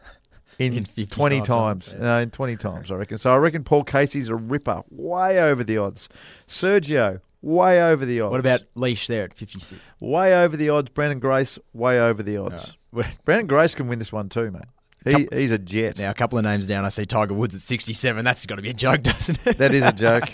in, 0.59 0.73
In 0.73 0.83
20 1.07 1.37
times, 1.37 1.47
times. 1.47 1.93
yeah. 1.93 2.03
No, 2.03 2.17
in 2.19 2.29
20 2.31 2.55
times, 2.57 2.91
I 2.91 2.95
reckon. 2.95 3.17
So 3.17 3.31
I 3.31 3.37
reckon 3.37 3.63
Paul 3.63 3.83
Casey's 3.83 4.29
a 4.29 4.35
ripper, 4.35 4.81
way 4.89 5.39
over 5.39 5.63
the 5.63 5.77
odds. 5.77 6.09
Sergio, 6.47 7.21
way 7.41 7.81
over 7.81 8.05
the 8.05 8.21
odds. 8.21 8.31
What 8.31 8.39
about 8.39 8.61
Leash 8.75 9.07
there 9.07 9.23
at 9.25 9.33
56? 9.33 9.79
way 9.99 10.33
over 10.33 10.57
the 10.57 10.69
odds? 10.69 10.89
Branden 10.89 11.19
Grace, 11.19 11.59
way 11.73 11.99
over 11.99 12.21
the 12.23 12.37
odds. 12.37 12.75
Branden 13.25 13.47
Grace 13.47 13.75
can 13.75 13.87
win 13.87 13.99
this 13.99 14.11
one 14.11 14.29
too, 14.29 14.51
mate. 14.51 14.63
He, 15.05 15.27
he's 15.31 15.51
a 15.51 15.57
jet. 15.57 15.99
Now, 15.99 16.09
a 16.09 16.13
couple 16.13 16.37
of 16.37 16.43
names 16.43 16.67
down, 16.67 16.83
I 16.83 16.89
see 16.89 17.05
Tiger 17.05 17.33
Woods 17.33 17.55
at 17.55 17.61
67. 17.61 18.25
That's 18.25 18.45
got 18.45 18.55
to 18.57 18.61
be 18.61 18.71
a 18.71 18.73
joke, 18.73 19.03
doesn't 19.03 19.45
it? 19.47 19.57
That 19.57 19.73
is 19.73 19.85
a 19.85 19.91
joke. 19.93 20.25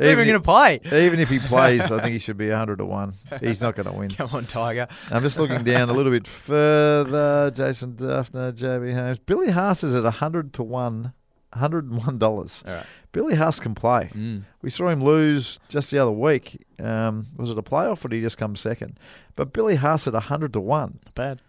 Not 0.00 0.08
even 0.08 0.26
going 0.26 0.38
to 0.38 0.40
play. 0.40 0.80
Even 0.84 1.20
if 1.20 1.28
he 1.28 1.38
plays, 1.38 1.82
I 1.82 2.00
think 2.00 2.12
he 2.12 2.18
should 2.18 2.36
be 2.36 2.48
100 2.48 2.76
to 2.78 2.84
1. 2.84 3.14
He's 3.40 3.60
not 3.60 3.74
going 3.76 3.86
to 3.86 3.92
win. 3.92 4.10
Come 4.10 4.30
on, 4.32 4.46
Tiger. 4.46 4.88
I'm 5.10 5.22
just 5.22 5.38
looking 5.38 5.64
down 5.64 5.88
a 5.90 5.92
little 5.92 6.12
bit 6.12 6.26
further. 6.26 7.50
Jason 7.54 7.94
Dufner, 7.94 8.52
JB 8.52 8.94
Holmes. 8.94 9.18
Billy 9.18 9.50
Haas 9.50 9.84
is 9.84 9.94
at 9.94 10.04
100 10.04 10.52
to 10.54 10.62
1. 10.62 11.12
$101. 11.56 12.66
All 12.66 12.74
right. 12.74 12.86
Billy 13.12 13.34
Haas 13.34 13.60
can 13.60 13.74
play. 13.74 14.10
Mm. 14.14 14.44
We 14.62 14.70
saw 14.70 14.88
him 14.88 15.02
lose 15.04 15.58
just 15.68 15.90
the 15.90 15.98
other 15.98 16.10
week. 16.10 16.64
Um, 16.80 17.26
was 17.36 17.50
it 17.50 17.58
a 17.58 17.62
playoff 17.62 18.04
or 18.04 18.08
did 18.08 18.16
he 18.16 18.22
just 18.22 18.38
come 18.38 18.56
second? 18.56 18.98
But 19.36 19.52
Billy 19.52 19.76
Haas 19.76 20.06
at 20.06 20.14
100 20.14 20.54
to 20.54 20.60
1. 20.60 21.00
Not 21.04 21.14
bad. 21.14 21.40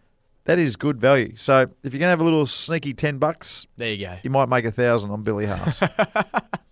That 0.45 0.59
is 0.59 0.75
good 0.75 0.99
value. 0.99 1.33
So 1.37 1.61
if 1.83 1.93
you're 1.93 1.99
going 1.99 2.01
to 2.01 2.07
have 2.07 2.19
a 2.19 2.23
little 2.25 2.45
sneaky 2.45 2.93
10 2.93 3.17
bucks, 3.17 3.65
There 3.77 3.93
you 3.93 4.05
go. 4.05 4.17
you 4.23 4.29
might 4.29 4.49
make 4.49 4.65
a 4.65 4.71
thousand 4.71 5.11
on 5.11 5.23
Billy 5.23 5.45
Haas. 5.45 5.79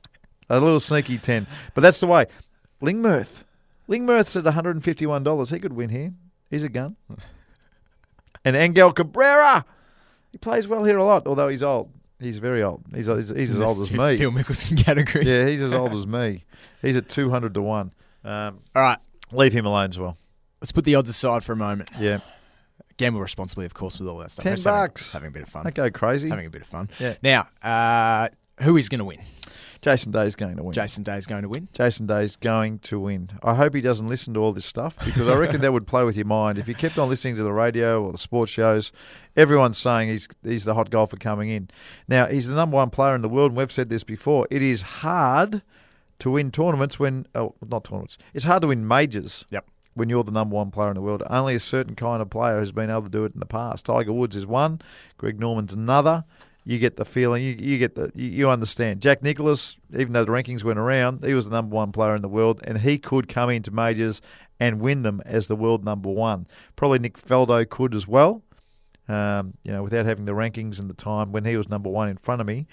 a 0.58 0.60
little 0.60 0.80
sneaky 0.80 1.18
10. 1.18 1.48
But 1.74 1.82
that's 1.82 2.00
the 2.00 2.08
way. 2.08 2.26
Lingmerth. 2.82 3.44
Lingmerth's 3.90 4.36
at 4.36 4.44
$151. 4.46 5.52
He 5.54 5.60
could 5.60 5.74
win 5.74 5.90
here. 5.90 6.14
He's 6.50 6.64
a 6.64 6.70
gun. 6.70 6.96
And 8.44 8.56
Angel 8.56 8.92
Cabrera. 8.92 9.66
He 10.32 10.38
plays 10.40 10.68
well 10.68 10.84
here 10.84 10.98
a 10.98 11.04
lot, 11.04 11.28
although 11.28 11.48
he's 11.48 11.62
old. 11.62 11.92
He's 12.20 12.40
very 12.40 12.64
old. 12.64 12.84
He's, 12.94 13.06
he's, 13.06 13.30
he's 13.30 13.52
as 13.52 13.60
old 13.60 13.80
as 13.82 13.92
me. 13.92 14.18
Phil 14.18 14.32
Mickelson 14.32 14.84
category. 14.84 15.26
Yeah, 15.28 15.46
he's 15.48 15.62
as 15.62 15.74
old 15.74 15.94
as 15.96 16.08
me. 16.08 16.46
He's 16.82 16.96
at 16.96 17.08
200 17.10 17.54
to 17.54 17.62
1. 17.62 17.94
Um, 18.24 18.60
All 18.76 18.82
right. 18.82 18.98
leave 19.32 19.54
him 19.54 19.66
alone 19.68 19.90
as 19.92 20.00
well. 20.00 20.18
Let's 20.60 20.72
put 20.72 20.86
the 20.86 20.96
odds 20.96 21.10
aside 21.10 21.44
for 21.44 21.54
a 21.54 21.56
moment. 21.56 21.90
Yeah. 22.00 22.20
Gamble 22.98 23.22
responsibly, 23.22 23.66
of 23.66 23.74
course, 23.76 24.00
with 24.00 24.08
all 24.08 24.18
that 24.20 24.32
stuff. 24.32 24.44
10 24.44 24.54
Just 24.54 24.66
having- 24.66 24.82
bucks. 24.82 25.14
Having, 25.14 25.28
a 25.28 25.32
bit 25.32 25.44
of 25.44 25.50
fun. 25.50 25.64
Don't 25.66 25.76
go 25.76 25.90
crazy. 25.92 26.30
Having 26.30 26.46
a 26.48 26.50
bit 26.50 26.62
of 26.64 26.68
fun. 26.68 26.90
Yeah. 27.00 27.16
Now, 27.22 27.48
uh, 27.62 28.30
who 28.62 28.78
is 28.78 28.90
going 28.90 29.00
to 29.00 29.06
win? 29.06 29.20
Jason 29.82 30.12
Day's 30.12 30.36
going 30.36 30.58
to 30.58 30.64
win. 30.64 30.74
Jason 30.74 31.04
Day's 31.04 31.26
going 31.26 31.42
to 31.42 31.50
win. 31.50 31.68
Jason 31.74 32.06
Day's 32.06 32.36
going 32.36 32.80
to 32.80 33.00
win. 33.00 33.30
I 33.42 33.56
hope 33.56 33.74
he 33.74 33.82
doesn't 33.82 34.08
listen 34.08 34.36
to 34.36 34.40
all 34.40 34.54
this 34.54 34.66
stuff 34.66 34.96
because 35.04 35.28
I 35.28 35.36
reckon 35.36 35.62
that 35.62 35.74
would 35.74 35.88
play 35.88 36.04
with 36.04 36.16
your 36.16 36.28
mind. 36.28 36.60
If 36.60 36.68
you 36.68 36.76
kept 36.76 37.00
on 37.00 37.10
listening 37.10 37.36
to 37.38 37.44
the 37.44 37.52
radio 37.52 38.04
or 38.04 38.12
the 38.12 38.20
sports 38.20 38.52
shows, 38.52 38.92
everyone's 39.36 39.80
saying 39.80 40.10
he's 40.10 40.28
he's 40.44 40.66
the 40.66 40.76
hot 40.76 40.92
golfer 40.92 41.18
coming 41.18 41.50
in. 41.50 41.70
Now 42.08 42.28
he's 42.28 42.48
the 42.48 42.54
number 42.54 42.76
one 42.78 42.92
player 42.92 43.16
in 43.16 43.24
the 43.24 43.30
world, 43.30 43.52
and 43.52 43.58
we've 43.58 43.72
said 43.72 43.90
this 43.90 44.04
before. 44.04 44.48
It 44.52 44.62
is 44.62 44.84
hard 44.84 45.64
to 46.20 46.30
win 46.30 46.52
tournaments 46.52 47.00
when 47.00 47.26
oh 47.34 47.56
not 47.68 47.86
tournaments. 47.86 48.20
It's 48.36 48.46
hard 48.46 48.62
to 48.62 48.68
win 48.68 48.88
majors. 48.88 49.46
Yep. 49.50 49.66
When 49.96 50.10
you're 50.10 50.24
the 50.24 50.32
number 50.32 50.56
one 50.56 50.72
player 50.72 50.90
in 50.90 50.96
the 50.96 51.02
world, 51.02 51.24
only 51.30 51.56
a 51.56 51.60
certain 51.60 51.96
kind 51.96 52.22
of 52.22 52.30
player 52.30 52.60
has 52.60 52.72
been 52.72 52.90
able 52.90 53.04
to 53.04 53.10
do 53.10 53.26
it 53.26 53.34
in 53.34 53.40
the 53.40 53.46
past. 53.46 53.88
Tiger 53.88 54.14
Woods 54.14 54.38
is 54.38 54.46
one, 54.46 54.80
Greg 55.18 55.38
Norman's 55.40 55.74
another. 55.74 56.24
You 56.64 56.78
get 56.78 56.96
the 56.96 57.06
feeling, 57.06 57.44
you, 57.44 57.56
you 57.58 57.78
get 57.80 57.96
the, 57.96 58.12
you, 58.14 58.28
you 58.30 58.50
understand. 58.50 59.02
Jack 59.02 59.24
Nicklaus, 59.24 59.78
even 59.98 60.14
though 60.14 60.26
the 60.26 60.32
rankings 60.32 60.64
went 60.64 60.78
around, 60.78 61.26
he 61.26 61.34
was 61.34 61.46
the 61.46 61.52
number 61.52 61.76
one 61.76 61.92
player 61.92 62.16
in 62.16 62.22
the 62.22 62.28
world, 62.28 62.62
and 62.64 62.78
he 62.78 63.00
could 63.00 63.28
come 63.28 63.50
into 63.50 63.72
majors 63.72 64.22
and 64.60 64.80
win 64.80 65.02
them 65.02 65.22
as 65.26 65.48
the 65.48 65.56
world 65.56 65.84
number 65.84 66.10
one. 66.10 66.46
Probably 66.76 67.00
Nick 67.00 67.20
Faldo 67.20 67.68
could 67.68 67.96
as 67.96 68.08
well, 68.08 68.44
um, 69.08 69.56
you 69.64 69.72
know, 69.72 69.82
without 69.82 70.06
having 70.06 70.26
the 70.26 70.34
rankings 70.34 70.80
and 70.80 70.88
the 70.88 70.94
time 70.94 71.32
when 71.32 71.46
he 71.46 71.58
was 71.58 71.68
number 71.68 71.90
one 71.90 72.10
in 72.10 72.18
front 72.18 72.42
of 72.42 72.48
me. 72.48 72.68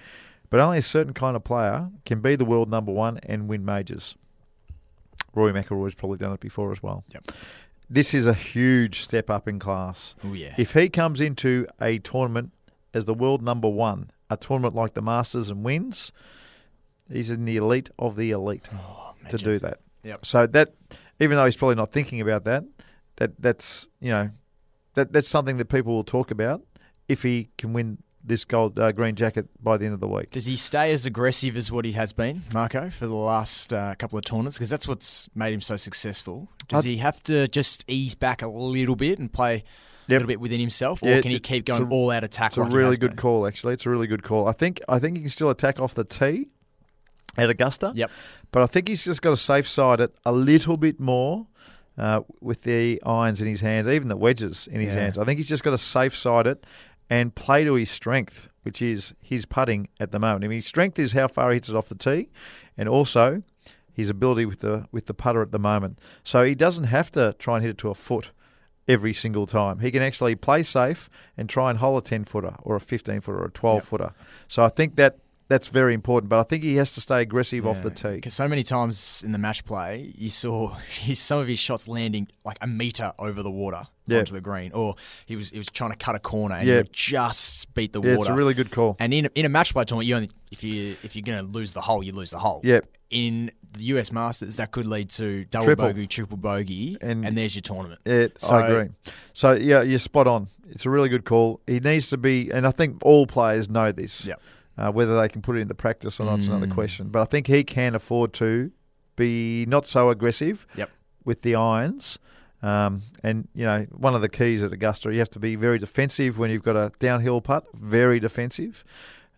But 0.50 0.60
only 0.60 0.78
a 0.78 0.82
certain 0.82 1.14
kind 1.14 1.34
of 1.34 1.44
player 1.44 1.88
can 2.04 2.20
be 2.20 2.36
the 2.36 2.44
world 2.44 2.70
number 2.70 2.92
one 2.92 3.18
and 3.22 3.48
win 3.48 3.64
majors. 3.64 4.16
Rory 5.34 5.52
McIlroy's 5.52 5.94
probably 5.94 6.18
done 6.18 6.32
it 6.32 6.40
before 6.40 6.72
as 6.72 6.82
well. 6.82 7.04
Yep. 7.08 7.32
This 7.90 8.12
is 8.12 8.26
a 8.26 8.34
huge 8.34 9.00
step 9.00 9.30
up 9.30 9.48
in 9.48 9.58
class. 9.58 10.14
Oh, 10.24 10.34
yeah. 10.34 10.54
If 10.58 10.74
he 10.74 10.90
comes 10.90 11.22
into 11.22 11.66
a 11.80 11.98
tournament 12.00 12.52
as 12.98 13.06
the 13.06 13.14
world 13.14 13.40
number 13.42 13.68
one, 13.68 14.10
a 14.28 14.36
tournament 14.36 14.74
like 14.74 14.92
the 14.92 15.00
Masters 15.02 15.48
and 15.50 15.64
wins, 15.64 16.12
he's 17.10 17.30
in 17.30 17.44
the 17.46 17.56
elite 17.56 17.88
of 17.98 18.16
the 18.16 18.30
elite 18.32 18.64
to 18.64 18.70
Oh, 18.74 19.14
imagine. 19.20 19.38
do 19.40 19.58
that. 19.60 19.80
Yep. 20.04 20.26
So 20.26 20.46
that, 20.46 20.74
even 21.20 21.36
though 21.36 21.44
he's 21.46 21.56
probably 21.56 21.76
not 21.76 21.90
thinking 21.90 22.20
about 22.20 22.44
that, 22.44 22.64
that 23.16 23.40
that's 23.40 23.88
you 24.00 24.10
know, 24.10 24.30
that 24.94 25.12
that's 25.12 25.28
something 25.28 25.56
that 25.56 25.66
people 25.70 25.94
will 25.94 26.04
talk 26.04 26.30
about 26.30 26.62
if 27.08 27.22
he 27.22 27.48
can 27.58 27.72
win 27.72 27.98
this 28.24 28.44
gold 28.44 28.78
uh, 28.78 28.92
green 28.92 29.14
jacket 29.14 29.46
by 29.62 29.76
the 29.78 29.86
end 29.86 29.94
of 29.94 30.00
the 30.00 30.08
week. 30.08 30.30
Does 30.30 30.44
he 30.44 30.56
stay 30.56 30.92
as 30.92 31.06
aggressive 31.06 31.56
as 31.56 31.72
what 31.72 31.84
he 31.86 31.92
has 31.92 32.12
been, 32.12 32.42
Marco, 32.52 32.90
for 32.90 33.06
the 33.06 33.14
last 33.14 33.72
uh, 33.72 33.94
couple 33.94 34.18
of 34.18 34.24
tournaments? 34.24 34.58
Because 34.58 34.68
that's 34.68 34.86
what's 34.86 35.28
made 35.34 35.54
him 35.54 35.62
so 35.62 35.76
successful. 35.76 36.48
Does 36.68 36.84
I- 36.84 36.88
he 36.90 36.96
have 36.98 37.22
to 37.24 37.48
just 37.48 37.84
ease 37.88 38.14
back 38.14 38.42
a 38.42 38.48
little 38.48 38.96
bit 38.96 39.18
and 39.18 39.32
play. 39.32 39.64
Little 40.08 40.28
bit 40.28 40.40
within 40.40 40.60
himself, 40.60 41.02
or 41.02 41.08
Yeah, 41.08 41.20
can 41.20 41.30
he 41.30 41.40
keep 41.40 41.64
going 41.66 41.82
a- 41.84 41.88
all 41.88 42.10
out 42.10 42.24
attack? 42.24 42.50
It's 42.52 42.56
a 42.56 42.60
like 42.60 42.70
he 42.70 42.76
really 42.76 42.96
good 42.96 43.10
been? 43.10 43.16
call, 43.18 43.46
actually. 43.46 43.74
It's 43.74 43.86
a 43.86 43.90
really 43.90 44.06
good 44.06 44.22
call. 44.22 44.46
I 44.48 44.52
think 44.52 44.80
I 44.88 44.98
think 44.98 45.16
he 45.16 45.22
can 45.22 45.30
still 45.30 45.50
attack 45.50 45.78
off 45.80 45.94
the 45.94 46.04
tee 46.04 46.48
at 47.36 47.50
Augusta. 47.50 47.92
Yep. 47.94 48.10
But 48.50 48.62
I 48.62 48.66
think 48.66 48.88
he's 48.88 49.04
just 49.04 49.22
got 49.22 49.30
to 49.30 49.36
safe 49.36 49.68
side 49.68 50.00
it 50.00 50.14
a 50.24 50.32
little 50.32 50.76
bit 50.76 50.98
more 50.98 51.46
uh, 51.96 52.20
with 52.40 52.62
the 52.62 53.02
irons 53.04 53.40
in 53.40 53.48
his 53.48 53.60
hands, 53.60 53.86
even 53.88 54.08
the 54.08 54.16
wedges 54.16 54.66
in 54.70 54.80
his 54.80 54.94
Yeah. 54.94 55.00
hands. 55.00 55.18
I 55.18 55.24
think 55.24 55.38
he's 55.38 55.48
just 55.48 55.62
got 55.64 55.72
to 55.72 55.78
safe 55.78 56.16
side 56.16 56.46
it 56.46 56.64
and 57.10 57.34
play 57.34 57.64
to 57.64 57.74
his 57.74 57.90
strength, 57.90 58.48
which 58.62 58.80
is 58.82 59.14
his 59.20 59.46
putting 59.46 59.88
at 60.00 60.12
the 60.12 60.18
moment. 60.18 60.44
I 60.44 60.48
mean, 60.48 60.56
his 60.58 60.66
strength 60.66 60.98
is 60.98 61.12
how 61.12 61.26
far 61.28 61.50
he 61.50 61.56
hits 61.56 61.68
it 61.68 61.74
off 61.76 61.88
the 61.88 61.94
tee, 61.94 62.28
and 62.76 62.88
also 62.88 63.42
his 63.92 64.10
ability 64.10 64.46
with 64.46 64.60
the 64.60 64.86
with 64.92 65.06
the 65.06 65.14
putter 65.14 65.42
at 65.42 65.50
the 65.52 65.58
moment. 65.58 65.98
So 66.22 66.44
he 66.44 66.54
doesn't 66.54 66.84
have 66.84 67.10
to 67.12 67.34
try 67.38 67.56
and 67.56 67.64
hit 67.64 67.70
it 67.70 67.78
to 67.78 67.90
a 67.90 67.94
foot 67.94 68.30
every 68.88 69.12
single 69.12 69.46
time. 69.46 69.78
He 69.80 69.90
can 69.90 70.02
actually 70.02 70.34
play 70.34 70.62
safe 70.62 71.10
and 71.36 71.48
try 71.48 71.70
and 71.70 71.78
hole 71.78 71.98
a 71.98 72.02
10 72.02 72.24
footer 72.24 72.56
or 72.62 72.76
a 72.76 72.80
15 72.80 73.20
footer 73.20 73.38
or 73.38 73.46
a 73.46 73.50
12 73.50 73.84
footer. 73.84 74.12
So 74.48 74.64
I 74.64 74.70
think 74.70 74.96
that 74.96 75.18
that's 75.48 75.68
very 75.68 75.94
important. 75.94 76.28
But 76.30 76.38
I 76.40 76.42
think 76.42 76.62
he 76.62 76.76
has 76.76 76.90
to 76.92 77.00
stay 77.00 77.22
aggressive 77.22 77.66
off 77.66 77.82
the 77.82 77.90
tee. 77.90 78.16
Because 78.16 78.34
so 78.34 78.46
many 78.48 78.62
times 78.62 79.22
in 79.24 79.32
the 79.32 79.38
match 79.38 79.64
play, 79.64 80.12
you 80.16 80.30
saw 80.30 80.74
his, 81.00 81.18
some 81.18 81.38
of 81.40 81.48
his 81.48 81.58
shots 81.58 81.88
landing 81.88 82.28
like 82.44 82.58
a 82.60 82.66
meter 82.66 83.12
over 83.18 83.42
the 83.42 83.50
water 83.50 83.86
Yeah. 84.06 84.18
onto 84.20 84.32
the 84.34 84.40
green, 84.40 84.72
or 84.72 84.94
he 85.26 85.36
was 85.36 85.50
he 85.50 85.58
was 85.58 85.68
trying 85.68 85.90
to 85.90 85.96
cut 85.96 86.14
a 86.14 86.18
corner 86.18 86.54
and 86.56 86.66
Yeah. 86.68 86.74
he 86.74 86.78
would 86.80 86.92
just 86.92 87.72
beat 87.74 87.92
the 87.92 88.00
Yeah, 88.02 88.16
water. 88.16 88.20
it's 88.20 88.28
a 88.28 88.34
really 88.34 88.54
good 88.54 88.70
call. 88.70 88.96
And 89.00 89.12
in 89.14 89.26
a, 89.26 89.30
in 89.34 89.44
a 89.46 89.48
match 89.48 89.72
play 89.72 89.84
tournament, 89.84 90.06
you 90.08 90.16
only 90.16 90.30
if 90.50 90.62
you 90.62 90.96
if 91.02 91.16
you're 91.16 91.22
going 91.24 91.44
to 91.44 91.50
lose 91.50 91.72
the 91.74 91.80
hole, 91.80 92.02
you 92.02 92.12
lose 92.12 92.30
the 92.30 92.38
hole. 92.38 92.60
Yep. 92.64 92.86
In 93.10 93.50
the 93.72 93.84
US 93.84 94.12
Masters, 94.12 94.56
that 94.56 94.70
could 94.70 94.86
lead 94.86 95.08
to 95.10 95.44
double 95.46 95.64
Triple. 95.66 95.86
bogey, 95.88 96.06
triple 96.06 96.36
bogey, 96.36 96.96
And- 97.00 97.24
and, 97.24 97.36
there's 97.38 97.54
your 97.54 97.62
tournament. 97.62 98.00
Yeah, 98.04 98.26
So- 98.36 98.54
I 98.54 98.68
agree. 98.68 98.94
So 99.32 99.52
yeah, 99.52 99.82
you're 99.82 99.98
spot 99.98 100.26
on. 100.26 100.48
It's 100.70 100.84
a 100.84 100.90
really 100.90 101.08
good 101.08 101.24
call. 101.24 101.60
He 101.66 101.80
needs 101.80 102.10
to 102.10 102.18
be, 102.18 102.50
and 102.50 102.66
I 102.66 102.70
think 102.70 102.98
all 103.02 103.26
players 103.26 103.68
know 103.70 103.92
this. 103.92 104.26
Yep. 104.26 104.40
Uh, 104.78 104.92
whether 104.92 105.20
they 105.20 105.28
can 105.28 105.42
put 105.42 105.56
it 105.56 105.60
into 105.60 105.74
practice 105.74 106.20
or 106.20 106.24
not 106.26 106.38
is 106.38 106.46
another 106.48 106.68
question. 106.68 107.08
But 107.08 107.20
I 107.22 107.24
think 107.24 107.48
he 107.48 107.64
can 107.64 107.94
afford 107.96 108.32
to 108.34 108.70
be 109.16 109.66
not 109.66 109.88
so 109.88 110.08
aggressive 110.10 110.66
Yep. 110.76 110.90
with 111.24 111.42
the 111.42 111.56
irons. 111.56 112.18
Um, 112.62 113.02
and 113.22 113.48
you 113.54 113.64
know, 113.64 113.86
one 113.90 114.14
of 114.14 114.20
the 114.20 114.28
keys 114.28 114.62
at 114.62 114.72
Augusta, 114.72 115.12
you 115.12 115.18
have 115.18 115.30
to 115.30 115.38
be 115.40 115.56
very 115.56 115.78
defensive 115.78 116.38
when 116.38 116.50
you've 116.50 116.62
got 116.62 116.76
a 116.76 116.92
downhill 117.00 117.40
putt. 117.40 117.66
Very 117.74 118.18
defensive, 118.20 118.84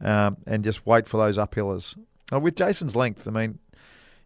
um, 0.03 0.37
and 0.46 0.62
just 0.64 0.87
wait 0.87 1.07
for 1.07 1.16
those 1.16 1.37
uphillers. 1.38 1.96
Uh, 2.33 2.40
with 2.40 2.55
Jason's 2.57 2.94
length, 2.96 3.26
I 3.26 3.31
mean, 3.31 3.59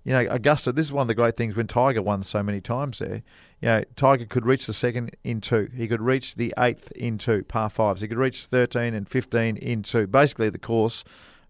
you 0.04 0.12
know, 0.12 0.26
Augusta, 0.30 0.70
this 0.72 0.84
is 0.86 0.92
one 0.92 1.02
of 1.02 1.08
the 1.08 1.14
great 1.14 1.34
things 1.36 1.56
when 1.56 1.66
Tiger 1.66 2.02
won 2.02 2.22
so 2.22 2.42
many 2.42 2.60
times 2.60 2.98
there. 2.98 3.22
You 3.62 3.68
know, 3.68 3.84
Tiger 3.96 4.26
could 4.26 4.44
reach 4.44 4.66
the 4.66 4.72
second 4.74 5.16
in 5.24 5.40
two. 5.40 5.70
He 5.74 5.88
could 5.88 6.02
reach 6.02 6.34
the 6.34 6.52
eighth 6.58 6.92
in 6.92 7.16
two, 7.18 7.42
par 7.44 7.70
fives. 7.70 8.02
He 8.02 8.08
could 8.08 8.18
reach 8.18 8.46
13 8.46 8.92
and 8.94 9.08
15 9.08 9.56
in 9.56 9.82
two. 9.82 10.06
Basically, 10.06 10.50
the 10.50 10.58
course, 10.58 11.04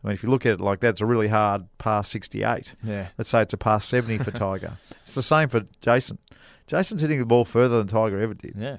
I 0.05 0.07
mean, 0.09 0.15
if 0.15 0.23
you 0.23 0.31
look 0.31 0.47
at 0.47 0.53
it 0.53 0.61
like 0.61 0.81
that, 0.81 0.91
it's 0.91 1.01
a 1.01 1.07
really 1.07 1.27
hard 1.29 1.67
par 1.79 2.05
68. 2.05 2.75
Yeah. 2.85 3.09
Let's 3.19 3.31
say 3.31 3.43
it's 3.43 3.55
a 3.55 3.57
par 3.57 3.81
70 3.81 4.19
for 4.19 4.31
Tiger. 4.31 4.79
It's 5.03 5.15
the 5.17 5.23
same 5.23 5.49
for 5.49 5.63
Jason. 5.81 6.19
Jason's 6.67 7.03
hitting 7.03 7.19
the 7.19 7.27
ball 7.27 7.45
further 7.45 7.77
than 7.79 7.89
Tiger 7.89 8.21
ever 8.21 8.33
did 8.35 8.55
Yeah. 8.57 8.77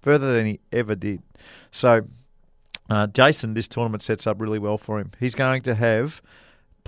further 0.00 0.32
than 0.34 0.46
he 0.46 0.60
ever 0.72 0.94
did. 0.96 1.22
So, 1.70 2.00
uh, 2.90 3.06
Jason, 3.08 3.54
this 3.54 3.68
tournament 3.68 4.02
sets 4.02 4.26
up 4.26 4.40
really 4.40 4.58
well 4.58 4.78
for 4.78 4.98
him. 4.98 5.12
He's 5.20 5.34
going 5.36 5.62
to 5.62 5.74
have 5.74 6.20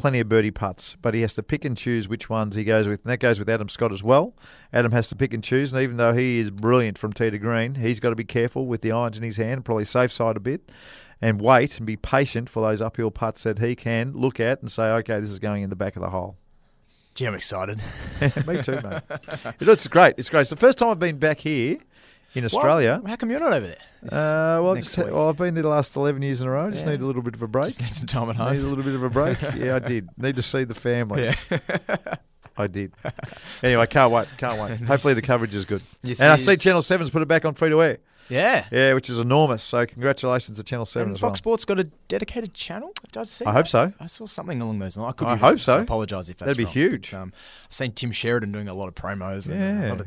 plenty 0.00 0.18
of 0.18 0.28
birdie 0.30 0.50
putts, 0.50 0.96
but 1.02 1.12
he 1.12 1.20
has 1.20 1.34
to 1.34 1.42
pick 1.42 1.64
and 1.66 1.76
choose 1.76 2.08
which 2.08 2.30
ones 2.30 2.56
he 2.56 2.64
goes 2.64 2.88
with. 2.88 3.02
And 3.04 3.12
that 3.12 3.18
goes 3.18 3.38
with 3.38 3.50
Adam 3.50 3.68
Scott 3.68 3.92
as 3.92 4.02
well. 4.02 4.34
Adam 4.72 4.92
has 4.92 5.08
to 5.08 5.16
pick 5.16 5.34
and 5.34 5.44
choose, 5.44 5.74
and 5.74 5.82
even 5.82 5.98
though 5.98 6.14
he 6.14 6.38
is 6.38 6.50
brilliant 6.50 6.96
from 6.96 7.12
tee 7.12 7.28
to 7.28 7.38
green, 7.38 7.74
he's 7.74 8.00
got 8.00 8.08
to 8.08 8.16
be 8.16 8.24
careful 8.24 8.66
with 8.66 8.80
the 8.80 8.92
irons 8.92 9.18
in 9.18 9.22
his 9.22 9.36
hand, 9.36 9.64
probably 9.64 9.84
safe 9.84 10.10
side 10.10 10.38
a 10.38 10.40
bit, 10.40 10.72
and 11.20 11.40
wait 11.40 11.76
and 11.76 11.86
be 11.86 11.96
patient 11.96 12.48
for 12.48 12.66
those 12.66 12.80
uphill 12.80 13.10
putts 13.10 13.42
that 13.42 13.58
he 13.58 13.76
can 13.76 14.12
look 14.14 14.40
at 14.40 14.62
and 14.62 14.72
say, 14.72 14.84
okay, 14.84 15.20
this 15.20 15.30
is 15.30 15.38
going 15.38 15.62
in 15.62 15.68
the 15.68 15.76
back 15.76 15.96
of 15.96 16.02
the 16.02 16.10
hole. 16.10 16.36
Gee, 17.14 17.26
I'm 17.26 17.34
excited. 17.34 17.82
Me 18.46 18.62
too, 18.62 18.80
mate. 18.82 19.02
It's 19.60 19.86
great. 19.88 20.14
It's 20.16 20.30
great. 20.30 20.42
It's 20.42 20.50
the 20.50 20.56
first 20.56 20.78
time 20.78 20.88
I've 20.88 20.98
been 20.98 21.18
back 21.18 21.40
here 21.40 21.76
in 22.34 22.44
Australia. 22.44 23.00
How 23.06 23.16
come 23.16 23.30
you're 23.30 23.40
not 23.40 23.52
over 23.52 23.66
there? 23.66 23.76
Uh, 24.58 24.62
well, 24.62 24.74
just, 24.76 24.96
well, 24.96 25.28
I've 25.28 25.36
been 25.36 25.54
there 25.54 25.62
the 25.62 25.68
last 25.68 25.94
11 25.96 26.22
years 26.22 26.40
in 26.40 26.46
a 26.48 26.50
row. 26.50 26.70
Just 26.70 26.84
Yeah. 26.86 26.92
need 26.92 27.00
a 27.02 27.06
little 27.06 27.22
bit 27.22 27.34
of 27.34 27.42
a 27.42 27.48
break. 27.48 27.66
Just 27.66 27.80
need 27.82 27.94
some 27.94 28.06
time 28.06 28.30
at 28.30 28.36
home. 28.36 28.54
Need 28.54 28.62
a 28.62 28.66
little 28.66 28.84
bit 28.84 28.94
of 28.94 29.02
a 29.02 29.10
break. 29.10 29.40
yeah, 29.56 29.76
I 29.76 29.78
did. 29.80 30.08
Need 30.16 30.36
to 30.36 30.42
see 30.42 30.64
the 30.64 30.74
family. 30.74 31.24
Yeah. 31.24 31.96
I 32.56 32.66
did. 32.66 32.92
Anyway, 33.62 33.86
can't 33.86 34.12
wait. 34.12 34.28
Can't 34.36 34.60
wait. 34.60 34.80
Hopefully 34.86 35.14
the 35.14 35.22
coverage 35.22 35.54
is 35.54 35.64
good. 35.64 35.82
Yes, 36.02 36.20
and 36.20 36.30
I 36.32 36.36
see. 36.36 36.56
Channel 36.56 36.82
7's 36.82 37.10
put 37.10 37.22
it 37.22 37.28
back 37.28 37.44
on 37.44 37.54
free 37.54 37.70
to 37.70 37.82
air. 37.82 37.98
Yeah. 38.28 38.66
Yeah, 38.70 38.94
which 38.94 39.10
is 39.10 39.18
enormous. 39.18 39.62
So 39.62 39.84
congratulations 39.86 40.56
to 40.58 40.62
Channel 40.62 40.86
7 40.86 41.08
And 41.08 41.16
as 41.16 41.22
well. 41.22 41.30
Fox 41.30 41.38
Sports 41.38 41.64
got 41.64 41.80
a 41.80 41.84
dedicated 42.08 42.54
channel. 42.54 42.92
It 43.02 43.12
does 43.12 43.30
seem. 43.30 43.48
I 43.48 43.52
hope 43.52 43.64
that? 43.64 43.70
so. 43.70 43.92
I 43.98 44.06
saw 44.06 44.26
something 44.26 44.60
along 44.60 44.78
those 44.78 44.96
lines. 44.96 45.10
I, 45.10 45.12
could 45.16 45.26
I 45.28 45.36
hope 45.36 45.58
so. 45.58 45.78
I 45.78 45.82
apologise 45.82 46.28
if 46.28 46.36
that's 46.36 46.46
That'd 46.46 46.56
be 46.58 46.64
wrong, 46.64 46.72
huge. 46.72 47.10
But, 47.10 47.16
um, 47.18 47.32
I've 47.66 47.72
seen 47.72 47.92
Tim 47.92 48.12
Sheridan 48.12 48.52
doing 48.52 48.68
a 48.68 48.74
lot 48.74 48.88
of 48.88 48.94
promos. 48.94 49.50
And 49.50 49.60
a 49.62 49.82
Yeah. 49.86 49.90
lot 49.92 50.00
of, 50.00 50.06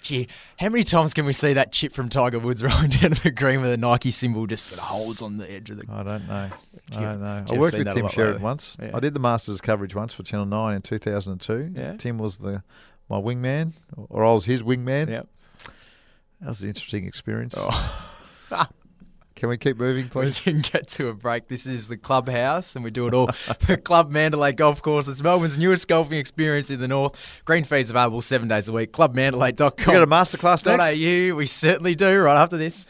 gee, 0.00 0.28
how 0.58 0.68
many 0.68 0.84
times 0.84 1.14
can 1.14 1.24
we 1.26 1.32
see 1.32 1.52
that 1.52 1.72
chip 1.72 1.92
from 1.92 2.08
Tiger 2.08 2.38
Woods 2.38 2.62
rolling 2.62 2.90
down 2.90 3.12
to 3.12 3.22
the 3.22 3.30
green 3.30 3.60
with 3.60 3.72
a 3.72 3.76
Nike 3.76 4.10
symbol 4.10 4.46
just 4.46 4.66
sort 4.66 4.80
of 4.80 4.86
holds 4.86 5.22
on 5.22 5.36
the 5.36 5.50
edge 5.50 5.70
of 5.70 5.76
the? 5.78 5.84
I 5.90 6.02
don't 6.02 6.26
know. 6.28 6.50
I 6.92 7.00
don't 7.00 7.20
know. 7.20 7.44
I 7.48 7.58
worked 7.58 7.76
with 7.76 7.92
Tim 7.92 8.08
Sheridan 8.08 8.42
once. 8.42 8.76
Yeah. 8.80 8.90
I 8.94 9.00
did 9.00 9.14
the 9.14 9.20
Masters 9.20 9.60
coverage 9.60 9.94
once 9.94 10.14
for 10.14 10.22
Channel 10.22 10.46
9 10.46 10.74
in 10.74 10.82
2002. 10.82 11.72
Yeah. 11.74 11.96
Tim 11.96 12.18
was 12.18 12.38
the 12.38 12.62
my 13.08 13.16
wingman, 13.16 13.72
or 14.08 14.24
I 14.24 14.32
was 14.32 14.44
his 14.44 14.62
wingman. 14.62 15.08
Yep. 15.08 15.28
That 16.40 16.48
was 16.48 16.62
an 16.62 16.68
interesting 16.68 17.06
experience. 17.06 17.54
Oh. 17.56 18.06
Ah. 18.52 18.68
Can 19.40 19.48
we 19.48 19.56
keep 19.56 19.78
moving, 19.78 20.10
please? 20.10 20.44
We 20.44 20.52
please? 20.52 20.62
can 20.62 20.80
get 20.80 20.86
to 20.88 21.08
a 21.08 21.14
break. 21.14 21.48
This 21.48 21.64
is 21.64 21.88
the 21.88 21.96
clubhouse, 21.96 22.76
and 22.76 22.84
we 22.84 22.90
do 22.90 23.06
it 23.06 23.14
all 23.14 23.28
for 23.32 23.78
Club 23.78 24.10
Mandalay 24.10 24.52
Golf 24.52 24.82
Course. 24.82 25.08
It's 25.08 25.22
Melbourne's 25.22 25.56
newest 25.56 25.88
golfing 25.88 26.18
experience 26.18 26.68
in 26.68 26.78
the 26.78 26.86
north. 26.86 27.18
Green 27.46 27.64
fees 27.64 27.88
available 27.88 28.20
seven 28.20 28.48
days 28.48 28.68
a 28.68 28.72
week. 28.74 28.92
ClubMandalay.com. 28.92 29.72
We 29.78 29.94
got 29.94 30.02
a 30.02 30.06
masterclass 30.06 30.66
next. 30.66 30.94
.au. 30.94 31.34
We 31.36 31.46
certainly 31.46 31.94
do. 31.94 32.20
Right 32.20 32.36
after 32.36 32.58
this. 32.58 32.86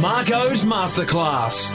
Marco's 0.00 0.64
Masterclass. 0.64 1.70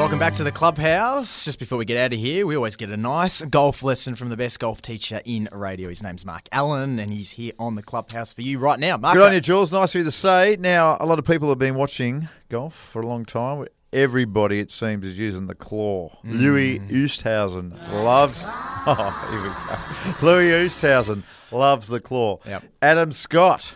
Welcome 0.00 0.18
back 0.18 0.32
to 0.36 0.44
the 0.44 0.50
clubhouse. 0.50 1.44
Just 1.44 1.58
before 1.58 1.76
we 1.76 1.84
get 1.84 1.98
out 1.98 2.14
of 2.14 2.18
here, 2.18 2.46
we 2.46 2.56
always 2.56 2.74
get 2.74 2.88
a 2.88 2.96
nice 2.96 3.42
golf 3.42 3.82
lesson 3.82 4.14
from 4.14 4.30
the 4.30 4.36
best 4.36 4.58
golf 4.58 4.80
teacher 4.80 5.20
in 5.26 5.46
radio. 5.52 5.90
His 5.90 6.02
name's 6.02 6.24
Mark 6.24 6.48
Allen, 6.52 6.98
and 6.98 7.12
he's 7.12 7.32
here 7.32 7.52
on 7.58 7.74
the 7.74 7.82
clubhouse 7.82 8.32
for 8.32 8.40
you 8.40 8.58
right 8.58 8.78
now. 8.78 8.96
Mark, 8.96 9.14
Good 9.14 9.22
on 9.22 9.34
you, 9.34 9.42
Jules. 9.42 9.70
Nice 9.70 9.94
of 9.94 9.98
you 9.98 10.04
to 10.04 10.10
say. 10.10 10.56
Now, 10.58 10.96
a 10.98 11.04
lot 11.04 11.18
of 11.18 11.26
people 11.26 11.50
have 11.50 11.58
been 11.58 11.74
watching 11.74 12.30
golf 12.48 12.74
for 12.74 13.02
a 13.02 13.06
long 13.06 13.26
time. 13.26 13.66
Everybody, 13.92 14.58
it 14.60 14.70
seems, 14.70 15.06
is 15.06 15.18
using 15.18 15.48
the 15.48 15.54
claw. 15.54 16.16
Mm. 16.24 16.40
Louis 16.40 16.78
Oosthuizen 16.80 17.92
loves. 18.02 18.48
Oh, 18.86 19.28
here 19.30 19.42
we 19.42 20.22
go. 20.22 20.26
Louis 20.26 20.50
Oosthuizen 20.52 21.22
loves 21.52 21.88
the 21.88 22.00
claw. 22.00 22.38
Yep. 22.46 22.64
Adam 22.80 23.12
Scott 23.12 23.74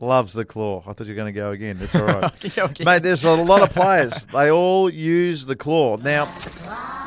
loves 0.00 0.32
the 0.32 0.44
claw. 0.44 0.82
I 0.86 0.92
thought 0.92 1.06
you 1.06 1.12
were 1.12 1.16
going 1.16 1.32
to 1.32 1.38
go 1.38 1.50
again. 1.50 1.78
It's 1.80 1.94
all 1.94 2.06
right. 2.06 2.80
Mate, 2.84 3.02
there's 3.02 3.24
a 3.24 3.32
lot 3.34 3.62
of 3.62 3.70
players. 3.70 4.24
They 4.26 4.50
all 4.50 4.90
use 4.90 5.44
the 5.46 5.56
claw. 5.56 5.96
Now, 5.96 6.24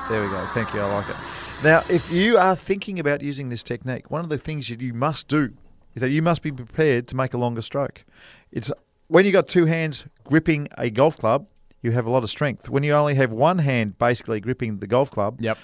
there 0.10 0.22
we 0.22 0.30
go. 0.30 0.46
Thank 0.54 0.74
you. 0.74 0.80
I 0.82 0.94
like 0.94 1.10
it. 1.10 1.16
Now, 1.64 1.84
if 1.89 2.12
you 2.12 2.38
are 2.38 2.56
thinking 2.56 3.00
about 3.00 3.22
using 3.22 3.50
this 3.50 3.64
technique, 3.64 4.12
one 4.12 4.24
of 4.24 4.30
the 4.30 4.38
things 4.38 4.68
that 4.70 4.82
you 4.82 4.94
must 4.94 5.28
do 5.28 5.54
is 5.96 6.02
that 6.02 6.10
you 6.10 6.22
must 6.22 6.41
be 6.41 6.52
prepared 6.52 7.08
to 7.08 7.16
make 7.16 7.34
a 7.34 7.38
longer 7.38 7.62
stroke. 7.62 8.04
It's 8.52 8.72
when 9.08 9.26
you've 9.26 9.34
got 9.34 9.48
two 9.48 9.66
hands 9.66 10.06
gripping 10.26 10.68
a 10.78 10.89
golf 10.89 11.18
club, 11.18 11.48
you 11.82 11.91
have 11.91 12.06
a 12.06 12.10
lot 12.10 12.24
of 12.24 12.30
strength. 12.30 12.70
When 12.70 12.84
you 12.84 12.94
only 12.94 13.16
have 13.16 13.32
one 13.32 13.60
hand 13.60 13.98
basically 13.98 14.39
gripping 14.39 14.78
the 14.80 14.88
golf 14.88 15.12
club, 15.12 15.41
Yep. 15.41 15.58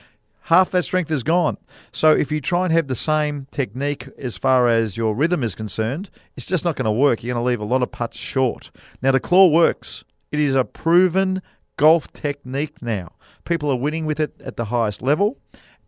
Half 0.50 0.72
that 0.72 0.84
strength 0.84 1.12
is 1.12 1.22
gone. 1.22 1.58
So 1.91 2.10
if 2.12 2.32
you 2.32 2.41
try 2.41 2.66
and 2.66 2.74
have 2.74 2.88
the 2.88 2.95
same 2.95 3.45
technique 3.52 4.10
as 4.18 4.36
far 4.36 4.68
as 4.68 4.97
your 4.97 5.14
rhythm 5.14 5.43
is 5.43 5.54
concerned, 5.54 6.10
it's 6.36 6.47
just 6.47 6.66
not 6.66 6.76
going 6.76 6.86
to 6.86 6.91
work. 6.91 7.24
You're 7.24 7.36
going 7.36 7.43
to 7.43 7.47
leave 7.47 7.62
a 7.62 7.72
lot 7.72 7.84
of 7.84 7.91
putts 7.91 8.18
short. 8.18 8.72
Now 9.04 9.12
the 9.12 9.20
claw 9.20 9.47
works. 9.47 10.04
It 10.32 10.39
is 10.39 10.56
a 10.56 10.64
proven 10.64 11.43
golf 11.78 12.12
technique 12.14 12.82
now. 12.82 13.14
People 13.45 13.70
are 13.70 13.76
winning 13.76 14.08
with 14.08 14.20
it 14.20 14.41
at 14.43 14.58
the 14.58 14.66
highest 14.66 15.04
level, 15.04 15.38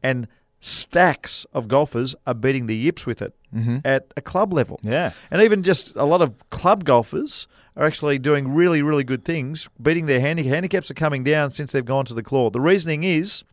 and 0.04 0.28
stacks 0.60 1.44
of 1.54 1.68
golfers 1.68 2.16
are 2.28 2.36
beating 2.36 2.68
the 2.68 2.76
yips 2.76 3.08
with 3.08 3.24
it 3.24 3.34
mm-hmm. 3.54 3.80
at 3.84 4.14
a 4.16 4.22
club 4.22 4.54
level. 4.54 4.80
Yeah. 4.84 5.14
And 5.32 5.42
even 5.42 5.64
just 5.64 5.96
a 5.96 6.06
lot 6.06 6.22
of 6.22 6.50
club 6.52 6.84
golfers 6.84 7.48
are 7.76 7.86
actually 7.88 8.20
doing 8.20 8.54
really, 8.54 8.84
really 8.84 9.04
good 9.04 9.26
things, 9.26 9.70
beating 9.82 10.06
their 10.06 10.20
handi- 10.20 10.44
handicaps 10.44 10.92
are 10.92 10.96
coming 10.96 11.24
down 11.24 11.50
since 11.50 11.72
they've 11.72 11.84
gone 11.84 12.06
to 12.06 12.14
the 12.14 12.22
claw. 12.22 12.52
The 12.52 12.62
reasoning 12.62 13.04
is 13.04 13.44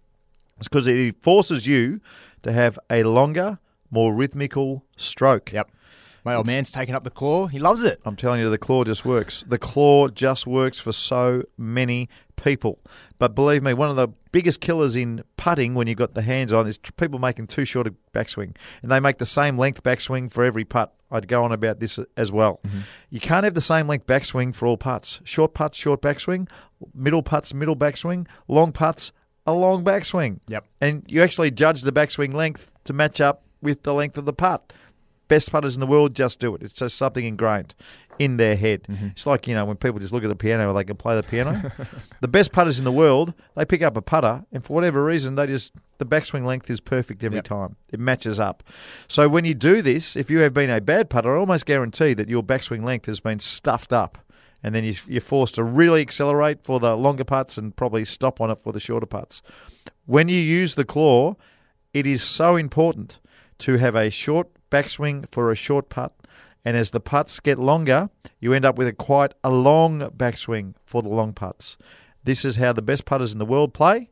it's 0.58 0.68
because 0.68 0.86
it 0.86 1.22
forces 1.22 1.66
you 1.66 2.00
to 2.42 2.52
have 2.52 2.78
a 2.90 3.02
longer, 3.04 3.58
more 3.90 4.14
rhythmical 4.14 4.84
stroke. 4.96 5.52
Yep. 5.52 5.70
My 6.24 6.34
old 6.34 6.46
man's 6.46 6.70
taking 6.70 6.94
up 6.94 7.04
the 7.04 7.10
claw. 7.10 7.46
He 7.46 7.58
loves 7.58 7.82
it. 7.82 8.00
I'm 8.04 8.16
telling 8.16 8.40
you, 8.40 8.50
the 8.50 8.58
claw 8.58 8.84
just 8.84 9.04
works. 9.04 9.44
The 9.48 9.58
claw 9.58 10.08
just 10.08 10.46
works 10.46 10.78
for 10.78 10.92
so 10.92 11.44
many 11.56 12.08
people. 12.36 12.80
But 13.18 13.34
believe 13.34 13.62
me, 13.62 13.72
one 13.72 13.88
of 13.88 13.96
the 13.96 14.08
biggest 14.30 14.60
killers 14.60 14.94
in 14.94 15.22
putting 15.36 15.74
when 15.74 15.86
you've 15.86 15.96
got 15.96 16.14
the 16.14 16.22
hands 16.22 16.52
on 16.52 16.66
is 16.66 16.76
people 16.76 17.18
making 17.18 17.46
too 17.46 17.64
short 17.64 17.86
a 17.86 17.94
backswing. 18.12 18.54
And 18.82 18.90
they 18.90 19.00
make 19.00 19.18
the 19.18 19.26
same 19.26 19.56
length 19.56 19.82
backswing 19.82 20.30
for 20.30 20.44
every 20.44 20.64
putt. 20.64 20.92
I'd 21.10 21.28
go 21.28 21.44
on 21.44 21.52
about 21.52 21.80
this 21.80 21.98
as 22.16 22.30
well. 22.30 22.60
Mm-hmm. 22.66 22.80
You 23.08 23.20
can't 23.20 23.44
have 23.44 23.54
the 23.54 23.62
same 23.62 23.86
length 23.86 24.06
backswing 24.06 24.54
for 24.54 24.66
all 24.66 24.76
putts. 24.76 25.20
Short 25.24 25.54
putts, 25.54 25.78
short 25.78 26.02
backswing. 26.02 26.48
Middle 26.94 27.22
putts, 27.22 27.54
middle 27.54 27.76
backswing. 27.76 28.26
Long 28.48 28.72
putts, 28.72 29.12
a 29.48 29.52
long 29.52 29.82
backswing. 29.84 30.38
Yep. 30.48 30.64
And 30.80 31.02
you 31.08 31.22
actually 31.22 31.50
judge 31.50 31.82
the 31.82 31.92
backswing 31.92 32.34
length 32.34 32.70
to 32.84 32.92
match 32.92 33.20
up 33.20 33.42
with 33.62 33.82
the 33.82 33.94
length 33.94 34.18
of 34.18 34.24
the 34.26 34.32
putt. 34.32 34.72
Best 35.28 35.50
putters 35.52 35.74
in 35.74 35.80
the 35.80 35.86
world 35.86 36.14
just 36.14 36.38
do 36.38 36.54
it. 36.54 36.62
It's 36.62 36.72
just 36.72 36.96
something 36.96 37.24
ingrained 37.24 37.74
in 38.18 38.36
their 38.36 38.56
head. 38.56 38.82
Mm-hmm. 38.88 39.08
It's 39.08 39.26
like, 39.26 39.46
you 39.46 39.54
know, 39.54 39.64
when 39.64 39.76
people 39.76 40.00
just 40.00 40.12
look 40.12 40.24
at 40.24 40.30
a 40.30 40.34
piano 40.34 40.72
they 40.74 40.84
can 40.84 40.96
play 40.96 41.14
the 41.16 41.22
piano. 41.22 41.70
the 42.20 42.28
best 42.28 42.52
putters 42.52 42.78
in 42.78 42.84
the 42.84 42.92
world, 42.92 43.32
they 43.54 43.64
pick 43.64 43.82
up 43.82 43.96
a 43.96 44.02
putter 44.02 44.44
and 44.52 44.64
for 44.64 44.72
whatever 44.74 45.04
reason 45.04 45.34
they 45.36 45.46
just 45.46 45.72
the 45.98 46.06
backswing 46.06 46.44
length 46.44 46.68
is 46.70 46.80
perfect 46.80 47.22
every 47.24 47.36
Yep. 47.38 47.44
time. 47.44 47.76
It 47.92 48.00
matches 48.00 48.38
up. 48.40 48.62
So 49.06 49.28
when 49.28 49.44
you 49.44 49.54
do 49.54 49.82
this, 49.82 50.16
if 50.16 50.30
you 50.30 50.40
have 50.40 50.52
been 50.54 50.70
a 50.70 50.80
bad 50.80 51.10
putter, 51.10 51.36
I 51.36 51.40
almost 51.40 51.64
guarantee 51.66 52.14
that 52.14 52.28
your 52.28 52.42
backswing 52.42 52.84
length 52.84 53.06
has 53.06 53.20
been 53.20 53.38
stuffed 53.40 53.92
up. 53.92 54.18
And 54.62 54.74
then 54.74 54.84
you- 54.84 54.94
you're 55.06 55.20
forced 55.20 55.54
to 55.54 55.62
really 55.62 56.00
accelerate 56.00 56.64
for 56.64 56.80
the 56.80 56.96
longer 56.96 57.24
putts 57.24 57.58
and 57.58 57.74
probably 57.76 58.04
stop 58.04 58.40
on 58.40 58.50
it 58.50 58.60
for 58.60 58.72
the 58.72 58.80
shorter 58.80 59.06
putts. 59.06 59.42
When 60.06 60.28
you 60.28 60.40
use 60.40 60.74
the 60.74 60.84
claw, 60.84 61.36
it 61.92 62.06
is 62.06 62.22
so 62.22 62.56
important 62.56 63.20
to 63.58 63.78
have 63.78 63.94
a 63.94 64.10
short 64.10 64.48
backswing 64.70 65.26
for 65.30 65.50
a 65.50 65.54
short 65.54 65.88
putt. 65.88 66.12
And 66.64 66.76
as 66.76 66.90
the 66.90 67.00
putts 67.00 67.40
get 67.40 67.58
longer, 67.58 68.10
you 68.40 68.52
end 68.52 68.64
up 68.64 68.76
with 68.76 68.88
a 68.88 68.92
quite 68.92 69.32
a 69.44 69.50
long 69.50 70.00
backswing 70.10 70.74
for 70.84 71.02
the 71.02 71.08
long 71.08 71.32
putts. 71.32 71.76
This 72.24 72.44
is 72.44 72.56
how 72.56 72.72
the 72.72 72.82
best 72.82 73.04
putters 73.04 73.32
in 73.32 73.38
the 73.38 73.46
world 73.46 73.72
play. 73.72 74.10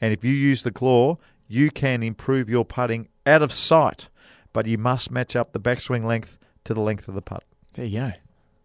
And 0.00 0.12
if 0.12 0.24
you 0.24 0.32
use 0.32 0.62
the 0.62 0.70
claw, 0.70 1.18
you 1.46 1.70
can 1.70 2.02
improve 2.02 2.48
your 2.48 2.64
putting 2.64 3.08
out 3.26 3.42
of 3.42 3.52
sight. 3.52 4.08
But 4.52 4.66
you 4.66 4.78
must 4.78 5.10
match 5.10 5.36
up 5.36 5.52
the 5.52 5.60
backswing 5.60 6.04
length 6.04 6.38
to 6.64 6.74
the 6.74 6.80
length 6.80 7.08
of 7.08 7.14
the 7.14 7.22
putt. 7.22 7.44
There 7.74 7.84
you 7.84 7.98
go. 7.98 8.12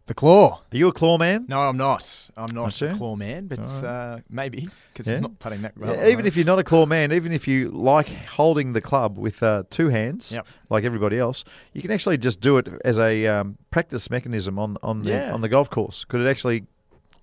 The 0.08 0.14
claw. 0.14 0.62
Are 0.72 0.78
you 0.78 0.88
a 0.88 0.94
claw 0.94 1.18
man? 1.18 1.46
No, 1.48 1.60
I'm 1.62 1.78
not. 1.78 2.30
I'm 2.38 2.54
not 2.54 2.80
Not 2.80 2.82
a 2.84 2.94
claw 2.96 3.16
man, 3.16 3.48
but 3.48 3.60
uh, 3.84 4.20
maybe 4.30 4.70
because 4.94 5.08
Yeah. 5.10 5.16
I'm 5.16 5.22
not 5.24 5.40
putting 5.40 5.64
that 5.64 5.76
well. 5.76 5.96
Yeah, 5.96 6.10
even 6.10 6.28
if 6.28 6.36
you're 6.38 6.46
not 6.46 6.60
a 6.60 6.64
claw 6.64 6.86
man, 6.86 7.12
even 7.12 7.32
if 7.32 7.48
you 7.48 7.70
like 7.70 8.08
holding 8.28 8.74
the 8.74 8.82
club 8.82 9.18
with 9.18 9.42
uh, 9.42 9.64
two 9.72 9.90
hands, 9.90 10.32
Yep. 10.32 10.46
like 10.70 10.84
everybody 10.84 11.18
else, 11.18 11.44
you 11.74 11.82
can 11.82 11.90
actually 11.90 12.20
just 12.20 12.40
do 12.40 12.58
it 12.60 12.68
as 12.86 13.00
a 13.00 13.26
um, 13.26 13.58
practice 13.72 14.12
mechanism 14.12 14.60
on 14.60 14.78
on 14.84 15.00
the 15.00 15.10
Yeah. 15.10 15.34
on 15.34 15.42
the 15.42 15.50
golf 15.50 15.70
course. 15.72 16.06
Could 16.06 16.22
it 16.22 16.30
actually? 16.30 16.66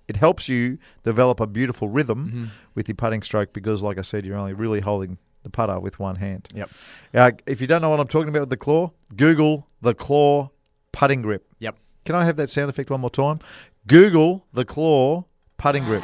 It 0.09 0.17
helps 0.17 0.49
you 0.49 0.77
develop 1.05 1.39
a 1.39 1.47
beautiful 1.47 1.87
rhythm 1.87 2.25
Mm-hmm. 2.27 2.45
with 2.75 2.89
your 2.89 2.95
putting 2.95 3.21
stroke 3.23 3.53
because, 3.53 3.81
like 3.81 3.97
I 3.97 4.01
said, 4.01 4.25
you're 4.25 4.35
only 4.37 4.51
really 4.51 4.81
holding 4.81 5.17
the 5.43 5.49
putter 5.49 5.79
with 5.79 5.99
one 5.99 6.17
hand. 6.17 6.49
Yep. 6.53 6.69
Uh, 7.13 7.31
if 7.45 7.61
you 7.61 7.67
don't 7.67 7.81
know 7.81 7.89
what 7.89 8.01
I'm 8.01 8.09
talking 8.09 8.27
about 8.27 8.41
with 8.41 8.49
the 8.49 8.57
claw, 8.57 8.91
Google 9.15 9.67
the 9.81 9.93
claw 9.93 10.49
putting 10.91 11.21
grip. 11.21 11.45
Yep. 11.59 11.77
Can 12.05 12.15
I 12.15 12.25
have 12.25 12.35
that 12.37 12.49
sound 12.49 12.69
effect 12.69 12.89
one 12.89 13.01
more 13.01 13.09
time? 13.09 13.39
Google 13.87 14.45
the 14.53 14.65
claw 14.65 15.25
putting 15.57 15.85
grip. 15.85 16.03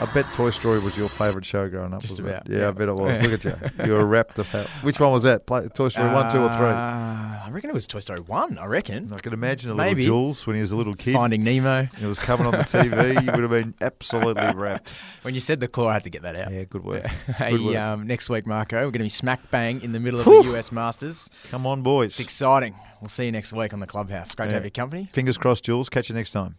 I 0.00 0.04
bet 0.14 0.26
Toy 0.32 0.50
Story 0.50 0.78
was 0.78 0.96
your 0.96 1.08
favourite 1.08 1.44
show 1.44 1.68
growing 1.68 1.92
up. 1.92 2.00
Just 2.00 2.20
it? 2.20 2.24
about, 2.24 2.48
Yeah, 2.48 2.58
yeah. 2.58 2.68
I 2.68 2.70
bet 2.70 2.88
it 2.88 2.94
was. 2.94 3.20
Look 3.26 3.44
at 3.44 3.78
you. 3.78 3.84
You 3.86 3.92
were 3.94 4.06
wrapped 4.06 4.38
of. 4.38 4.48
Which 4.84 5.00
one 5.00 5.10
was 5.10 5.24
that? 5.24 5.44
Play, 5.46 5.66
Toy 5.68 5.88
Story 5.88 6.12
1, 6.12 6.30
2 6.30 6.38
or 6.38 6.48
3? 6.50 6.56
Uh, 6.66 6.70
I 6.70 7.48
reckon 7.50 7.70
it 7.70 7.72
was 7.74 7.86
Toy 7.88 7.98
Story 7.98 8.20
1, 8.20 8.58
I 8.58 8.66
reckon. 8.66 9.12
I 9.12 9.18
can 9.18 9.32
imagine 9.32 9.72
a 9.72 9.74
maybe. 9.74 10.02
little 10.02 10.20
Jules 10.22 10.46
when 10.46 10.54
he 10.54 10.60
was 10.60 10.70
a 10.70 10.76
little 10.76 10.94
kid. 10.94 11.14
Finding 11.14 11.42
Nemo. 11.42 11.88
It 12.00 12.06
was 12.06 12.18
coming 12.20 12.46
on 12.46 12.52
the 12.52 12.58
TV. 12.58 13.20
you 13.24 13.26
would 13.32 13.40
have 13.40 13.50
been 13.50 13.74
absolutely 13.80 14.52
wrapped. 14.54 14.90
When 15.22 15.34
you 15.34 15.40
said 15.40 15.58
the 15.58 15.66
claw, 15.68 15.88
I 15.88 15.94
had 15.94 16.04
to 16.04 16.10
get 16.10 16.22
that 16.22 16.36
out. 16.36 16.52
Yeah, 16.52 16.62
good 16.64 16.84
work. 16.84 17.06
Hey, 17.36 17.52
Good 17.52 17.62
work. 17.62 17.76
um, 17.76 18.06
next 18.06 18.30
week, 18.30 18.46
Marco, 18.46 18.76
we're 18.76 18.82
going 18.84 18.92
to 18.94 18.98
be 19.00 19.08
smack 19.08 19.50
bang 19.50 19.82
in 19.82 19.90
the 19.92 20.00
middle 20.00 20.20
of 20.20 20.26
the 20.26 20.54
US 20.54 20.70
Masters. 20.70 21.28
Come 21.50 21.66
on, 21.66 21.82
boys. 21.82 22.10
It's 22.10 22.20
exciting. 22.20 22.74
We'll 23.00 23.08
see 23.08 23.26
you 23.26 23.32
next 23.32 23.52
week 23.52 23.72
on 23.72 23.80
the 23.80 23.86
clubhouse. 23.86 24.34
Great 24.34 24.48
to 24.48 24.54
have 24.54 24.64
your 24.64 24.70
company. 24.70 25.08
Fingers 25.12 25.38
crossed, 25.38 25.64
Jules. 25.64 25.88
Catch 25.88 26.08
you 26.08 26.14
next 26.14 26.30
time. 26.32 26.56